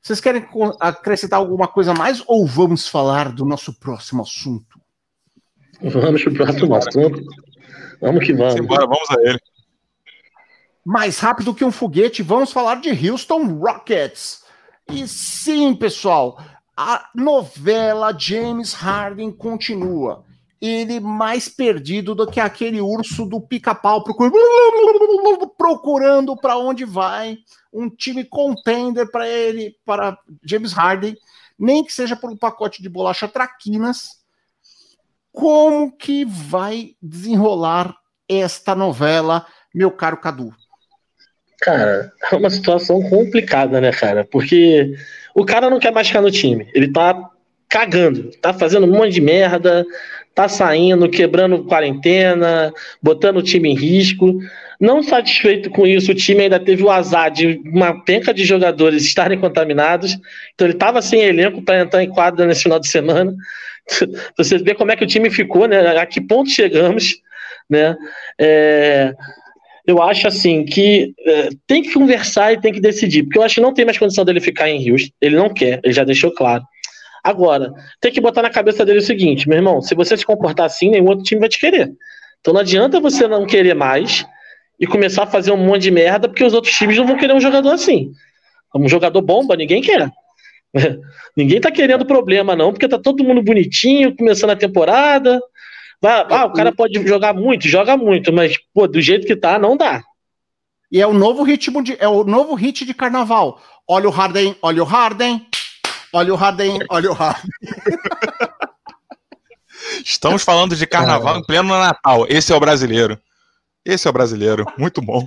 Vocês 0.00 0.20
querem 0.20 0.46
acrescentar 0.80 1.38
alguma 1.38 1.66
coisa 1.66 1.92
mais 1.92 2.22
ou 2.26 2.46
vamos 2.46 2.86
falar 2.86 3.32
do 3.32 3.44
nosso 3.44 3.78
próximo 3.78 4.22
assunto? 4.22 4.80
Vamos 5.82 6.22
para 6.22 6.32
o 6.32 6.36
próximo 6.36 6.74
assunto. 6.76 7.20
Vamos 8.00 8.24
que 8.24 8.32
vamos. 8.32 8.54
Simbora, 8.54 8.86
vamos 8.86 9.10
a 9.10 9.20
ele. 9.28 9.38
Mais 10.84 11.18
rápido 11.18 11.54
que 11.54 11.64
um 11.64 11.72
foguete, 11.72 12.22
vamos 12.22 12.52
falar 12.52 12.76
de 12.76 12.90
Houston 12.90 13.58
Rockets. 13.58 14.44
E 14.90 15.06
sim, 15.06 15.74
pessoal, 15.74 16.40
a 16.76 17.10
novela 17.14 18.16
James 18.16 18.72
Harden 18.72 19.30
continua 19.30 20.24
ele 20.60 20.98
mais 20.98 21.48
perdido 21.48 22.14
do 22.14 22.26
que 22.26 22.40
aquele 22.40 22.80
urso 22.80 23.24
do 23.24 23.40
pica-pau 23.40 24.02
procurando 25.56 26.36
para 26.36 26.56
onde 26.56 26.84
vai 26.84 27.38
um 27.72 27.88
time 27.88 28.24
contender 28.24 29.10
para 29.10 29.28
ele, 29.28 29.76
para 29.84 30.18
James 30.42 30.72
Harden, 30.72 31.16
nem 31.58 31.84
que 31.84 31.92
seja 31.92 32.16
por 32.16 32.30
um 32.30 32.36
pacote 32.36 32.82
de 32.82 32.88
bolacha 32.88 33.28
traquinas. 33.28 34.18
Como 35.32 35.92
que 35.92 36.24
vai 36.24 36.96
desenrolar 37.00 37.94
esta 38.28 38.74
novela, 38.74 39.46
meu 39.74 39.90
caro 39.90 40.16
Cadu? 40.16 40.52
Cara, 41.60 42.12
é 42.30 42.36
uma 42.36 42.50
situação 42.50 43.00
complicada, 43.08 43.80
né, 43.80 43.92
cara? 43.92 44.24
Porque 44.24 44.94
o 45.34 45.44
cara 45.44 45.68
não 45.68 45.78
quer 45.78 45.92
mais 45.92 46.06
ficar 46.06 46.22
no 46.22 46.30
time. 46.30 46.70
Ele 46.72 46.92
tá 46.92 47.30
cagando, 47.68 48.30
tá 48.40 48.54
fazendo 48.54 48.86
um 48.86 48.90
monte 48.90 49.12
de 49.12 49.20
merda, 49.20 49.84
tá 50.38 50.48
saindo, 50.48 51.10
quebrando 51.10 51.64
quarentena, 51.64 52.72
botando 53.02 53.38
o 53.38 53.42
time 53.42 53.70
em 53.70 53.74
risco. 53.74 54.38
Não 54.80 55.02
satisfeito 55.02 55.68
com 55.68 55.84
isso, 55.84 56.12
o 56.12 56.14
time 56.14 56.42
ainda 56.42 56.60
teve 56.60 56.84
o 56.84 56.90
azar 56.90 57.28
de 57.28 57.60
uma 57.64 58.04
penca 58.04 58.32
de 58.32 58.44
jogadores 58.44 59.04
estarem 59.04 59.36
contaminados. 59.36 60.16
Então 60.54 60.64
ele 60.68 60.74
estava 60.74 61.02
sem 61.02 61.22
elenco 61.22 61.60
para 61.60 61.80
entrar 61.80 62.04
em 62.04 62.08
quadra 62.08 62.46
nesse 62.46 62.62
final 62.62 62.78
de 62.78 62.88
semana. 62.88 63.34
Você 64.38 64.58
vê 64.58 64.76
como 64.76 64.92
é 64.92 64.96
que 64.96 65.02
o 65.02 65.08
time 65.08 65.28
ficou, 65.28 65.66
né? 65.66 65.80
A 65.98 66.06
que 66.06 66.20
ponto 66.20 66.48
chegamos, 66.48 67.16
né? 67.68 67.96
É, 68.40 69.12
eu 69.84 70.00
acho 70.00 70.28
assim 70.28 70.64
que 70.64 71.14
é, 71.26 71.48
tem 71.66 71.82
que 71.82 71.92
conversar 71.92 72.52
e 72.52 72.60
tem 72.60 72.72
que 72.72 72.80
decidir, 72.80 73.24
porque 73.24 73.38
eu 73.38 73.42
acho 73.42 73.56
que 73.56 73.60
não 73.60 73.74
tem 73.74 73.84
mais 73.84 73.98
condição 73.98 74.24
dele 74.24 74.40
ficar 74.40 74.70
em 74.70 74.78
Rio. 74.78 74.94
Ele 75.20 75.34
não 75.34 75.52
quer, 75.52 75.80
ele 75.82 75.92
já 75.92 76.04
deixou 76.04 76.30
claro. 76.30 76.62
Agora, 77.28 77.74
tem 78.00 78.10
que 78.10 78.22
botar 78.22 78.40
na 78.40 78.48
cabeça 78.48 78.86
dele 78.86 79.00
o 79.00 79.02
seguinte, 79.02 79.46
meu 79.46 79.58
irmão, 79.58 79.82
se 79.82 79.94
você 79.94 80.16
se 80.16 80.24
comportar 80.24 80.64
assim, 80.64 80.88
nenhum 80.88 81.08
outro 81.08 81.24
time 81.24 81.38
vai 81.38 81.48
te 81.50 81.60
querer. 81.60 81.92
Então 82.40 82.54
não 82.54 82.62
adianta 82.62 82.98
você 82.98 83.28
não 83.28 83.44
querer 83.44 83.74
mais 83.74 84.24
e 84.80 84.86
começar 84.86 85.24
a 85.24 85.26
fazer 85.26 85.52
um 85.52 85.58
monte 85.58 85.82
de 85.82 85.90
merda, 85.90 86.26
porque 86.26 86.42
os 86.42 86.54
outros 86.54 86.74
times 86.74 86.96
não 86.96 87.06
vão 87.06 87.18
querer 87.18 87.34
um 87.34 87.40
jogador 87.40 87.70
assim. 87.70 88.12
Um 88.74 88.88
jogador 88.88 89.20
bomba, 89.20 89.56
ninguém 89.56 89.82
quer. 89.82 90.10
ninguém 91.36 91.60
tá 91.60 91.70
querendo 91.70 92.06
problema, 92.06 92.56
não, 92.56 92.72
porque 92.72 92.88
tá 92.88 92.98
todo 92.98 93.22
mundo 93.22 93.42
bonitinho, 93.42 94.16
começando 94.16 94.50
a 94.50 94.56
temporada. 94.56 95.38
Vai, 96.00 96.24
ah, 96.30 96.46
o 96.46 96.52
cara 96.54 96.72
pode 96.72 97.06
jogar 97.06 97.34
muito, 97.34 97.68
joga 97.68 97.94
muito, 97.94 98.32
mas, 98.32 98.56
pô, 98.72 98.88
do 98.88 99.02
jeito 99.02 99.26
que 99.26 99.36
tá, 99.36 99.58
não 99.58 99.76
dá. 99.76 100.02
E 100.90 100.98
é 100.98 101.06
o 101.06 101.12
novo 101.12 101.42
ritmo 101.42 101.82
de. 101.82 101.94
É 102.00 102.08
o 102.08 102.24
novo 102.24 102.54
hit 102.54 102.86
de 102.86 102.94
carnaval. 102.94 103.60
Olha 103.86 104.08
o 104.08 104.10
Harden, 104.10 104.56
olha 104.62 104.82
o 104.82 104.86
Harden. 104.86 105.46
Olha 106.12 106.32
o 106.32 106.36
Harden, 106.36 106.78
olha 106.90 107.10
o 107.10 107.14
Harden. 107.14 107.50
Estamos 110.04 110.42
falando 110.42 110.74
de 110.76 110.86
carnaval 110.86 111.38
em 111.38 111.44
pleno 111.44 111.68
Natal. 111.68 112.26
Esse 112.28 112.52
é 112.52 112.56
o 112.56 112.60
brasileiro. 112.60 113.18
Esse 113.84 114.06
é 114.06 114.10
o 114.10 114.12
brasileiro. 114.12 114.64
Muito 114.76 115.00
bom. 115.00 115.24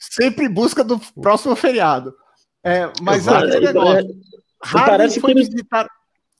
Sempre 0.00 0.48
busca 0.48 0.82
do 0.82 0.98
próximo 1.20 1.54
feriado. 1.56 2.14
É, 2.64 2.90
mas 3.02 3.28
aquele 3.28 3.60
negócio. 3.60 4.16
Harden 4.62 4.86
parece 4.86 5.20
foi 5.20 5.32
que 5.32 5.38
ele... 5.40 5.48
visitar. 5.48 5.88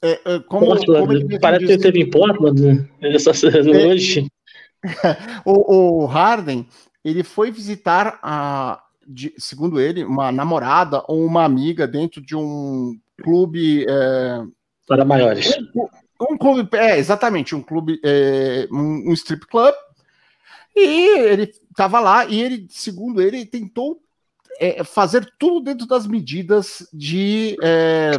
É, 0.00 0.12
é, 0.24 0.38
como, 0.40 0.66
Portland, 0.66 1.00
como 1.00 1.12
ele 1.12 1.40
parece 1.40 1.64
que 1.64 1.72
ele 1.72 1.76
esteve 1.76 2.00
em 2.00 2.10
Portland 2.10 2.88
essa, 3.02 3.30
é. 3.48 3.86
hoje. 3.88 4.26
o, 5.44 6.02
o 6.02 6.06
Harden 6.06 6.66
ele 7.04 7.24
foi 7.24 7.50
visitar 7.50 8.18
a 8.22 8.80
de, 9.08 9.32
segundo 9.38 9.80
ele, 9.80 10.04
uma 10.04 10.30
namorada 10.30 11.02
ou 11.08 11.24
uma 11.24 11.44
amiga 11.44 11.88
dentro 11.88 12.20
de 12.20 12.36
um 12.36 12.98
clube. 13.22 13.86
É, 13.88 14.42
Para 14.86 15.04
maiores. 15.04 15.56
Um, 15.74 16.32
um, 16.32 16.36
clube, 16.36 16.68
é, 16.76 16.98
exatamente, 16.98 17.54
um 17.54 17.62
clube, 17.62 17.98
é, 18.04 18.68
um, 18.70 19.10
um 19.10 19.12
strip 19.14 19.46
club. 19.46 19.74
E 20.76 21.18
ele 21.18 21.50
estava 21.70 21.98
lá 21.98 22.26
e 22.26 22.40
ele, 22.40 22.66
segundo 22.68 23.22
ele, 23.22 23.46
tentou 23.46 24.00
é, 24.60 24.84
fazer 24.84 25.32
tudo 25.38 25.60
dentro 25.60 25.86
das 25.86 26.06
medidas 26.06 26.86
de 26.92 27.56
é, 27.62 28.12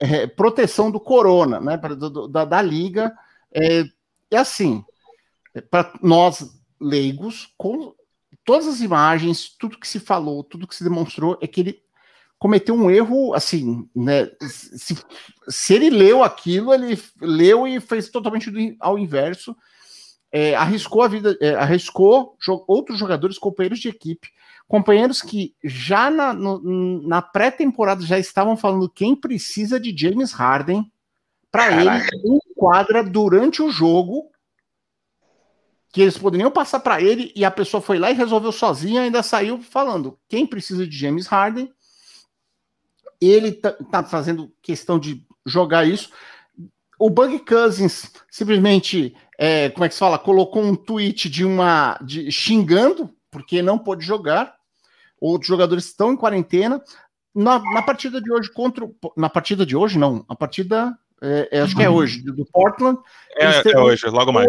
é, 0.00 0.26
proteção 0.26 0.90
do 0.90 0.98
corona, 0.98 1.60
né, 1.60 1.76
do, 1.76 2.26
da, 2.26 2.44
da, 2.44 2.60
liga. 2.60 3.12
É, 3.52 3.84
é 4.30 4.36
assim, 4.36 4.84
para 5.70 5.92
nós 6.02 6.60
leigos, 6.80 7.52
com 7.56 7.94
todas 8.44 8.66
as 8.66 8.80
imagens, 8.80 9.54
tudo 9.58 9.78
que 9.78 9.88
se 9.88 10.00
falou, 10.00 10.42
tudo 10.42 10.66
que 10.66 10.74
se 10.74 10.84
demonstrou, 10.84 11.38
é 11.40 11.46
que 11.46 11.60
ele 11.60 11.82
cometeu 12.38 12.74
um 12.74 12.90
erro, 12.90 13.34
assim, 13.34 13.88
né? 13.94 14.28
Se, 14.40 14.98
se 15.48 15.74
ele 15.74 15.90
leu 15.90 16.24
aquilo, 16.24 16.74
ele 16.74 17.00
leu 17.20 17.68
e 17.68 17.78
fez 17.78 18.08
totalmente 18.08 18.76
ao 18.80 18.98
inverso. 18.98 19.56
É, 20.30 20.54
arriscou 20.56 21.02
a 21.02 21.08
vida, 21.08 21.36
é, 21.40 21.54
arriscou 21.54 22.36
jo 22.40 22.64
outros 22.66 22.98
jogadores, 22.98 23.38
companheiros 23.38 23.78
de 23.78 23.88
equipe, 23.88 24.28
companheiros 24.66 25.20
que 25.20 25.54
já 25.62 26.10
na, 26.10 26.34
na 26.34 27.20
pré-temporada 27.20 28.02
já 28.04 28.18
estavam 28.18 28.56
falando 28.56 28.88
quem 28.88 29.14
precisa 29.14 29.78
de 29.78 29.94
James 29.96 30.32
Harden 30.32 30.90
para 31.50 31.70
ele 31.70 31.90
em 32.24 32.38
quadra 32.56 33.04
durante 33.04 33.62
o 33.62 33.70
jogo 33.70 34.31
que 35.92 36.00
eles 36.00 36.16
poderiam 36.16 36.50
passar 36.50 36.80
para 36.80 37.02
ele 37.02 37.30
e 37.36 37.44
a 37.44 37.50
pessoa 37.50 37.82
foi 37.82 37.98
lá 37.98 38.10
e 38.10 38.14
resolveu 38.14 38.50
sozinha, 38.50 39.02
ainda 39.02 39.22
saiu 39.22 39.60
falando 39.60 40.18
quem 40.26 40.46
precisa 40.46 40.86
de 40.86 40.96
James 40.96 41.26
Harden. 41.26 41.70
Ele 43.20 43.52
tá, 43.52 43.72
tá 43.72 44.02
fazendo 44.02 44.50
questão 44.62 44.98
de 44.98 45.24
jogar 45.44 45.86
isso. 45.86 46.10
O 46.98 47.10
Bug 47.10 47.38
Cousins 47.40 48.10
simplesmente, 48.30 49.14
é, 49.38 49.68
como 49.68 49.84
é 49.84 49.88
que 49.88 49.94
se 49.94 50.00
fala, 50.00 50.18
colocou 50.18 50.62
um 50.62 50.74
tweet 50.74 51.28
de 51.28 51.44
uma 51.44 51.98
de, 52.02 52.32
xingando 52.32 53.10
porque 53.30 53.60
não 53.60 53.78
pôde 53.78 54.04
jogar. 54.04 54.54
Outros 55.20 55.46
jogadores 55.46 55.84
estão 55.84 56.12
em 56.12 56.16
quarentena. 56.16 56.82
Na, 57.34 57.58
na 57.58 57.82
partida 57.82 58.20
de 58.20 58.32
hoje 58.32 58.50
contra 58.52 58.88
na 59.16 59.28
partida 59.28 59.64
de 59.64 59.74
hoje 59.74 59.98
não, 59.98 60.22
a 60.28 60.34
partida 60.34 60.94
é, 61.22 61.48
é, 61.52 61.60
acho 61.60 61.74
que 61.76 61.82
é 61.82 61.88
uhum. 61.88 61.96
hoje 61.96 62.20
do 62.22 62.44
Portland. 62.46 62.98
É, 63.36 63.70
é 63.70 63.78
hoje, 63.78 64.06
logo 64.08 64.32
mais. 64.32 64.48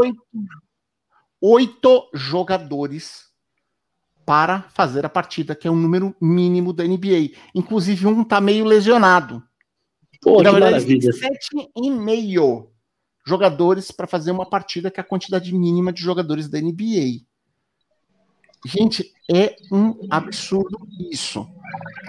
Oito, 1.45 2.09
jogadores 2.13 3.25
para 4.25 4.61
fazer 4.73 5.05
a 5.05 5.09
partida, 5.09 5.53
que 5.53 5.67
é 5.67 5.71
o 5.71 5.75
número 5.75 6.15
mínimo 6.21 6.71
da 6.71 6.85
NBA. 6.85 7.31
Inclusive, 7.53 8.07
um 8.07 8.23
tá 8.23 8.39
meio 8.39 8.63
lesionado. 8.63 9.43
Pô, 10.21 10.41
Na 10.41 10.53
verdade, 10.53 11.11
sete 11.11 11.69
e 11.75 11.91
meio 11.91 12.69
jogadores 13.27 13.91
para 13.91 14.07
fazer 14.07 14.31
uma 14.31 14.45
partida, 14.45 14.89
que 14.89 15.01
é 15.01 15.03
a 15.03 15.05
quantidade 15.05 15.53
mínima 15.53 15.91
de 15.91 16.01
jogadores 16.01 16.47
da 16.47 16.61
NBA. 16.61 17.25
Gente, 18.65 19.13
é 19.29 19.57
um 19.69 20.07
absurdo 20.09 20.87
isso. 21.11 21.45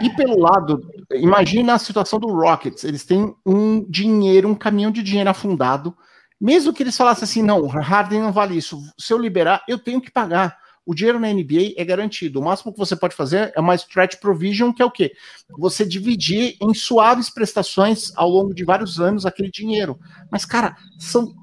E 0.00 0.10
pelo 0.10 0.38
lado, 0.38 0.88
imagina 1.10 1.74
a 1.74 1.78
situação 1.80 2.20
do 2.20 2.28
Rockets. 2.28 2.84
Eles 2.84 3.04
têm 3.04 3.34
um 3.44 3.82
dinheiro, 3.90 4.48
um 4.48 4.54
caminhão 4.54 4.92
de 4.92 5.02
dinheiro 5.02 5.28
afundado 5.28 5.92
mesmo 6.40 6.72
que 6.72 6.82
eles 6.82 6.96
falassem 6.96 7.24
assim, 7.24 7.42
não, 7.42 7.66
Harden 7.66 8.20
não 8.20 8.32
vale 8.32 8.56
isso. 8.56 8.80
Se 8.98 9.12
eu 9.12 9.18
liberar, 9.18 9.62
eu 9.68 9.78
tenho 9.78 10.00
que 10.00 10.10
pagar. 10.10 10.56
O 10.86 10.94
dinheiro 10.94 11.18
na 11.18 11.32
NBA 11.32 11.74
é 11.76 11.84
garantido. 11.84 12.38
O 12.38 12.44
máximo 12.44 12.72
que 12.72 12.78
você 12.78 12.94
pode 12.94 13.14
fazer 13.14 13.52
é 13.56 13.60
uma 13.60 13.74
stretch 13.74 14.16
provision, 14.20 14.70
que 14.70 14.82
é 14.82 14.84
o 14.84 14.90
quê? 14.90 15.12
Você 15.58 15.84
dividir 15.84 16.56
em 16.60 16.74
suaves 16.74 17.30
prestações 17.30 18.12
ao 18.16 18.28
longo 18.28 18.52
de 18.52 18.64
vários 18.64 19.00
anos 19.00 19.24
aquele 19.24 19.50
dinheiro. 19.50 19.98
Mas, 20.30 20.44
cara, 20.44 20.76
são 20.98 21.34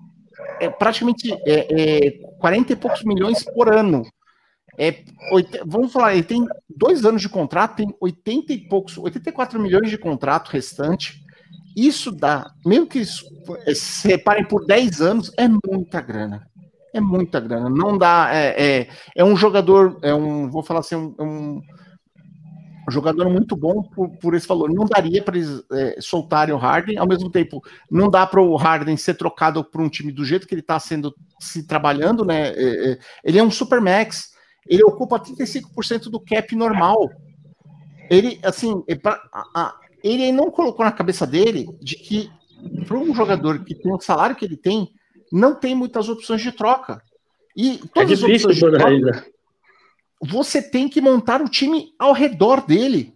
é, 0.60 0.70
praticamente 0.70 1.32
é, 1.46 2.08
é, 2.08 2.12
40 2.40 2.74
e 2.74 2.76
poucos 2.76 3.04
milhões 3.04 3.44
por 3.44 3.74
ano. 3.74 4.06
É, 4.78 5.04
vamos 5.66 5.92
falar, 5.92 6.14
ele 6.14 6.24
tem 6.24 6.46
dois 6.70 7.04
anos 7.04 7.22
de 7.22 7.30
contrato, 7.30 7.76
tem 7.76 7.94
80 8.00 8.54
e 8.54 8.58
poucos, 8.70 8.98
84 8.98 9.60
milhões 9.60 9.90
de 9.90 9.98
contrato 9.98 10.50
restante. 10.50 11.21
Isso 11.76 12.12
dá, 12.12 12.52
mesmo 12.66 12.88
que 12.88 13.02
eh, 13.02 13.76
se 13.76 14.08
reparem 14.08 14.46
por 14.46 14.66
10 14.66 15.02
anos, 15.02 15.32
é 15.38 15.48
muita 15.48 16.02
grana. 16.02 16.48
É 16.94 17.00
muita 17.00 17.40
grana. 17.40 17.70
Não 17.70 17.98
dá. 17.98 18.30
É, 18.34 18.64
é, 18.64 18.90
é 19.16 19.24
um 19.24 19.36
jogador, 19.36 19.98
é 20.02 20.14
um, 20.14 20.50
vou 20.50 20.62
falar 20.62 20.82
assim, 20.82 20.96
um, 20.96 21.16
um 21.20 21.62
jogador 22.92 23.30
muito 23.30 23.56
bom 23.56 23.82
por, 23.82 24.10
por 24.18 24.36
esse 24.36 24.48
valor. 24.48 24.70
Não 24.74 24.86
daria 24.86 25.24
para 25.24 25.38
eles 25.38 25.64
é, 25.72 25.96
soltarem 26.00 26.54
o 26.54 26.58
Harden, 26.58 26.98
ao 26.98 27.08
mesmo 27.08 27.32
tempo, 27.32 27.62
não 27.90 28.10
dá 28.10 28.28
para 28.28 28.42
o 28.42 28.56
Harden 28.56 28.98
ser 28.98 29.14
trocado 29.16 29.64
para 29.64 29.82
um 29.82 29.90
time 29.90 30.12
do 30.12 30.26
jeito 30.26 30.46
que 30.46 30.54
ele 30.54 30.62
está 30.62 30.80
sendo 30.80 31.16
se 31.40 31.66
trabalhando, 31.66 32.26
né? 32.26 32.50
É, 32.50 32.92
é, 32.92 33.00
ele 33.24 33.40
é 33.40 33.44
um 33.44 33.52
supermax, 33.52 34.32
ele 34.68 34.84
ocupa 34.84 35.20
35% 35.20 36.10
do 36.10 36.20
cap 36.20 36.54
normal. 36.56 37.10
Ele, 38.10 38.38
assim, 38.44 38.84
é 38.88 38.96
pra, 38.96 39.22
a, 39.56 39.74
ele 40.04 40.32
não 40.32 40.52
colocou 40.52 40.86
na 40.86 40.92
cabeça 40.92 41.26
dele 41.26 41.68
de 41.82 41.96
que 41.96 42.30
para 42.88 42.98
um 42.98 43.14
jogador 43.14 43.64
que 43.64 43.76
tem 43.76 43.94
o 43.94 44.00
salário 44.00 44.36
que 44.36 44.46
ele 44.46 44.58
tem, 44.58 44.90
não 45.32 45.56
tem 45.56 45.74
muitas 45.74 46.10
opções 46.10 46.42
de 46.42 46.52
troca. 46.52 47.02
E 47.56 47.78
todas 47.94 48.24
é 48.24 48.26
difícil, 48.26 48.50
as 48.50 48.62
opções 48.62 48.98
de 48.98 49.02
troca, 49.02 49.32
você 50.22 50.62
tem 50.62 50.88
que 50.88 51.02
montar 51.02 51.42
o 51.42 51.50
time 51.50 51.94
ao 51.98 52.14
redor 52.14 52.66
dele. 52.66 53.14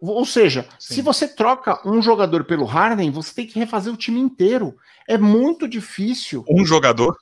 Ou 0.00 0.24
seja, 0.24 0.68
Sim. 0.78 0.94
se 0.94 1.02
você 1.02 1.26
troca 1.26 1.80
um 1.88 2.02
jogador 2.02 2.44
pelo 2.44 2.66
Harden, 2.66 3.10
você 3.10 3.34
tem 3.34 3.46
que 3.46 3.58
refazer 3.58 3.92
o 3.92 3.96
time 3.96 4.20
inteiro. 4.20 4.76
É 5.08 5.16
muito 5.16 5.66
difícil. 5.66 6.44
Um 6.48 6.64
jogador? 6.64 7.16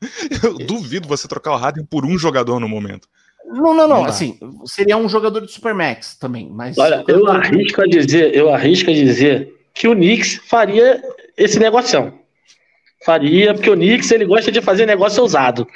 Eu 0.42 0.58
duvido 0.58 1.08
você 1.08 1.28
trocar 1.28 1.52
o 1.52 1.56
Harden 1.56 1.84
por 1.84 2.04
um 2.04 2.18
jogador 2.18 2.58
no 2.58 2.68
momento. 2.68 3.08
Não, 3.46 3.74
não, 3.74 3.86
não. 3.86 4.04
Assim, 4.04 4.38
seria 4.64 4.96
um 4.96 5.08
jogador 5.08 5.40
de 5.40 5.52
Supermax 5.52 6.16
também, 6.16 6.48
mas. 6.50 6.78
Olha, 6.78 7.04
eu 7.06 7.26
arrisco 7.28 7.82
a 7.82 7.86
dizer, 7.86 8.34
eu 8.34 8.52
arrisco 8.52 8.90
a 8.90 8.94
dizer 8.94 9.54
que 9.72 9.88
o 9.88 9.94
Knicks 9.94 10.40
faria 10.46 11.02
esse 11.36 11.58
negocião. 11.58 12.18
Faria, 13.04 13.52
porque 13.52 13.68
o 13.68 13.74
Knicks 13.74 14.10
ele 14.10 14.24
gosta 14.24 14.50
de 14.50 14.62
fazer 14.62 14.86
negócio 14.86 15.22
ousado. 15.22 15.66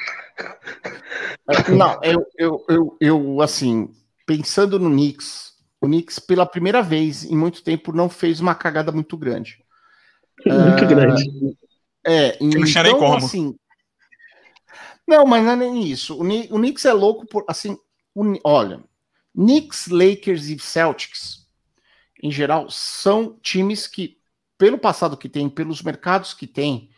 Não, 1.68 1.98
eu, 2.02 2.26
eu, 2.38 2.64
eu, 2.68 2.96
eu 3.00 3.40
assim, 3.42 3.90
pensando 4.26 4.78
no 4.78 4.90
Knicks, 4.90 5.52
o 5.80 5.86
Knicks 5.86 6.18
pela 6.18 6.46
primeira 6.46 6.82
vez 6.82 7.24
em 7.24 7.36
muito 7.36 7.62
tempo 7.62 7.92
não 7.92 8.08
fez 8.08 8.40
uma 8.40 8.54
cagada 8.54 8.90
muito 8.92 9.16
grande. 9.16 9.58
Muito 10.46 10.84
uh, 10.84 10.88
grande. 10.88 11.24
É, 12.06 12.38
então, 12.40 13.14
assim, 13.14 13.54
não, 15.08 15.24
mas 15.24 15.42
não 15.42 15.52
é 15.52 15.56
nem 15.56 15.84
isso. 15.84 16.14
O, 16.14 16.20
o 16.22 16.58
Knicks 16.58 16.84
é 16.84 16.92
louco 16.92 17.26
por. 17.26 17.42
Assim, 17.48 17.78
o, 18.14 18.38
olha, 18.44 18.84
Knicks, 19.34 19.88
Lakers 19.88 20.48
e 20.48 20.58
Celtics, 20.58 21.46
em 22.22 22.30
geral, 22.30 22.68
são 22.70 23.38
times 23.40 23.86
que, 23.86 24.18
pelo 24.58 24.78
passado 24.78 25.16
que 25.16 25.28
tem, 25.28 25.48
pelos 25.48 25.80
mercados 25.80 26.34
que 26.34 26.46
tem, 26.46 26.90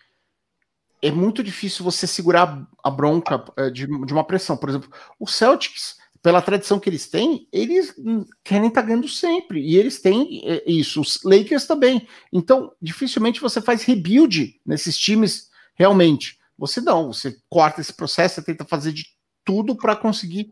é 1.00 1.12
muito 1.12 1.40
difícil 1.40 1.84
você 1.84 2.04
segurar 2.04 2.68
a 2.82 2.90
bronca 2.90 3.44
eh, 3.56 3.70
de, 3.70 3.86
de 3.86 4.12
uma 4.12 4.24
pressão. 4.24 4.56
Por 4.56 4.70
exemplo, 4.70 4.90
o 5.18 5.26
Celtics, 5.28 5.96
pela 6.20 6.42
tradição 6.42 6.80
que 6.80 6.90
eles 6.90 7.08
têm, 7.08 7.46
eles 7.52 7.94
querem 8.42 8.66
estar 8.66 8.82
tá 8.82 8.88
ganhando 8.88 9.08
sempre. 9.08 9.60
E 9.62 9.76
eles 9.76 10.02
têm 10.02 10.42
eh, 10.44 10.64
isso. 10.66 11.00
Os 11.00 11.20
Lakers 11.22 11.64
também. 11.64 12.08
Então, 12.32 12.72
dificilmente 12.82 13.40
você 13.40 13.62
faz 13.62 13.84
rebuild 13.84 14.60
nesses 14.66 14.98
times 14.98 15.48
realmente. 15.76 16.39
Você 16.60 16.78
não, 16.82 17.10
você 17.10 17.38
corta 17.48 17.80
esse 17.80 17.92
processo, 17.92 18.34
você 18.34 18.42
tenta 18.42 18.66
fazer 18.66 18.92
de 18.92 19.06
tudo 19.46 19.74
para 19.74 19.96
conseguir 19.96 20.50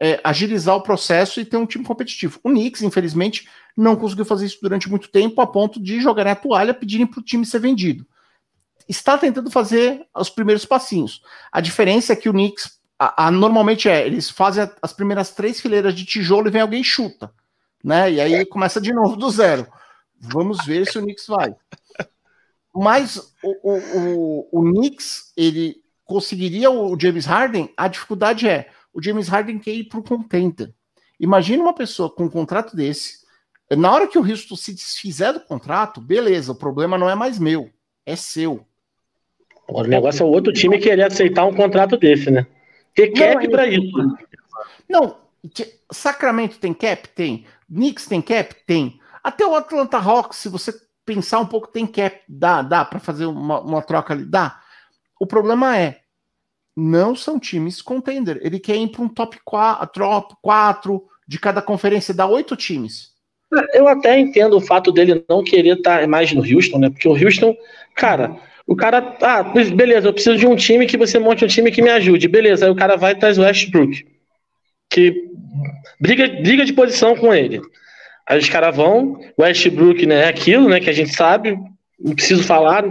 é, 0.00 0.20
agilizar 0.22 0.76
o 0.76 0.82
processo 0.82 1.40
e 1.40 1.44
ter 1.44 1.56
um 1.56 1.66
time 1.66 1.84
competitivo. 1.84 2.38
O 2.44 2.48
Knicks, 2.48 2.80
infelizmente, 2.82 3.48
não 3.76 3.96
conseguiu 3.96 4.24
fazer 4.24 4.46
isso 4.46 4.58
durante 4.62 4.88
muito 4.88 5.08
tempo, 5.08 5.40
a 5.40 5.46
ponto 5.48 5.82
de 5.82 6.00
jogar 6.00 6.28
a 6.28 6.36
toalha 6.36 6.72
pedirem 6.72 7.08
para 7.08 7.18
o 7.18 7.24
time 7.24 7.44
ser 7.44 7.58
vendido. 7.58 8.06
Está 8.88 9.18
tentando 9.18 9.50
fazer 9.50 10.06
os 10.16 10.30
primeiros 10.30 10.64
passinhos. 10.64 11.20
A 11.50 11.60
diferença 11.60 12.12
é 12.12 12.16
que 12.16 12.28
o 12.28 12.32
Knicks, 12.32 12.78
a, 12.96 13.26
a, 13.26 13.30
normalmente 13.32 13.88
é, 13.88 14.06
eles 14.06 14.30
fazem 14.30 14.70
as 14.80 14.92
primeiras 14.92 15.32
três 15.32 15.60
fileiras 15.60 15.92
de 15.92 16.04
tijolo 16.04 16.46
e 16.46 16.52
vem 16.52 16.62
alguém 16.62 16.84
chuta, 16.84 17.32
né? 17.82 18.12
E 18.12 18.20
aí 18.20 18.46
começa 18.46 18.80
de 18.80 18.92
novo 18.92 19.16
do 19.16 19.28
zero. 19.28 19.66
Vamos 20.20 20.64
ver 20.64 20.86
se 20.86 20.96
o 20.98 21.02
Knicks 21.02 21.26
vai. 21.26 21.52
Mas 22.78 23.16
o, 23.42 23.70
o, 23.70 23.78
o, 23.98 24.48
o 24.52 24.72
Knicks, 24.72 25.32
ele 25.36 25.76
conseguiria 26.04 26.70
o 26.70 26.98
James 26.98 27.26
Harden? 27.26 27.72
A 27.76 27.88
dificuldade 27.88 28.48
é, 28.48 28.68
o 28.92 29.02
James 29.02 29.28
Harden 29.28 29.58
quer 29.58 29.72
ir 29.72 29.84
para 29.84 29.98
o 29.98 30.02
contender. 30.02 30.72
Imagina 31.18 31.62
uma 31.62 31.74
pessoa 31.74 32.08
com 32.08 32.24
um 32.24 32.30
contrato 32.30 32.76
desse, 32.76 33.18
na 33.76 33.92
hora 33.92 34.06
que 34.06 34.18
o 34.18 34.26
Houston 34.26 34.56
se 34.56 34.72
desfizer 34.72 35.32
do 35.32 35.40
contrato, 35.40 36.00
beleza, 36.00 36.52
o 36.52 36.58
problema 36.58 36.96
não 36.96 37.10
é 37.10 37.14
mais 37.14 37.38
meu, 37.38 37.70
é 38.06 38.16
seu. 38.16 38.64
O 39.68 39.82
negócio 39.82 40.22
é 40.22 40.26
o 40.26 40.30
outro 40.30 40.52
time 40.52 40.78
querer 40.78 41.02
aceitar 41.02 41.44
um 41.44 41.54
contrato 41.54 41.96
desse, 41.96 42.30
né? 42.30 42.46
Ter 42.94 43.08
cap 43.12 43.46
para 43.50 43.66
isso. 43.68 43.92
Não, 44.88 45.18
Sacramento 45.92 46.58
tem 46.58 46.72
cap? 46.72 47.08
Tem. 47.08 47.44
Knicks 47.70 48.06
tem 48.06 48.22
cap? 48.22 48.54
Tem. 48.66 48.98
Até 49.22 49.46
o 49.46 49.54
Atlanta 49.54 49.98
Hawks, 49.98 50.38
se 50.38 50.48
você 50.48 50.72
pensar 51.08 51.40
um 51.40 51.46
pouco, 51.46 51.68
tem 51.68 51.86
cap. 51.86 52.20
Dá, 52.28 52.60
dá 52.60 52.84
para 52.84 53.00
fazer 53.00 53.24
uma, 53.24 53.60
uma 53.62 53.80
troca 53.80 54.12
ali? 54.12 54.26
Dá. 54.26 54.60
O 55.18 55.26
problema 55.26 55.76
é, 55.76 56.00
não 56.76 57.16
são 57.16 57.40
times 57.40 57.80
contender. 57.80 58.38
Ele 58.42 58.60
quer 58.60 58.76
ir 58.76 58.88
para 58.88 59.02
um 59.02 59.08
top 59.08 59.38
4, 59.42 59.88
top 59.90 60.34
4 60.42 61.02
de 61.26 61.38
cada 61.38 61.62
conferência, 61.62 62.12
dá 62.12 62.26
oito 62.26 62.54
times. 62.54 63.16
Eu 63.72 63.88
até 63.88 64.18
entendo 64.18 64.58
o 64.58 64.60
fato 64.60 64.92
dele 64.92 65.24
não 65.26 65.42
querer 65.42 65.78
estar 65.78 66.06
mais 66.06 66.30
no 66.32 66.42
Houston, 66.42 66.78
né? 66.78 66.90
Porque 66.90 67.08
o 67.08 67.12
Houston, 67.12 67.56
cara, 67.96 68.36
o 68.66 68.76
cara, 68.76 69.16
ah, 69.22 69.42
beleza, 69.74 70.08
eu 70.08 70.12
preciso 70.12 70.36
de 70.36 70.46
um 70.46 70.54
time 70.54 70.86
que 70.86 70.98
você 70.98 71.18
monte 71.18 71.42
um 71.42 71.48
time 71.48 71.72
que 71.72 71.80
me 71.80 71.88
ajude. 71.88 72.28
Beleza, 72.28 72.66
aí 72.66 72.70
o 72.70 72.76
cara 72.76 72.96
vai 72.96 73.12
e 73.12 73.18
traz 73.18 73.38
o 73.38 73.42
Westbrook, 73.42 74.06
que 74.90 75.30
briga, 75.98 76.28
briga 76.28 76.66
de 76.66 76.74
posição 76.74 77.16
com 77.16 77.32
ele. 77.32 77.62
Aí 78.28 78.38
os 78.38 78.48
caras 78.48 78.76
vão, 78.76 79.18
Westbrook, 79.38 80.04
né, 80.04 80.24
é 80.24 80.28
aquilo, 80.28 80.68
né, 80.68 80.80
que 80.80 80.90
a 80.90 80.92
gente 80.92 81.14
sabe, 81.14 81.56
não 81.98 82.14
preciso 82.14 82.42
falar, 82.42 82.84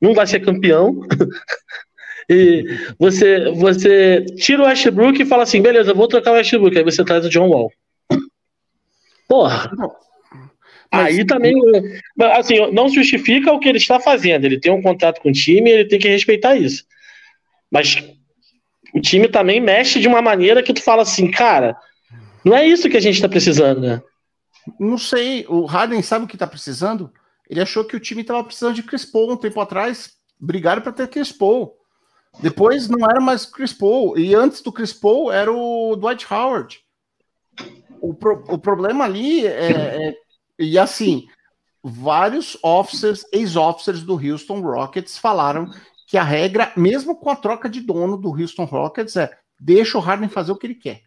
não 0.00 0.12
vai 0.14 0.26
ser 0.26 0.40
campeão. 0.40 1.00
e 2.28 2.64
você, 2.98 3.50
você 3.52 4.24
tira 4.36 4.62
o 4.62 4.66
Westbrook 4.66 5.22
e 5.22 5.26
fala 5.26 5.44
assim, 5.44 5.62
beleza, 5.62 5.94
vou 5.94 6.08
trocar 6.08 6.32
o 6.32 6.34
Westbrook, 6.34 6.76
aí 6.76 6.84
você 6.84 7.04
traz 7.04 7.24
o 7.24 7.30
John 7.30 7.48
Wall. 7.48 7.72
Porra. 9.28 9.70
Mas... 10.90 11.18
Aí 11.18 11.24
também, 11.24 11.54
assim, 12.32 12.72
não 12.72 12.88
justifica 12.88 13.52
o 13.52 13.60
que 13.60 13.68
ele 13.68 13.78
está 13.78 14.00
fazendo. 14.00 14.46
Ele 14.46 14.58
tem 14.58 14.72
um 14.72 14.80
contrato 14.80 15.20
com 15.20 15.28
o 15.28 15.32
time, 15.32 15.70
ele 15.70 15.84
tem 15.84 15.98
que 15.98 16.08
respeitar 16.08 16.56
isso. 16.56 16.84
Mas 17.70 18.02
o 18.94 19.00
time 19.00 19.28
também 19.28 19.60
mexe 19.60 20.00
de 20.00 20.08
uma 20.08 20.22
maneira 20.22 20.62
que 20.62 20.72
tu 20.72 20.82
fala 20.82 21.02
assim, 21.02 21.30
cara, 21.30 21.76
não 22.42 22.56
é 22.56 22.66
isso 22.66 22.88
que 22.88 22.96
a 22.96 23.00
gente 23.00 23.16
está 23.16 23.28
precisando, 23.28 23.82
né? 23.82 24.02
Não 24.78 24.98
sei, 24.98 25.46
o 25.48 25.64
Harden 25.64 26.02
sabe 26.02 26.24
o 26.24 26.28
que 26.28 26.36
está 26.36 26.46
precisando? 26.46 27.12
Ele 27.48 27.60
achou 27.60 27.84
que 27.84 27.96
o 27.96 28.00
time 28.00 28.22
estava 28.22 28.44
precisando 28.44 28.74
de 28.74 28.82
Chris 28.82 29.04
Paul 29.04 29.32
um 29.32 29.36
tempo 29.36 29.60
atrás, 29.60 30.12
brigaram 30.38 30.82
para 30.82 30.92
ter 30.92 31.08
Chris 31.08 31.32
Paul. 31.32 31.76
Depois 32.40 32.88
não 32.88 33.08
era 33.08 33.20
mais 33.20 33.46
Chris 33.46 33.72
Paul, 33.72 34.18
e 34.18 34.34
antes 34.34 34.60
do 34.60 34.72
Chris 34.72 34.92
Paul 34.92 35.32
era 35.32 35.50
o 35.50 35.96
Dwight 35.96 36.26
Howard. 36.32 36.80
O, 38.00 38.14
pro, 38.14 38.44
o 38.48 38.58
problema 38.58 39.04
ali 39.04 39.46
é, 39.46 40.08
é 40.08 40.14
e 40.58 40.78
assim, 40.78 41.26
vários 41.82 42.58
officers, 42.62 43.24
ex-officers 43.32 44.02
do 44.02 44.14
Houston 44.14 44.60
Rockets 44.60 45.16
falaram 45.16 45.70
que 46.06 46.16
a 46.16 46.22
regra, 46.22 46.72
mesmo 46.76 47.16
com 47.16 47.30
a 47.30 47.36
troca 47.36 47.68
de 47.68 47.80
dono 47.80 48.16
do 48.16 48.30
Houston 48.30 48.64
Rockets, 48.64 49.16
é 49.16 49.30
deixa 49.58 49.98
o 49.98 50.00
Harden 50.00 50.28
fazer 50.28 50.52
o 50.52 50.56
que 50.56 50.66
ele 50.66 50.74
quer. 50.74 51.02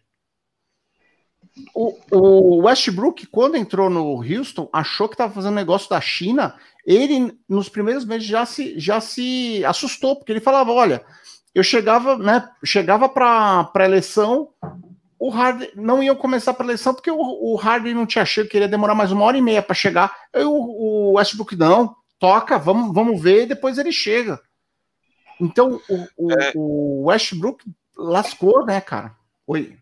O, 1.74 1.98
o 2.10 2.56
Westbrook, 2.64 3.26
quando 3.26 3.56
entrou 3.56 3.90
no 3.90 4.22
Houston, 4.22 4.68
achou 4.72 5.08
que 5.08 5.14
estava 5.14 5.32
fazendo 5.32 5.54
negócio 5.54 5.88
da 5.88 6.00
China. 6.00 6.54
Ele, 6.86 7.38
nos 7.48 7.68
primeiros 7.68 8.04
meses, 8.04 8.26
já 8.26 8.46
se, 8.46 8.78
já 8.78 9.00
se 9.00 9.64
assustou, 9.64 10.16
porque 10.16 10.32
ele 10.32 10.40
falava: 10.40 10.72
olha, 10.72 11.04
eu 11.54 11.62
chegava, 11.62 12.16
né? 12.16 12.48
Chegava 12.64 13.08
para 13.08 13.70
a 13.74 13.84
eleição, 13.84 14.48
o 15.22 15.30
Harden 15.30 15.70
não 15.76 16.02
iam 16.02 16.16
começar 16.16 16.52
para 16.52 16.64
a 16.64 16.68
eleição 16.68 16.92
porque 16.92 17.10
o, 17.10 17.16
o 17.16 17.54
Harden 17.54 17.94
não 17.94 18.06
tinha 18.06 18.22
achado 18.22 18.48
que 18.48 18.56
iria 18.56 18.66
demorar 18.66 18.94
mais 18.94 19.12
uma 19.12 19.24
hora 19.24 19.38
e 19.38 19.42
meia 19.42 19.62
para 19.62 19.72
chegar. 19.72 20.12
Aí 20.32 20.42
o, 20.44 21.12
Westbrook 21.12 21.54
não, 21.54 21.94
toca, 22.18 22.58
vamos, 22.58 22.92
vamos 22.92 23.22
ver, 23.22 23.42
e 23.42 23.46
depois 23.46 23.78
ele 23.78 23.92
chega. 23.92 24.40
Então 25.40 25.80
o, 25.88 26.08
o, 26.16 26.32
é... 26.32 26.52
o 26.56 27.04
Westbrook 27.04 27.64
lascou, 27.96 28.66
né, 28.66 28.80
cara? 28.80 29.14
Oi. 29.46 29.76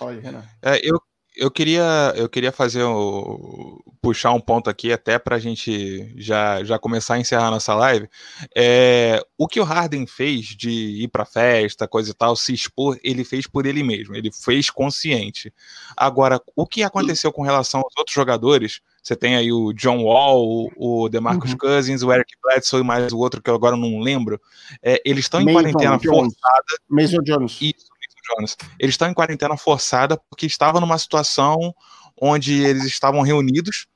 Oi, 0.00 0.20
Renan. 0.20 0.42
É, 0.62 0.80
eu, 0.82 0.98
eu 1.36 1.50
queria, 1.50 2.14
eu 2.16 2.28
queria 2.28 2.50
fazer 2.50 2.82
o, 2.82 3.82
puxar 4.00 4.32
um 4.32 4.40
ponto 4.40 4.70
aqui 4.70 4.92
até 4.92 5.18
para 5.18 5.36
a 5.36 5.38
gente 5.38 6.12
já, 6.16 6.64
já 6.64 6.78
começar 6.78 7.14
a 7.14 7.18
encerrar 7.18 7.50
nossa 7.50 7.74
live. 7.74 8.08
É, 8.56 9.22
o 9.36 9.46
que 9.46 9.60
o 9.60 9.64
Harden 9.64 10.06
fez 10.06 10.46
de 10.46 10.70
ir 10.70 11.08
para 11.08 11.26
festa, 11.26 11.86
coisa 11.86 12.10
e 12.10 12.14
tal, 12.14 12.34
se 12.36 12.54
expor, 12.54 12.98
ele 13.02 13.22
fez 13.22 13.46
por 13.46 13.66
ele 13.66 13.82
mesmo. 13.82 14.16
Ele 14.16 14.30
fez 14.32 14.70
consciente. 14.70 15.52
Agora, 15.94 16.40
o 16.54 16.66
que 16.66 16.82
aconteceu 16.82 17.30
com 17.30 17.42
relação 17.42 17.80
aos 17.80 17.94
outros 17.98 18.14
jogadores? 18.14 18.80
Você 19.02 19.14
tem 19.14 19.36
aí 19.36 19.52
o 19.52 19.72
John 19.72 20.02
Wall, 20.02 20.68
o 20.76 21.08
DeMarcus 21.08 21.52
uhum. 21.52 21.58
Cousins, 21.58 22.02
o 22.02 22.12
Eric 22.12 22.32
Bledsoe 22.42 22.80
e 22.80 22.84
mais 22.84 23.12
o 23.12 23.18
outro 23.18 23.40
que 23.40 23.48
eu 23.48 23.54
agora 23.54 23.76
não 23.76 24.00
lembro. 24.00 24.40
É, 24.82 25.00
eles 25.04 25.26
estão 25.26 25.40
em 25.40 25.52
quarentena 25.52 25.96
Jones. 25.98 26.34
forçada. 26.34 26.64
Mason 26.88 27.22
Jones. 27.22 27.58
Isso 27.60 27.86
Jonas. 28.26 28.56
Eles 28.78 28.94
estão 28.94 29.08
em 29.08 29.14
quarentena 29.14 29.56
forçada 29.56 30.20
porque 30.28 30.46
estavam 30.46 30.80
numa 30.80 30.98
situação 30.98 31.74
onde 32.20 32.62
eles 32.62 32.84
estavam 32.84 33.20
reunidos 33.22 33.86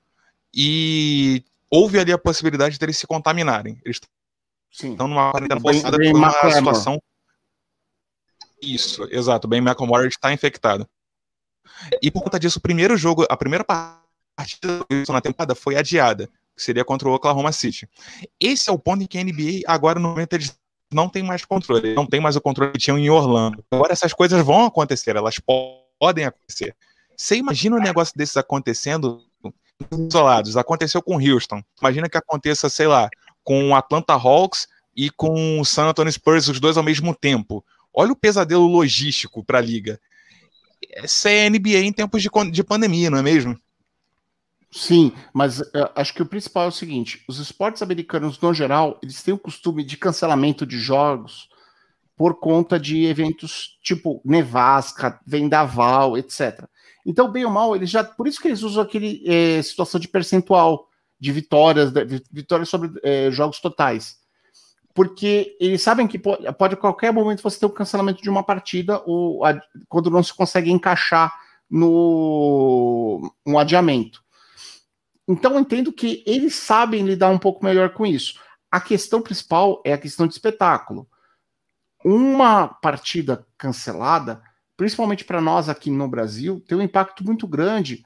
e 0.54 1.44
houve 1.70 1.98
ali 1.98 2.12
a 2.12 2.18
possibilidade 2.18 2.78
de 2.78 2.84
eles 2.84 2.98
se 2.98 3.06
contaminarem. 3.06 3.80
Eles 3.84 4.00
Sim. 4.70 4.92
estão 4.92 5.08
numa 5.08 5.30
quarentena 5.30 5.60
forçada 5.60 5.96
por 5.96 6.16
uma 6.16 6.30
situação. 6.30 7.02
Isso, 8.62 9.08
exato. 9.10 9.48
Ben 9.48 9.60
McLemore 9.60 10.06
está 10.06 10.32
infectado. 10.32 10.88
E 12.02 12.10
por 12.10 12.22
conta 12.22 12.38
disso, 12.38 12.58
o 12.58 12.62
primeiro 12.62 12.96
jogo, 12.96 13.24
a 13.28 13.36
primeira 13.36 13.64
partida 13.64 14.84
na 15.08 15.20
temporada 15.20 15.54
foi 15.54 15.76
adiada, 15.76 16.26
que 16.54 16.62
seria 16.62 16.84
contra 16.84 17.08
o 17.08 17.14
Oklahoma 17.14 17.52
City. 17.52 17.88
Esse 18.38 18.68
é 18.68 18.72
o 18.72 18.78
ponto 18.78 19.02
em 19.02 19.06
que 19.06 19.18
a 19.18 19.24
NBA 19.24 19.62
agora 19.66 19.98
no 19.98 20.08
momento 20.08 20.34
eles 20.34 20.58
não 20.92 21.08
tem 21.08 21.22
mais 21.22 21.44
controle, 21.44 21.94
não 21.94 22.06
tem 22.06 22.20
mais 22.20 22.36
o 22.36 22.40
controle 22.40 22.72
que 22.72 22.78
tinham 22.78 22.98
em 22.98 23.08
Orlando. 23.08 23.64
Agora 23.70 23.92
essas 23.92 24.12
coisas 24.12 24.44
vão 24.44 24.64
acontecer, 24.64 25.16
elas 25.16 25.36
podem 25.98 26.24
acontecer. 26.24 26.74
Você 27.16 27.36
imagina 27.36 27.76
um 27.76 27.80
negócio 27.80 28.14
desses 28.16 28.36
acontecendo 28.36 29.22
isolados? 29.92 30.56
Aconteceu 30.56 31.02
com 31.02 31.16
Houston. 31.16 31.62
Imagina 31.80 32.08
que 32.08 32.16
aconteça, 32.16 32.68
sei 32.68 32.86
lá, 32.86 33.08
com 33.44 33.74
Atlanta 33.74 34.14
Hawks 34.14 34.66
e 34.96 35.10
com 35.10 35.60
o 35.60 35.64
San 35.64 35.88
Antonio 35.88 36.12
Spurs, 36.12 36.48
os 36.48 36.58
dois 36.58 36.76
ao 36.76 36.82
mesmo 36.82 37.14
tempo. 37.14 37.64
Olha 37.92 38.12
o 38.12 38.16
pesadelo 38.16 38.66
logístico 38.66 39.44
para 39.44 39.58
a 39.58 39.62
liga. 39.62 40.00
Essa 40.92 41.30
é 41.30 41.48
NBA 41.48 41.80
em 41.80 41.92
tempos 41.92 42.22
de, 42.22 42.30
de 42.50 42.64
pandemia, 42.64 43.10
não 43.10 43.18
é 43.18 43.22
mesmo? 43.22 43.58
Sim, 44.72 45.12
mas 45.32 45.60
uh, 45.60 45.90
acho 45.96 46.14
que 46.14 46.22
o 46.22 46.26
principal 46.26 46.64
é 46.64 46.68
o 46.68 46.72
seguinte: 46.72 47.24
os 47.28 47.38
esportes 47.38 47.82
americanos, 47.82 48.40
no 48.40 48.54
geral, 48.54 48.98
eles 49.02 49.22
têm 49.22 49.34
o 49.34 49.38
costume 49.38 49.82
de 49.82 49.96
cancelamento 49.96 50.64
de 50.64 50.78
jogos 50.78 51.48
por 52.16 52.38
conta 52.38 52.78
de 52.78 53.06
eventos 53.06 53.78
tipo 53.82 54.20
nevasca, 54.24 55.18
vendaval, 55.26 56.16
etc. 56.16 56.68
Então, 57.04 57.30
bem 57.30 57.44
ou 57.44 57.50
mal, 57.50 57.74
eles 57.74 57.90
já. 57.90 58.04
Por 58.04 58.28
isso 58.28 58.40
que 58.40 58.46
eles 58.46 58.62
usam 58.62 58.82
aquele 58.82 59.22
é, 59.26 59.60
situação 59.62 59.98
de 59.98 60.06
percentual 60.06 60.86
de 61.18 61.32
vitórias, 61.32 61.90
de, 61.90 62.22
vitórias 62.30 62.68
sobre 62.68 62.92
é, 63.02 63.30
jogos 63.30 63.58
totais. 63.58 64.18
Porque 64.94 65.56
eles 65.60 65.82
sabem 65.82 66.06
que 66.06 66.18
pode, 66.18 66.52
pode, 66.54 66.74
a 66.74 66.76
qualquer 66.76 67.12
momento 67.12 67.42
você 67.42 67.58
ter 67.58 67.66
o 67.66 67.70
um 67.70 67.72
cancelamento 67.72 68.22
de 68.22 68.30
uma 68.30 68.42
partida 68.42 69.02
ou 69.06 69.44
a, 69.44 69.60
quando 69.88 70.10
não 70.10 70.22
se 70.22 70.34
consegue 70.34 70.70
encaixar 70.70 71.32
no 71.70 73.32
um 73.46 73.58
adiamento. 73.58 74.22
Então 75.30 75.54
eu 75.54 75.60
entendo 75.60 75.92
que 75.92 76.24
eles 76.26 76.56
sabem 76.56 77.04
lidar 77.04 77.30
um 77.30 77.38
pouco 77.38 77.64
melhor 77.64 77.90
com 77.90 78.04
isso. 78.04 78.40
A 78.70 78.80
questão 78.80 79.22
principal 79.22 79.80
é 79.84 79.92
a 79.92 79.98
questão 79.98 80.26
de 80.26 80.32
espetáculo. 80.32 81.06
Uma 82.04 82.66
partida 82.66 83.46
cancelada, 83.56 84.42
principalmente 84.76 85.24
para 85.24 85.40
nós 85.40 85.68
aqui 85.68 85.90
no 85.90 86.08
Brasil, 86.08 86.62
tem 86.66 86.76
um 86.76 86.82
impacto 86.82 87.24
muito 87.24 87.46
grande 87.46 88.04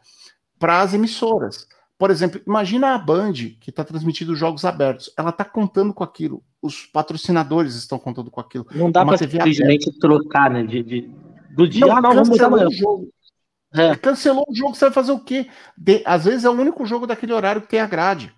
para 0.59 0.81
as 0.81 0.93
emissoras. 0.93 1.67
Por 1.97 2.11
exemplo, 2.11 2.41
imagina 2.47 2.95
a 2.95 2.99
Band, 2.99 3.33
que 3.33 3.71
está 3.71 3.85
transmitindo 3.85 4.37
jogos 4.37 4.65
abertos. 4.65 5.11
Ela 5.17 5.31
está 5.31 5.45
contando 5.45 5.95
com 5.95 6.05
aquilo. 6.05 6.43
Os 6.61 6.85
patrocinadores 6.85 7.75
estão 7.75 7.99
contando 7.99 8.31
com 8.31 8.41
aquilo. 8.41 8.67
Não 8.73 8.91
dá 8.91 9.05
para 9.05 9.17
simplesmente 9.17 9.91
trocar, 9.99 10.51
né? 10.51 10.65
De, 10.65 10.83
de, 10.83 11.11
do 11.55 11.67
dia, 11.67 11.87
não, 11.87 11.97
ah, 11.97 12.01
não, 12.03 12.15
vamos 12.15 12.29
mudar 12.29 12.53
o 12.53 12.71
jogo. 12.71 13.09
É. 13.75 13.97
Cancelou 13.97 14.45
o 14.49 14.55
jogo, 14.55 14.75
você 14.75 14.85
vai 14.85 14.95
fazer 14.95 15.13
o 15.13 15.19
quê? 15.19 15.51
De, 15.77 16.03
às 16.07 16.25
vezes 16.25 16.45
é 16.45 16.51
o 16.51 16.53
único 16.53 16.87
jogo 16.87 17.07
daquele 17.07 17.33
horário 17.33 17.61
que 17.61 17.69
tem 17.69 17.81
a 17.81 17.87
grade. 17.87 18.33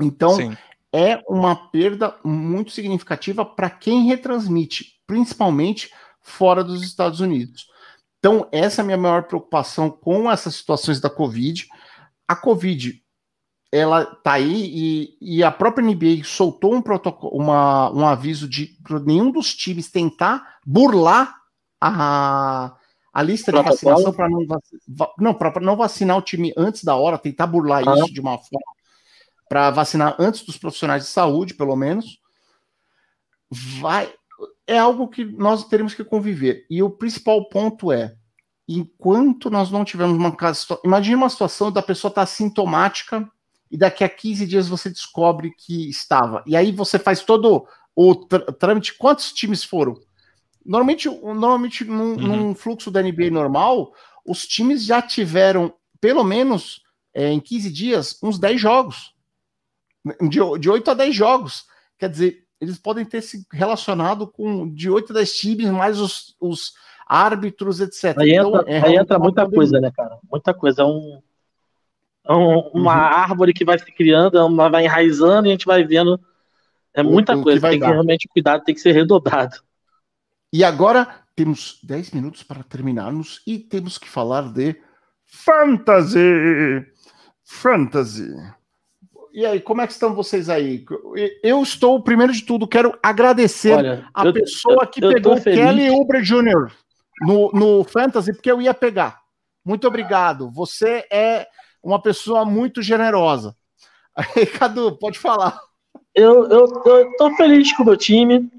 Então, 0.00 0.30
Sim. 0.30 0.56
é 0.90 1.22
uma 1.28 1.54
perda 1.70 2.16
muito 2.24 2.70
significativa 2.70 3.44
para 3.44 3.68
quem 3.68 4.06
retransmite, 4.06 5.00
principalmente 5.06 5.92
fora 6.22 6.64
dos 6.64 6.82
Estados 6.82 7.20
Unidos. 7.20 7.66
Então, 8.18 8.48
essa 8.50 8.80
é 8.80 8.82
a 8.82 8.86
minha 8.86 8.96
maior 8.96 9.24
preocupação 9.24 9.90
com 9.90 10.30
essas 10.30 10.54
situações 10.54 10.98
da 10.98 11.10
Covid. 11.10 11.68
A 12.26 12.34
Covid, 12.34 13.02
ela 13.70 14.06
tá 14.06 14.32
aí 14.34 14.70
e, 14.72 15.18
e 15.20 15.44
a 15.44 15.50
própria 15.50 15.84
NBA 15.84 16.24
soltou 16.24 16.74
um 16.74 16.80
protocolo, 16.80 17.36
uma, 17.36 17.90
um 17.90 18.06
aviso 18.06 18.48
de 18.48 18.78
nenhum 19.04 19.30
dos 19.30 19.54
times 19.54 19.90
tentar 19.90 20.58
burlar 20.64 21.34
a 21.80 22.76
a 23.12 23.22
lista 23.22 23.52
de 23.52 23.62
vacinação 23.62 24.12
para 24.12 24.28
não, 24.28 24.46
não, 25.18 25.34
para 25.34 25.60
não 25.60 25.76
vacinar 25.76 26.16
o 26.16 26.22
time 26.22 26.52
antes 26.56 26.82
da 26.82 26.96
hora, 26.96 27.18
tentar 27.18 27.46
burlar 27.46 27.86
ah. 27.86 27.94
isso 27.94 28.12
de 28.12 28.20
uma 28.20 28.38
forma 28.38 28.72
para 29.48 29.70
vacinar 29.70 30.16
antes 30.18 30.42
dos 30.42 30.56
profissionais 30.56 31.02
de 31.02 31.10
saúde, 31.10 31.52
pelo 31.52 31.76
menos, 31.76 32.18
vai 33.50 34.10
é 34.66 34.78
algo 34.78 35.08
que 35.08 35.24
nós 35.24 35.64
teremos 35.66 35.92
que 35.92 36.02
conviver. 36.02 36.64
E 36.70 36.82
o 36.82 36.88
principal 36.88 37.46
ponto 37.48 37.92
é 37.92 38.14
enquanto 38.66 39.50
nós 39.50 39.70
não 39.70 39.84
tivermos 39.84 40.16
uma 40.16 40.34
casa. 40.34 40.78
Imagine 40.84 41.16
uma 41.16 41.28
situação 41.28 41.70
da 41.70 41.82
pessoa 41.82 42.08
estar 42.08 42.22
tá 42.22 42.26
sintomática 42.26 43.28
e 43.70 43.76
daqui 43.76 44.04
a 44.04 44.08
15 44.08 44.46
dias 44.46 44.68
você 44.68 44.88
descobre 44.88 45.52
que 45.58 45.90
estava. 45.90 46.42
E 46.46 46.56
aí 46.56 46.72
você 46.72 46.98
faz 46.98 47.22
todo 47.22 47.66
o 47.94 48.14
trâmite. 48.14 48.96
Quantos 48.96 49.32
times 49.32 49.62
foram? 49.62 49.94
Normalmente, 50.64 51.08
normalmente 51.08 51.84
num, 51.84 52.12
uhum. 52.12 52.36
num, 52.36 52.54
fluxo 52.54 52.90
da 52.90 53.02
NBA 53.02 53.30
normal, 53.30 53.92
os 54.24 54.46
times 54.46 54.84
já 54.84 55.02
tiveram, 55.02 55.74
pelo 56.00 56.22
menos 56.22 56.82
é, 57.14 57.30
em 57.30 57.40
15 57.40 57.70
dias, 57.70 58.18
uns 58.22 58.38
10 58.38 58.60
jogos. 58.60 59.14
De, 60.20 60.38
de 60.58 60.70
8 60.70 60.90
a 60.90 60.94
10 60.94 61.14
jogos. 61.14 61.64
Quer 61.98 62.08
dizer, 62.08 62.44
eles 62.60 62.78
podem 62.78 63.04
ter 63.04 63.22
se 63.22 63.46
relacionado 63.52 64.26
com 64.26 64.72
de 64.72 64.88
8 64.88 65.12
a 65.12 65.14
10 65.16 65.36
times, 65.36 65.66
mais 65.68 66.00
os, 66.00 66.36
os 66.40 66.72
árbitros, 67.06 67.80
etc. 67.80 68.16
Aí 68.18 68.32
então, 68.32 68.56
entra, 68.56 68.70
é 68.70 68.86
aí 68.86 68.96
entra 68.96 69.18
muita 69.18 69.48
coisa, 69.48 69.80
né, 69.80 69.90
cara? 69.90 70.18
Muita 70.30 70.54
coisa. 70.54 70.82
É 70.82 70.84
um, 70.84 71.20
é 72.24 72.32
um, 72.32 72.58
uma 72.72 72.94
uhum. 72.94 73.14
árvore 73.16 73.52
que 73.52 73.64
vai 73.64 73.78
se 73.78 73.92
criando, 73.92 74.38
é 74.38 74.70
vai 74.70 74.84
enraizando 74.84 75.46
e 75.46 75.50
a 75.50 75.52
gente 75.52 75.66
vai 75.66 75.84
vendo. 75.84 76.18
É 76.94 77.02
muita 77.02 77.36
o, 77.36 77.42
coisa. 77.42 77.60
Que 77.60 77.70
tem 77.70 77.80
dar. 77.80 77.86
que 77.86 77.92
realmente 77.92 78.28
cuidado, 78.28 78.64
tem 78.64 78.74
que 78.74 78.80
ser 78.80 78.92
redobrado. 78.94 79.56
E 80.52 80.62
agora 80.62 81.22
temos 81.34 81.78
10 81.82 82.10
minutos 82.10 82.42
para 82.42 82.62
terminarmos 82.62 83.42
e 83.46 83.58
temos 83.58 83.96
que 83.96 84.08
falar 84.08 84.52
de 84.52 84.76
Fantasy. 85.24 86.86
Fantasy. 87.42 88.34
E 89.32 89.46
aí, 89.46 89.60
como 89.60 89.80
é 89.80 89.86
que 89.86 89.94
estão 89.94 90.14
vocês 90.14 90.50
aí? 90.50 90.84
Eu 91.42 91.62
estou, 91.62 92.02
primeiro 92.02 92.34
de 92.34 92.42
tudo, 92.42 92.68
quero 92.68 92.98
agradecer 93.02 93.72
Olha, 93.72 94.06
a 94.12 94.26
eu, 94.26 94.32
pessoa 94.34 94.86
que 94.86 95.02
eu, 95.02 95.10
eu 95.10 95.14
pegou 95.14 95.40
Kelly 95.40 95.88
Uber 95.88 96.20
Jr. 96.22 96.70
No, 97.22 97.50
no 97.52 97.84
Fantasy, 97.84 98.34
porque 98.34 98.50
eu 98.50 98.60
ia 98.60 98.74
pegar. 98.74 99.22
Muito 99.64 99.86
obrigado. 99.88 100.50
Você 100.50 101.06
é 101.10 101.46
uma 101.82 102.00
pessoa 102.00 102.44
muito 102.44 102.82
generosa. 102.82 103.56
Aí, 104.14 104.44
Cadu, 104.44 104.98
pode 104.98 105.18
falar. 105.18 105.58
Eu, 106.14 106.46
eu, 106.50 106.82
eu 106.84 107.16
tô 107.16 107.34
feliz 107.36 107.74
com 107.74 107.84
o 107.84 107.86
meu 107.86 107.96
time. 107.96 108.50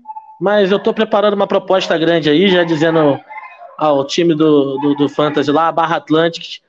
Mas 0.43 0.71
eu 0.71 0.77
estou 0.77 0.93
preparando 0.93 1.35
uma 1.35 1.47
proposta 1.47 1.97
grande 1.97 2.29
aí, 2.29 2.49
já 2.49 2.65
dizendo 2.65 3.17
ao 3.77 4.05
time 4.05 4.35
do, 4.35 4.77
do, 4.77 4.93
do 4.93 5.07
Fantasy 5.07 5.49
lá, 5.49 5.69
a 5.69 5.71
Barra 5.71 5.95
Atlantic. 5.95 6.59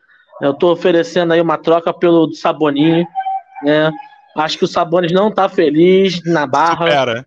Eu 0.41 0.53
estou 0.53 0.71
oferecendo 0.71 1.33
aí 1.33 1.41
uma 1.41 1.59
troca 1.59 1.93
pelo 1.93 2.33
Saboninho, 2.33 3.05
né? 3.65 3.91
Acho 4.37 4.59
que 4.59 4.65
o 4.65 4.69
Sabonis 4.69 5.11
não 5.11 5.27
está 5.27 5.49
feliz 5.49 6.23
na 6.25 6.47
barra. 6.47 6.87
Supera. 6.87 7.27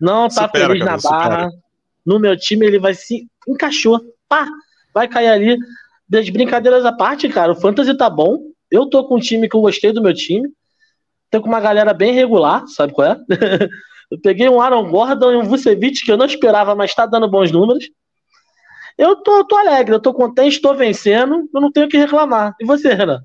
Não 0.00 0.26
está 0.26 0.48
feliz 0.48 0.80
cara, 0.80 0.90
na 0.90 0.98
barra. 0.98 1.44
Supera. 1.44 1.62
No 2.04 2.18
meu 2.18 2.36
time 2.36 2.66
ele 2.66 2.80
vai 2.80 2.92
se 2.92 3.28
encaixou. 3.46 4.00
Pá! 4.28 4.44
Vai 4.92 5.06
cair 5.06 5.28
ali. 5.28 5.56
Das 6.08 6.28
brincadeiras 6.28 6.84
à 6.84 6.90
parte, 6.90 7.28
cara, 7.28 7.52
o 7.52 7.60
Fantasy 7.60 7.96
tá 7.96 8.10
bom. 8.10 8.40
Eu 8.68 8.86
tô 8.86 9.04
com 9.04 9.18
um 9.18 9.20
time 9.20 9.48
que 9.48 9.54
eu 9.54 9.60
gostei 9.60 9.92
do 9.92 10.02
meu 10.02 10.12
time. 10.12 10.48
Tô 11.30 11.40
com 11.40 11.46
uma 11.46 11.60
galera 11.60 11.94
bem 11.94 12.12
regular, 12.12 12.66
sabe 12.66 12.92
qual 12.92 13.06
é? 13.06 13.16
Eu 14.10 14.20
peguei 14.20 14.48
um 14.48 14.60
Aaron 14.60 14.90
Gordon 14.90 15.32
e 15.32 15.36
um 15.36 15.44
Vucevic 15.44 16.04
que 16.04 16.12
eu 16.12 16.16
não 16.16 16.26
esperava, 16.26 16.74
mas 16.74 16.90
está 16.90 17.06
dando 17.06 17.28
bons 17.28 17.50
números. 17.50 17.88
Eu 18.96 19.16
tô, 19.16 19.44
tô 19.44 19.56
alegre, 19.56 19.94
eu 19.94 20.00
tô 20.00 20.14
contente, 20.14 20.56
estou 20.56 20.74
vencendo, 20.74 21.48
eu 21.54 21.60
não 21.60 21.70
tenho 21.70 21.86
o 21.86 21.88
que 21.88 21.98
reclamar. 21.98 22.54
E 22.60 22.64
você, 22.64 22.94
Renan? 22.94 23.22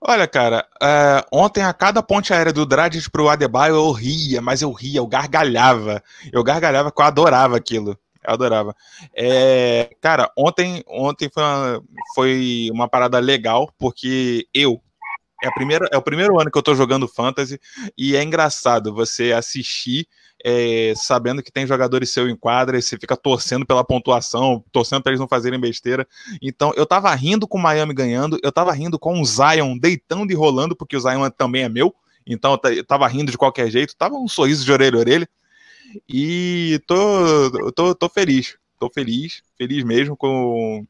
Olha, 0.00 0.28
cara, 0.28 0.64
é, 0.80 1.24
ontem 1.32 1.62
a 1.62 1.72
cada 1.72 2.02
ponte 2.02 2.32
aérea 2.32 2.52
do 2.52 2.64
Dragic 2.64 3.10
pro 3.10 3.28
Adebayo 3.28 3.74
eu 3.74 3.90
ria, 3.90 4.40
mas 4.40 4.62
eu 4.62 4.70
ria, 4.70 4.98
eu 5.00 5.06
gargalhava. 5.06 6.02
Eu 6.32 6.44
gargalhava 6.44 6.92
que 6.92 7.00
eu 7.00 7.04
adorava 7.04 7.56
aquilo. 7.56 7.98
Eu 8.24 8.32
adorava. 8.32 8.76
É, 9.14 9.90
cara, 10.00 10.30
ontem, 10.38 10.84
ontem 10.86 11.28
foi 11.28 11.42
uma, 11.42 11.82
foi 12.14 12.70
uma 12.72 12.88
parada 12.88 13.18
legal, 13.18 13.72
porque 13.76 14.46
eu, 14.54 14.80
é, 15.42 15.48
a 15.48 15.52
primeira, 15.52 15.88
é 15.92 15.96
o 15.96 16.02
primeiro 16.02 16.40
ano 16.40 16.50
que 16.50 16.58
eu 16.58 16.62
tô 16.62 16.74
jogando 16.74 17.06
Fantasy 17.06 17.60
e 17.96 18.16
é 18.16 18.22
engraçado 18.22 18.92
você 18.92 19.32
assistir 19.32 20.06
é, 20.44 20.92
sabendo 20.96 21.42
que 21.42 21.52
tem 21.52 21.66
jogadores 21.66 22.10
seu 22.10 22.28
em 22.28 22.36
quadra 22.36 22.78
e 22.78 22.82
você 22.82 22.96
fica 22.96 23.16
torcendo 23.16 23.66
pela 23.66 23.84
pontuação, 23.84 24.64
torcendo 24.72 25.02
para 25.02 25.10
eles 25.10 25.20
não 25.20 25.28
fazerem 25.28 25.58
besteira. 25.60 26.06
Então 26.42 26.72
eu 26.76 26.86
tava 26.86 27.14
rindo 27.14 27.46
com 27.46 27.58
o 27.58 27.62
Miami 27.62 27.94
ganhando, 27.94 28.38
eu 28.42 28.52
tava 28.52 28.72
rindo 28.72 28.98
com 28.98 29.20
o 29.20 29.24
Zion 29.24 29.78
deitando 29.78 30.32
e 30.32 30.34
rolando, 30.34 30.76
porque 30.76 30.96
o 30.96 31.00
Zion 31.00 31.28
também 31.30 31.62
é 31.62 31.68
meu, 31.68 31.94
então 32.26 32.58
eu 32.64 32.84
tava 32.84 33.06
rindo 33.06 33.30
de 33.30 33.38
qualquer 33.38 33.70
jeito, 33.70 33.96
tava 33.96 34.16
um 34.16 34.28
sorriso 34.28 34.64
de 34.64 34.72
orelha 34.72 34.96
a 34.96 35.00
orelha. 35.00 35.28
E 36.08 36.80
tô, 36.86 37.72
tô, 37.72 37.94
tô 37.94 38.08
feliz, 38.10 38.58
tô 38.78 38.90
feliz, 38.90 39.42
feliz 39.56 39.82
mesmo 39.82 40.16
com, 40.16 40.86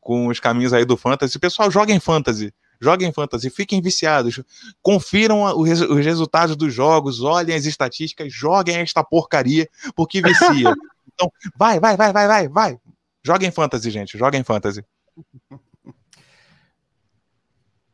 com 0.00 0.28
os 0.28 0.38
caminhos 0.38 0.72
aí 0.72 0.84
do 0.84 0.96
Fantasy. 0.96 1.38
Pessoal, 1.38 1.70
joga 1.70 1.92
em 1.92 1.98
Fantasy 1.98 2.54
joguem 2.80 3.12
fantasy, 3.12 3.50
fiquem 3.50 3.80
viciados, 3.80 4.42
confiram 4.82 5.44
os 5.56 6.04
resultados 6.04 6.56
dos 6.56 6.72
jogos, 6.72 7.20
olhem 7.20 7.54
as 7.54 7.64
estatísticas, 7.64 8.32
joguem 8.32 8.76
esta 8.76 9.02
porcaria, 9.02 9.68
porque 9.94 10.20
vicia. 10.20 10.74
Então, 11.18 11.32
vai, 11.56 11.80
vai, 11.80 11.96
vai, 11.96 12.12
vai, 12.12 12.28
vai, 12.28 12.48
vai. 12.48 12.80
Joguem 13.24 13.50
fantasy, 13.50 13.90
gente, 13.90 14.18
joguem 14.18 14.44
fantasy. 14.44 14.84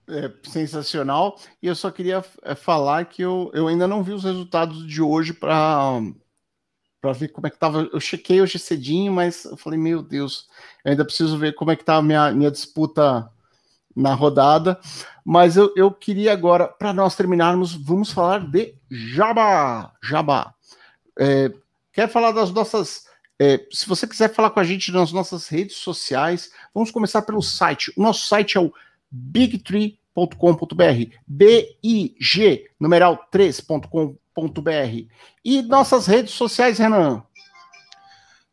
É 0.08 0.30
sensacional. 0.42 1.38
E 1.62 1.68
eu 1.68 1.74
só 1.74 1.90
queria 1.90 2.24
é, 2.42 2.54
falar 2.54 3.04
que 3.06 3.22
eu, 3.22 3.50
eu 3.54 3.68
ainda 3.68 3.86
não 3.86 4.02
vi 4.02 4.12
os 4.12 4.24
resultados 4.24 4.86
de 4.86 5.00
hoje 5.00 5.32
para 5.32 6.00
para 7.00 7.12
ver 7.12 7.28
como 7.28 7.48
é 7.48 7.50
que 7.50 7.58
tava. 7.58 7.88
Eu 7.92 7.98
chequei 7.98 8.40
hoje 8.40 8.58
cedinho, 8.58 9.12
mas 9.12 9.44
eu 9.44 9.56
falei, 9.56 9.78
meu 9.78 10.02
Deus, 10.02 10.46
eu 10.84 10.92
ainda 10.92 11.04
preciso 11.04 11.36
ver 11.36 11.54
como 11.54 11.72
é 11.72 11.76
que 11.76 11.84
tá 11.84 11.96
a 11.96 12.02
minha, 12.02 12.30
minha 12.30 12.50
disputa 12.50 13.28
na 13.94 14.14
rodada. 14.14 14.78
Mas 15.24 15.56
eu, 15.56 15.72
eu 15.76 15.90
queria 15.90 16.32
agora, 16.32 16.66
para 16.66 16.92
nós 16.92 17.14
terminarmos, 17.14 17.74
vamos 17.74 18.12
falar 18.12 18.40
de 18.40 18.74
Jabá. 18.90 19.92
Jabá. 20.02 20.54
É, 21.18 21.52
quer 21.92 22.08
falar 22.08 22.32
das 22.32 22.50
nossas. 22.50 23.06
É, 23.38 23.64
se 23.70 23.88
você 23.88 24.06
quiser 24.06 24.32
falar 24.32 24.50
com 24.50 24.60
a 24.60 24.64
gente 24.64 24.92
nas 24.92 25.12
nossas 25.12 25.48
redes 25.48 25.76
sociais, 25.76 26.50
vamos 26.74 26.90
começar 26.90 27.22
pelo 27.22 27.42
site. 27.42 27.92
O 27.96 28.02
nosso 28.02 28.26
site 28.26 28.56
é 28.56 28.60
o 28.60 28.72
bigtree.com.br, 29.10 31.16
B-I-G, 31.26 32.70
numeral 32.78 33.28
3.com.br. 33.32 35.08
E 35.44 35.62
nossas 35.62 36.06
redes 36.06 36.34
sociais, 36.34 36.78
Renan? 36.78 37.22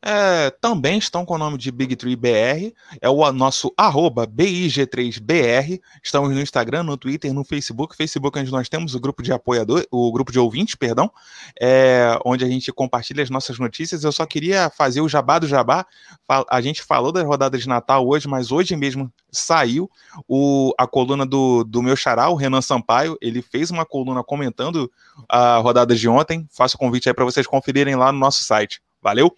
É, 0.01 0.49
também 0.61 0.97
estão 0.97 1.25
com 1.25 1.35
o 1.35 1.37
nome 1.37 1.57
de 1.57 1.71
Big 1.71 1.95
Tree 1.95 2.15
BR, 2.15 2.73
é 3.01 3.09
o 3.09 3.31
nosso 3.33 3.73
arroba 3.75 4.25
BIG3BR. 4.25 5.79
Estamos 6.01 6.29
no 6.29 6.39
Instagram, 6.39 6.83
no 6.83 6.95
Twitter, 6.95 7.33
no 7.33 7.43
Facebook. 7.43 7.95
Facebook 7.95 8.39
onde 8.39 8.51
nós 8.51 8.69
temos 8.69 8.95
o 8.95 8.99
grupo 8.99 9.21
de 9.21 9.33
apoiador, 9.33 9.85
o 9.91 10.09
grupo 10.11 10.31
de 10.31 10.39
ouvintes, 10.39 10.75
perdão, 10.75 11.11
é, 11.59 12.17
onde 12.23 12.45
a 12.45 12.47
gente 12.47 12.71
compartilha 12.71 13.21
as 13.21 13.29
nossas 13.29 13.59
notícias. 13.59 14.03
Eu 14.03 14.11
só 14.11 14.25
queria 14.25 14.69
fazer 14.69 15.01
o 15.01 15.09
jabá 15.09 15.37
do 15.37 15.47
jabá. 15.47 15.85
A 16.49 16.61
gente 16.61 16.81
falou 16.81 17.11
da 17.11 17.21
rodada 17.21 17.57
de 17.57 17.67
Natal 17.67 18.07
hoje, 18.07 18.27
mas 18.27 18.51
hoje 18.51 18.75
mesmo 18.77 19.11
saiu 19.29 19.89
o, 20.27 20.73
a 20.77 20.87
coluna 20.87 21.25
do, 21.25 21.65
do 21.65 21.83
meu 21.83 21.97
xará, 21.97 22.29
o 22.29 22.35
Renan 22.35 22.61
Sampaio. 22.61 23.17
Ele 23.21 23.41
fez 23.41 23.69
uma 23.69 23.85
coluna 23.85 24.23
comentando 24.23 24.89
a 25.27 25.57
rodada 25.57 25.93
de 25.93 26.07
ontem. 26.07 26.47
Faço 26.49 26.77
o 26.77 26.79
convite 26.79 27.09
aí 27.09 27.13
para 27.13 27.25
vocês 27.25 27.45
conferirem 27.45 27.95
lá 27.95 28.13
no 28.13 28.19
nosso 28.19 28.43
site. 28.43 28.81
Valeu! 29.01 29.35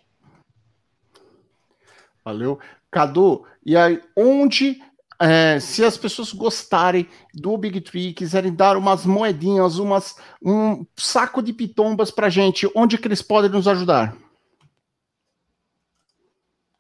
Valeu. 2.24 2.60
Cadu, 2.90 3.46
e 3.66 3.76
aí, 3.78 4.02
onde, 4.16 4.82
é, 5.20 5.60
se 5.60 5.84
as 5.84 5.98
pessoas 5.98 6.34
gostarem 6.34 7.08
do 7.34 7.58
Big 7.58 7.80
Tree, 7.82 8.14
quiserem 8.14 8.54
dar 8.54 8.76
umas 8.76 9.06
moedinhas, 9.06 9.78
umas, 9.78 10.16
um 10.44 10.86
saco 10.96 11.42
de 11.42 11.54
pitombas 11.54 12.12
pra 12.12 12.30
gente, 12.30 12.70
onde 12.76 12.98
que 12.98 13.08
eles 13.08 13.22
podem 13.22 13.50
nos 13.50 13.68
ajudar? 13.68 14.16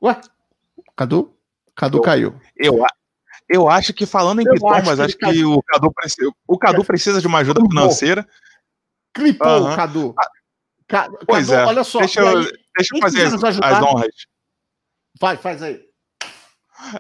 Ué, 0.01 0.19
Cadu? 0.95 1.33
Cadu 1.75 1.99
eu, 1.99 2.01
caiu. 2.01 2.41
Eu, 2.57 2.85
eu 3.47 3.69
acho 3.69 3.93
que 3.93 4.05
falando 4.05 4.41
em 4.41 4.47
eu 4.47 4.53
pitombas, 4.53 4.99
acho 4.99 5.17
que, 5.17 5.25
acho 5.25 5.33
que 5.35 5.45
o 5.45 5.61
Cadu, 5.63 5.91
precisa, 5.91 6.31
o 6.47 6.57
Cadu 6.57 6.83
precisa 6.83 7.21
de 7.21 7.27
uma 7.27 7.39
ajuda 7.39 7.61
financeira. 7.61 8.27
Clipou, 9.13 9.63
uhum. 9.63 9.75
Cadu. 9.75 10.15
Ca 10.87 11.09
pois 11.25 11.47
Cadu, 11.47 11.61
é. 11.61 11.65
olha 11.65 11.83
só. 11.83 11.99
Deixa 11.99 12.19
eu, 12.19 12.37
aí, 12.39 12.51
deixa 12.75 12.95
eu 12.95 13.01
fazer 13.01 13.25
as, 13.27 13.33
as 13.33 13.83
honras. 13.83 14.30
Vai, 15.21 15.37
faz 15.37 15.61
aí. 15.61 15.79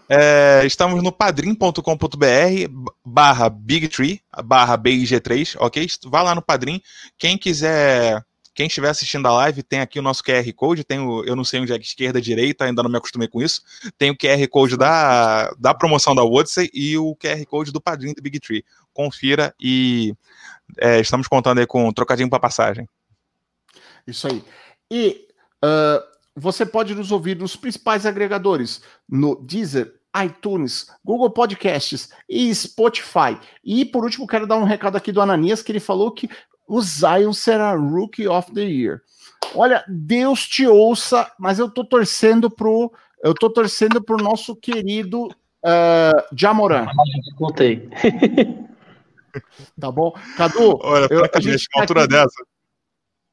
É, 0.07 0.61
estamos 0.63 1.01
no 1.01 1.11
padrim.com.br 1.11 1.81
barra 3.03 3.49
Bigtree, 3.49 4.21
barra 4.45 4.77
BIG3, 4.77 5.55
ok? 5.59 5.87
Vá 6.05 6.21
lá 6.21 6.35
no 6.35 6.41
Padrim. 6.43 6.79
Quem 7.17 7.35
quiser, 7.35 8.23
quem 8.53 8.67
estiver 8.67 8.89
assistindo 8.89 9.27
a 9.27 9.33
live, 9.33 9.63
tem 9.63 9.79
aqui 9.79 9.97
o 9.97 10.03
nosso 10.03 10.23
QR 10.23 10.53
Code, 10.53 10.83
tem 10.83 10.99
o, 10.99 11.23
eu 11.23 11.35
não 11.35 11.43
sei 11.43 11.61
onde 11.61 11.73
é 11.73 11.77
esquerda, 11.77 12.21
direita, 12.21 12.65
ainda 12.65 12.83
não 12.83 12.91
me 12.91 12.97
acostumei 12.97 13.27
com 13.27 13.41
isso. 13.41 13.63
Tem 13.97 14.11
o 14.11 14.15
QR 14.15 14.47
Code 14.49 14.77
da, 14.77 15.49
da 15.57 15.73
promoção 15.73 16.13
da 16.13 16.21
Wodsey 16.21 16.69
e 16.71 16.95
o 16.99 17.15
QR 17.15 17.43
Code 17.47 17.71
do 17.71 17.81
Padrim 17.81 18.13
do 18.13 18.21
Bigtree. 18.21 18.63
Confira 18.93 19.51
e 19.59 20.13
é, 20.77 20.99
estamos 20.99 21.27
contando 21.27 21.57
aí 21.57 21.65
com 21.65 21.87
um 21.87 21.91
trocadinho 21.91 22.29
para 22.29 22.39
passagem. 22.39 22.87
Isso 24.05 24.27
aí. 24.27 24.43
E 24.91 25.27
uh, 25.65 26.10
você 26.35 26.65
pode 26.65 26.95
nos 26.95 27.11
ouvir 27.11 27.37
nos 27.37 27.55
principais 27.55 28.05
agregadores, 28.05 28.81
no 29.07 29.35
Deezer, 29.35 29.93
iTunes, 30.23 30.87
Google 31.03 31.29
Podcasts 31.29 32.09
e 32.27 32.53
Spotify. 32.53 33.37
E 33.63 33.85
por 33.85 34.03
último, 34.03 34.27
quero 34.27 34.47
dar 34.47 34.57
um 34.57 34.63
recado 34.63 34.97
aqui 34.97 35.11
do 35.11 35.21
Ananias, 35.21 35.61
que 35.61 35.71
ele 35.71 35.79
falou 35.79 36.11
que 36.11 36.29
o 36.67 36.81
Zion 36.81 37.33
será 37.33 37.73
Rookie 37.73 38.27
of 38.27 38.51
the 38.53 38.61
Year. 38.61 39.01
Olha, 39.55 39.83
Deus 39.87 40.47
te 40.47 40.67
ouça, 40.67 41.31
mas 41.37 41.59
eu 41.59 41.69
tô 41.69 41.83
torcendo 41.83 42.49
pro 42.49 42.91
eu 43.23 43.33
tô 43.33 43.49
torcendo 43.49 44.01
pro 44.01 44.17
nosso 44.17 44.55
querido 44.55 45.27
uh, 45.27 46.35
Jamoran. 46.35 46.87
Contei. 47.37 47.87
tá 49.79 49.91
bom? 49.91 50.13
Cadu, 50.35 50.79
Olha, 50.81 51.07
eu, 51.09 51.23
a 51.33 51.39
gente 51.39 51.67
uma 51.75 51.83
altura 51.83 52.03
aqui, 52.05 52.13
dessa. 52.13 52.45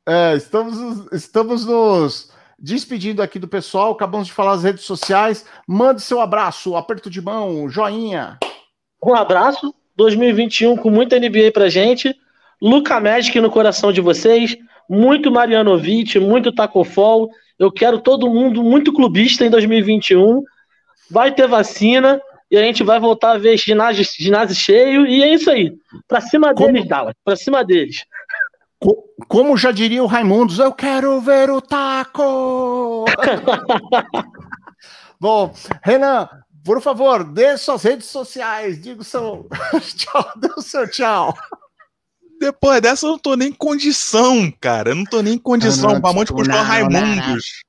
É, 0.06 0.36
estamos, 0.36 1.12
estamos 1.12 1.64
nos 1.64 2.30
despedindo 2.58 3.22
aqui 3.22 3.38
do 3.38 3.46
pessoal, 3.46 3.92
acabamos 3.92 4.26
de 4.26 4.32
falar 4.32 4.52
as 4.52 4.64
redes 4.64 4.84
sociais. 4.84 5.46
Mande 5.66 6.02
seu 6.02 6.20
abraço, 6.20 6.76
aperto 6.76 7.08
de 7.08 7.20
mão, 7.22 7.68
joinha. 7.68 8.38
Um 9.04 9.14
abraço, 9.14 9.72
2021 9.96 10.76
com 10.76 10.90
muita 10.90 11.18
NBA 11.18 11.52
pra 11.52 11.68
gente. 11.68 12.14
Luca 12.60 12.98
Magic 12.98 13.40
no 13.40 13.50
coração 13.50 13.92
de 13.92 14.00
vocês, 14.00 14.56
muito 14.90 15.30
Marianovic, 15.30 16.18
muito 16.18 16.52
Tacofol. 16.52 17.30
Eu 17.58 17.70
quero 17.70 18.00
todo 18.00 18.30
mundo 18.30 18.62
muito 18.62 18.92
clubista 18.92 19.44
em 19.44 19.50
2021. 19.50 20.42
Vai 21.10 21.32
ter 21.32 21.46
vacina 21.46 22.20
e 22.50 22.56
a 22.56 22.62
gente 22.62 22.82
vai 22.82 22.98
voltar 22.98 23.32
a 23.32 23.38
ver 23.38 23.56
ginásio, 23.56 24.04
ginásio 24.18 24.56
cheio. 24.56 25.06
E 25.06 25.22
é 25.22 25.32
isso 25.32 25.50
aí. 25.50 25.72
Pra 26.08 26.20
cima 26.20 26.54
Como... 26.54 26.72
deles, 26.72 26.88
Dallas. 26.88 27.14
Pra 27.24 27.36
cima 27.36 27.64
deles. 27.64 28.04
Como 29.26 29.56
já 29.56 29.72
diria 29.72 30.02
o 30.02 30.06
Raimundos, 30.06 30.58
eu 30.58 30.72
quero 30.72 31.20
ver 31.20 31.50
o 31.50 31.60
taco! 31.60 33.04
Bom, 35.20 35.52
Renan, 35.82 36.28
por 36.64 36.80
favor, 36.80 37.24
dê 37.24 37.58
suas 37.58 37.82
redes 37.82 38.06
sociais, 38.06 38.80
diga 38.80 39.02
o 39.02 39.04
seu 39.04 39.48
tchau, 39.96 40.32
dê 40.36 40.48
o 40.56 40.62
seu 40.62 40.88
tchau. 40.88 41.34
Depois 42.38 42.80
dessa, 42.80 43.06
eu 43.06 43.10
não 43.10 43.18
tô 43.18 43.34
nem 43.34 43.48
em 43.48 43.52
condição, 43.52 44.52
cara. 44.60 44.90
Eu 44.90 44.94
não 44.94 45.04
tô 45.04 45.20
nem 45.20 45.34
em 45.34 45.38
condição. 45.38 45.94
Não, 45.94 46.00
não, 46.00 46.14
Monte 46.14 46.32
custou 46.32 46.62
Raimundos. 46.62 47.64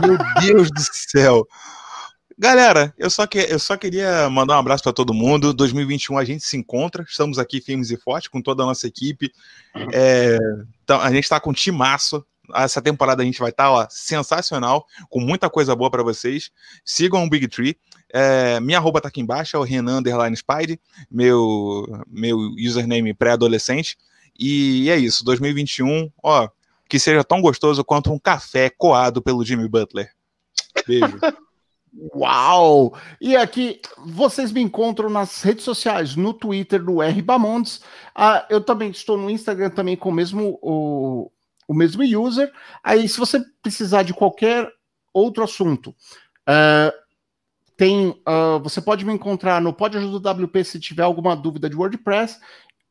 Meu 0.00 0.18
Deus 0.40 0.68
do 0.68 0.80
céu. 0.80 1.46
Galera, 2.42 2.92
eu 2.98 3.08
só, 3.08 3.24
que, 3.24 3.38
eu 3.38 3.58
só 3.60 3.76
queria 3.76 4.28
mandar 4.28 4.56
um 4.56 4.58
abraço 4.58 4.82
para 4.82 4.92
todo 4.92 5.14
mundo. 5.14 5.54
2021 5.54 6.18
a 6.18 6.24
gente 6.24 6.44
se 6.44 6.56
encontra, 6.56 7.04
estamos 7.08 7.38
aqui 7.38 7.60
firmes 7.60 7.92
e 7.92 7.96
fortes 7.96 8.26
com 8.26 8.42
toda 8.42 8.64
a 8.64 8.66
nossa 8.66 8.84
equipe. 8.84 9.30
É, 9.92 10.36
então, 10.82 11.00
a 11.00 11.08
gente 11.12 11.22
está 11.22 11.38
com 11.38 11.50
um 11.50 11.52
timaço. 11.52 12.26
Essa 12.52 12.82
temporada 12.82 13.22
a 13.22 13.24
gente 13.24 13.38
vai 13.38 13.50
estar 13.50 13.70
tá, 13.70 13.88
sensacional, 13.88 14.84
com 15.08 15.20
muita 15.20 15.48
coisa 15.48 15.76
boa 15.76 15.88
para 15.88 16.02
vocês. 16.02 16.50
Sigam 16.84 17.22
o 17.22 17.30
Big 17.30 17.46
Tree. 17.46 17.76
É, 18.12 18.58
minha 18.58 18.78
arroba 18.78 19.00
tá 19.00 19.06
aqui 19.06 19.20
embaixo, 19.20 19.56
é 19.56 19.60
o 19.60 19.62
Renan 19.62 19.98
Underline 19.98 20.36
Spide, 20.36 20.80
meu, 21.08 21.86
meu 22.08 22.36
username 22.58 23.14
pré-adolescente. 23.14 23.96
E 24.36 24.90
é 24.90 24.96
isso, 24.96 25.24
2021, 25.24 26.10
ó, 26.20 26.48
que 26.88 26.98
seja 26.98 27.22
tão 27.22 27.40
gostoso 27.40 27.84
quanto 27.84 28.12
um 28.12 28.18
café 28.18 28.68
coado 28.68 29.22
pelo 29.22 29.44
Jimmy 29.44 29.68
Butler. 29.68 30.10
Beijo. 30.84 31.20
Uau! 31.94 32.94
E 33.20 33.36
aqui 33.36 33.80
vocês 34.06 34.50
me 34.50 34.62
encontram 34.62 35.10
nas 35.10 35.42
redes 35.42 35.64
sociais, 35.64 36.16
no 36.16 36.32
Twitter 36.32 36.82
do 36.82 37.02
R 37.02 37.20
Bamondes. 37.20 37.82
Ah, 38.14 38.46
eu 38.48 38.62
também 38.62 38.90
estou 38.90 39.18
no 39.18 39.28
Instagram 39.28 39.70
também 39.70 39.96
com 39.96 40.08
o 40.08 40.12
mesmo 40.12 40.58
o, 40.62 41.30
o 41.68 41.74
mesmo 41.74 42.02
user. 42.02 42.50
Aí, 42.82 43.06
se 43.06 43.18
você 43.18 43.40
precisar 43.62 44.04
de 44.04 44.14
qualquer 44.14 44.70
outro 45.12 45.44
assunto, 45.44 45.90
uh, 46.48 46.92
tem 47.76 48.10
uh, 48.10 48.58
você 48.62 48.80
pode 48.80 49.04
me 49.04 49.12
encontrar 49.12 49.60
no 49.60 49.72
Pode 49.72 49.98
Ajuda 49.98 50.30
WP 50.30 50.64
se 50.64 50.80
tiver 50.80 51.02
alguma 51.02 51.36
dúvida 51.36 51.68
de 51.68 51.76
WordPress. 51.76 52.38